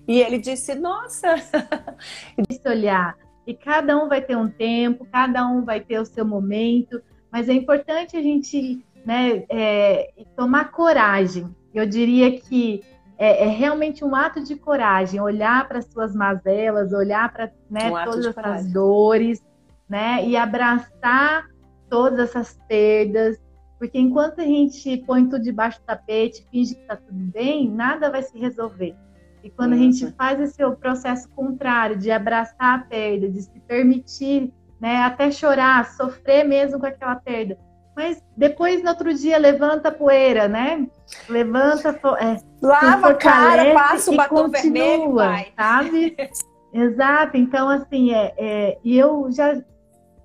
E 0.07 0.19
ele 0.19 0.37
disse, 0.37 0.75
nossa! 0.75 1.35
E 2.37 2.69
olhar. 2.69 3.17
E 3.45 3.53
cada 3.53 3.97
um 3.97 4.07
vai 4.07 4.21
ter 4.21 4.35
um 4.35 4.49
tempo, 4.49 5.05
cada 5.11 5.47
um 5.47 5.63
vai 5.63 5.79
ter 5.79 5.99
o 5.99 6.05
seu 6.05 6.25
momento, 6.25 7.01
mas 7.31 7.49
é 7.49 7.53
importante 7.53 8.15
a 8.15 8.21
gente 8.21 8.85
né, 9.05 9.43
é, 9.49 10.11
tomar 10.35 10.71
coragem. 10.71 11.53
Eu 11.73 11.85
diria 11.85 12.39
que 12.39 12.83
é, 13.17 13.45
é, 13.45 13.47
realmente 13.49 14.03
um 14.03 14.15
ato 14.15 14.43
de 14.43 14.55
coragem, 14.55 15.19
olhar 15.21 15.67
para 15.67 15.79
as 15.79 15.85
suas 15.85 16.15
mazelas, 16.15 16.91
olhar 16.91 17.31
para 17.31 17.51
né, 17.69 17.89
um 17.89 18.03
todas 18.03 18.25
essas 18.25 18.71
dores, 18.71 19.41
né, 19.87 20.25
e 20.25 20.35
abraçar 20.35 21.45
todas 21.89 22.29
essas 22.29 22.59
perdas, 22.67 23.37
porque 23.77 23.99
enquanto 23.99 24.39
a 24.41 24.45
gente 24.45 24.97
põe 25.05 25.25
tudo 25.25 25.41
debaixo 25.41 25.79
do 25.79 25.85
tapete, 25.85 26.47
finge 26.51 26.75
que 26.75 26.81
está 26.81 26.95
tudo 26.95 27.19
bem, 27.31 27.69
nada 27.69 28.09
vai 28.09 28.23
se 28.23 28.37
resolver. 28.37 28.95
E 29.43 29.49
quando 29.49 29.73
uhum. 29.73 29.79
a 29.79 29.81
gente 29.81 30.11
faz 30.11 30.39
esse 30.39 30.63
processo 30.75 31.27
contrário, 31.29 31.97
de 31.97 32.11
abraçar 32.11 32.79
a 32.79 32.83
perda, 32.83 33.27
de 33.27 33.41
se 33.41 33.59
permitir, 33.61 34.53
né, 34.79 34.97
até 34.97 35.31
chorar, 35.31 35.85
sofrer 35.91 36.43
mesmo 36.43 36.79
com 36.79 36.85
aquela 36.85 37.15
perda, 37.15 37.57
mas 37.95 38.23
depois, 38.37 38.81
no 38.81 38.89
outro 38.89 39.13
dia, 39.13 39.37
levanta 39.37 39.89
a 39.89 39.91
poeira, 39.91 40.47
né? 40.47 40.87
Levanta, 41.27 41.89
é, 42.19 42.37
lava 42.61 43.09
a 43.09 43.15
cara, 43.15 43.73
passa 43.73 44.11
o 44.11 44.15
batom 44.15 44.35
continua, 44.43 44.61
vermelho, 44.61 45.13
vai. 45.13 45.47
sabe? 45.55 46.17
Exato, 46.73 47.35
então 47.35 47.67
assim, 47.67 48.13
é, 48.13 48.33
é, 48.37 48.77
e 48.81 48.97
eu 48.97 49.29
já 49.29 49.61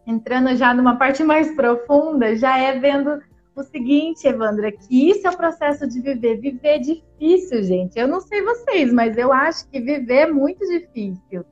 entrando 0.07 0.55
já 0.55 0.73
numa 0.73 0.97
parte 0.97 1.25
mais 1.25 1.53
profunda, 1.57 2.37
já 2.37 2.57
é 2.57 2.79
vendo 2.79 3.21
o 3.57 3.63
seguinte, 3.65 4.29
Evandra, 4.29 4.71
que 4.71 5.11
isso 5.11 5.27
é 5.27 5.31
o 5.31 5.37
processo 5.37 5.89
de 5.89 6.01
viver. 6.01 6.37
Viver 6.37 6.69
é 6.69 6.79
difícil, 6.79 7.63
gente. 7.65 7.99
Eu 7.99 8.07
não 8.07 8.21
sei 8.21 8.43
vocês, 8.43 8.93
mas 8.93 9.17
eu 9.17 9.33
acho 9.33 9.67
que 9.69 9.81
viver 9.81 10.15
é 10.15 10.31
muito 10.31 10.65
difícil. 10.67 11.45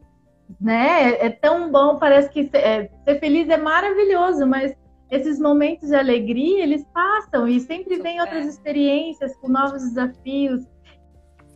Né? 0.60 1.14
É, 1.14 1.26
é 1.26 1.30
tão 1.30 1.72
bom, 1.72 1.98
parece 1.98 2.28
que 2.28 2.44
ser, 2.44 2.58
é, 2.58 2.90
ser 3.04 3.18
feliz 3.18 3.48
é 3.48 3.56
maravilhoso, 3.56 4.46
mas 4.46 4.76
esses 5.10 5.38
momentos 5.38 5.88
de 5.88 5.94
alegria, 5.94 6.62
eles 6.62 6.84
passam 6.92 7.46
e 7.46 7.60
sempre 7.60 7.98
vem 8.00 8.20
outras 8.20 8.46
experiências 8.46 9.36
com 9.36 9.48
novos 9.48 9.82
desafios. 9.82 10.64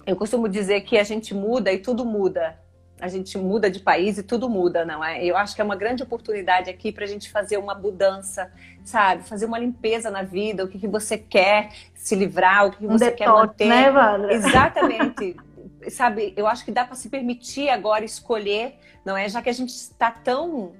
Eu 0.06 0.16
costumo 0.16 0.48
dizer 0.48 0.82
que 0.82 0.96
a 0.98 1.04
gente 1.04 1.34
muda 1.34 1.72
e 1.72 1.78
tudo 1.78 2.04
muda 2.04 2.58
a 3.00 3.08
gente 3.08 3.38
muda 3.38 3.70
de 3.70 3.80
país 3.80 4.18
e 4.18 4.22
tudo 4.22 4.48
muda, 4.48 4.84
não 4.84 5.04
é? 5.04 5.24
Eu 5.24 5.36
acho 5.36 5.54
que 5.54 5.60
é 5.60 5.64
uma 5.64 5.76
grande 5.76 6.02
oportunidade 6.02 6.68
aqui 6.68 6.90
para 6.90 7.04
a 7.04 7.08
gente 7.08 7.30
fazer 7.30 7.56
uma 7.56 7.74
mudança, 7.74 8.52
sabe? 8.84 9.22
Fazer 9.22 9.46
uma 9.46 9.58
limpeza 9.58 10.10
na 10.10 10.22
vida, 10.22 10.64
o 10.64 10.68
que, 10.68 10.78
que 10.78 10.88
você 10.88 11.16
quer 11.16 11.70
se 11.94 12.14
livrar, 12.14 12.66
o 12.66 12.70
que, 12.70 12.78
que 12.78 12.86
um 12.86 12.90
você 12.90 13.10
detox, 13.10 13.18
quer 13.18 13.28
manter. 13.28 13.68
Né? 13.68 14.34
Exatamente. 14.34 15.36
sabe, 15.90 16.34
eu 16.36 16.46
acho 16.46 16.64
que 16.64 16.72
dá 16.72 16.84
para 16.84 16.96
se 16.96 17.08
permitir 17.08 17.68
agora 17.68 18.04
escolher, 18.04 18.78
não 19.04 19.16
é? 19.16 19.28
Já 19.28 19.40
que 19.40 19.48
a 19.48 19.54
gente 19.54 19.70
está 19.70 20.10
tão 20.10 20.72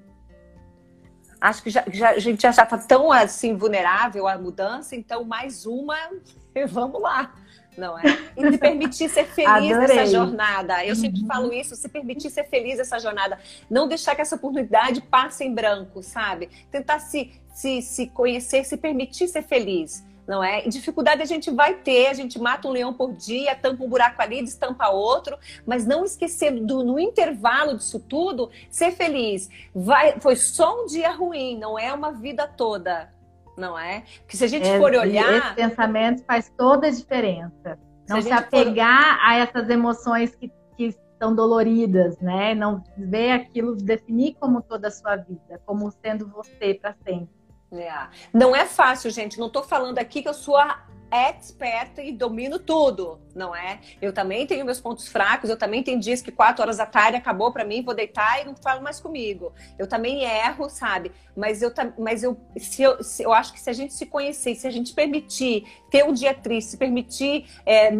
acho 1.40 1.62
que 1.62 1.70
já, 1.70 1.84
já, 1.92 2.10
a 2.10 2.18
gente 2.18 2.42
já 2.42 2.50
está 2.50 2.66
tão 2.66 3.12
assim 3.12 3.56
vulnerável 3.56 4.26
à 4.26 4.36
mudança, 4.38 4.96
então 4.96 5.24
mais 5.24 5.66
uma, 5.66 5.96
vamos 6.68 7.00
lá 7.00 7.34
não 7.78 7.96
é? 7.96 8.02
E 8.36 8.50
se 8.50 8.58
permitir 8.58 9.08
ser 9.08 9.24
feliz 9.30 9.78
nessa 9.78 10.06
jornada. 10.06 10.84
Eu 10.84 10.96
sempre 10.96 11.20
uhum. 11.20 11.26
falo 11.26 11.52
isso, 11.52 11.76
se 11.76 11.88
permitir 11.88 12.28
ser 12.28 12.44
feliz 12.44 12.78
nessa 12.78 12.98
jornada. 12.98 13.38
Não 13.70 13.86
deixar 13.86 14.16
que 14.16 14.20
essa 14.20 14.34
oportunidade 14.34 15.00
passe 15.00 15.44
em 15.44 15.54
branco, 15.54 16.02
sabe? 16.02 16.50
Tentar 16.70 16.98
se, 16.98 17.32
se, 17.54 17.80
se 17.80 18.08
conhecer, 18.08 18.64
se 18.64 18.76
permitir 18.76 19.28
ser 19.28 19.42
feliz. 19.42 20.04
Não 20.28 20.44
é? 20.44 20.66
E 20.66 20.68
dificuldade 20.68 21.22
a 21.22 21.24
gente 21.24 21.50
vai 21.50 21.74
ter, 21.74 22.08
a 22.08 22.12
gente 22.12 22.38
mata 22.38 22.68
um 22.68 22.70
leão 22.70 22.92
por 22.92 23.14
dia, 23.14 23.56
tampa 23.56 23.82
um 23.82 23.88
buraco 23.88 24.20
ali, 24.20 24.42
destampa 24.42 24.90
outro, 24.90 25.38
mas 25.64 25.86
não 25.86 26.04
esquecer 26.04 26.52
do, 26.52 26.84
no 26.84 27.00
intervalo 27.00 27.74
disso 27.74 27.98
tudo, 27.98 28.50
ser 28.70 28.92
feliz. 28.92 29.48
Vai, 29.74 30.20
foi 30.20 30.36
só 30.36 30.82
um 30.82 30.86
dia 30.86 31.10
ruim, 31.12 31.58
não 31.58 31.78
é 31.78 31.90
uma 31.94 32.12
vida 32.12 32.46
toda 32.46 33.10
não 33.56 33.76
é? 33.76 34.04
Porque 34.20 34.36
se 34.36 34.44
a 34.44 34.46
gente 34.46 34.68
é, 34.68 34.78
for 34.78 34.94
olhar. 34.94 35.46
Esse 35.46 35.54
pensamento 35.56 36.22
faz 36.24 36.48
toda 36.56 36.86
a 36.86 36.90
diferença. 36.90 37.76
Não 38.08 38.22
se, 38.22 38.28
se 38.28 38.32
apegar 38.32 39.18
for... 39.18 39.26
a 39.26 39.36
essas 39.36 39.68
emoções 39.68 40.34
que, 40.36 40.50
que 40.76 40.96
são 41.18 41.34
doloridas, 41.34 42.18
né? 42.20 42.54
Não 42.54 42.82
ver 42.96 43.32
aquilo, 43.32 43.74
definir 43.74 44.36
como 44.38 44.62
toda 44.62 44.86
a 44.86 44.90
sua 44.90 45.16
vida, 45.16 45.60
como 45.66 45.90
sendo 45.90 46.28
você 46.28 46.74
para 46.74 46.94
sempre. 47.04 47.37
É. 47.72 47.92
Não 48.32 48.56
é 48.56 48.66
fácil, 48.66 49.10
gente. 49.10 49.38
Não 49.38 49.48
estou 49.48 49.62
falando 49.62 49.98
aqui 49.98 50.22
que 50.22 50.28
eu 50.28 50.34
sou 50.34 50.56
a 50.56 50.84
expert 51.10 51.98
e 51.98 52.12
domino 52.12 52.58
tudo, 52.58 53.18
não 53.34 53.54
é? 53.54 53.80
Eu 54.00 54.12
também 54.12 54.46
tenho 54.46 54.64
meus 54.64 54.80
pontos 54.80 55.08
fracos, 55.08 55.48
eu 55.48 55.56
também 55.56 55.82
tenho 55.82 55.98
dias 55.98 56.20
que 56.20 56.30
quatro 56.30 56.62
horas 56.62 56.76
da 56.76 56.86
tarde 56.86 57.16
acabou 57.16 57.50
para 57.50 57.64
mim, 57.64 57.82
vou 57.82 57.94
deitar 57.94 58.42
e 58.42 58.44
não 58.44 58.54
falo 58.54 58.82
mais 58.82 59.00
comigo. 59.00 59.52
Eu 59.78 59.86
também 59.86 60.24
erro, 60.24 60.68
sabe? 60.68 61.10
Mas 61.34 61.62
eu, 61.62 61.72
mas 61.98 62.22
eu, 62.22 62.36
se 62.58 62.82
eu, 62.82 63.02
se, 63.02 63.22
eu 63.22 63.32
acho 63.32 63.52
que 63.52 63.60
se 63.60 63.70
a 63.70 63.72
gente 63.72 63.94
se 63.94 64.06
conhecer, 64.06 64.54
se 64.54 64.66
a 64.66 64.70
gente 64.70 64.92
permitir 64.92 65.64
ter 65.90 66.04
um 66.04 66.12
dia 66.12 66.34
triste, 66.34 66.72
se 66.72 66.76
permitir 66.76 67.46
é, 67.64 67.90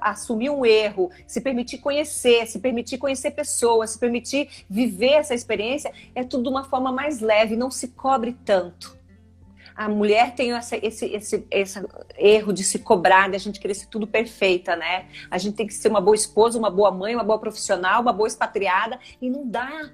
assumir 0.00 0.50
um 0.50 0.66
erro, 0.66 1.10
se 1.26 1.40
permitir 1.40 1.78
conhecer, 1.78 2.46
se 2.46 2.58
permitir 2.58 2.98
conhecer 2.98 3.30
pessoas, 3.30 3.90
se 3.90 3.98
permitir 3.98 4.48
viver 4.68 5.12
essa 5.12 5.34
experiência, 5.34 5.92
é 6.14 6.22
tudo 6.22 6.44
de 6.44 6.48
uma 6.50 6.64
forma 6.64 6.92
mais 6.92 7.20
leve, 7.20 7.56
não 7.56 7.70
se 7.70 7.88
cobre 7.88 8.36
tanto 8.44 9.01
a 9.74 9.88
mulher 9.88 10.34
tem 10.34 10.52
essa, 10.52 10.76
esse, 10.76 11.06
esse, 11.06 11.46
esse 11.50 11.80
erro 12.16 12.52
de 12.52 12.62
se 12.62 12.78
cobrar, 12.78 13.30
de 13.30 13.36
a 13.36 13.38
gente 13.38 13.60
querer 13.60 13.74
ser 13.74 13.86
tudo 13.86 14.06
perfeita, 14.06 14.76
né? 14.76 15.06
A 15.30 15.38
gente 15.38 15.56
tem 15.56 15.66
que 15.66 15.74
ser 15.74 15.88
uma 15.88 16.00
boa 16.00 16.14
esposa, 16.14 16.58
uma 16.58 16.70
boa 16.70 16.90
mãe, 16.90 17.14
uma 17.14 17.24
boa 17.24 17.38
profissional, 17.38 18.02
uma 18.02 18.12
boa 18.12 18.26
expatriada, 18.26 18.98
e 19.20 19.30
não 19.30 19.48
dá, 19.48 19.90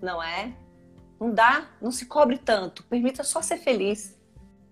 não 0.00 0.22
é? 0.22 0.52
Não 1.20 1.32
dá, 1.32 1.66
não 1.80 1.90
se 1.90 2.06
cobre 2.06 2.38
tanto, 2.38 2.84
permita 2.84 3.24
só 3.24 3.42
ser 3.42 3.58
feliz. 3.58 4.16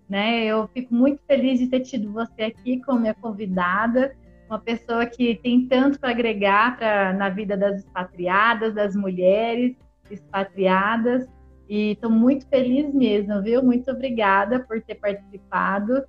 Né, 0.09 0.45
eu 0.45 0.69
fico 0.69 0.95
muito 0.95 1.21
feliz 1.27 1.59
de 1.59 1.67
ter 1.67 1.81
tido 1.81 2.13
você 2.13 2.45
aqui 2.45 2.81
como 2.85 3.01
minha 3.01 3.15
convidada, 3.15 4.17
uma 4.49 4.61
pessoa 4.61 5.05
que 5.05 5.35
tem 5.43 5.67
tanto 5.67 5.99
para 5.99 6.11
agregar 6.11 6.77
pra, 6.77 7.13
na 7.13 7.29
vida 7.29 7.57
das 7.57 7.81
expatriadas, 7.81 8.73
das 8.73 8.95
mulheres 8.95 9.75
expatriadas, 10.09 11.29
e 11.69 11.93
estou 11.93 12.11
muito 12.11 12.47
feliz 12.49 12.93
mesmo, 12.95 13.43
viu? 13.43 13.63
Muito 13.63 13.91
obrigada 13.91 14.61
por 14.61 14.81
ter 14.83 14.95
participado. 14.97 16.03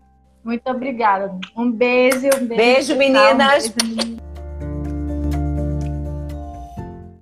Muito 0.44 0.70
obrigada. 0.70 1.38
Um 1.56 1.72
beijo. 1.72 2.28
Um 2.42 2.46
beijo, 2.46 2.56
beijo 2.56 2.96
meninas. 2.96 3.68
Um 3.68 3.74
beijo, 3.74 3.74
meninas. 3.84 4.37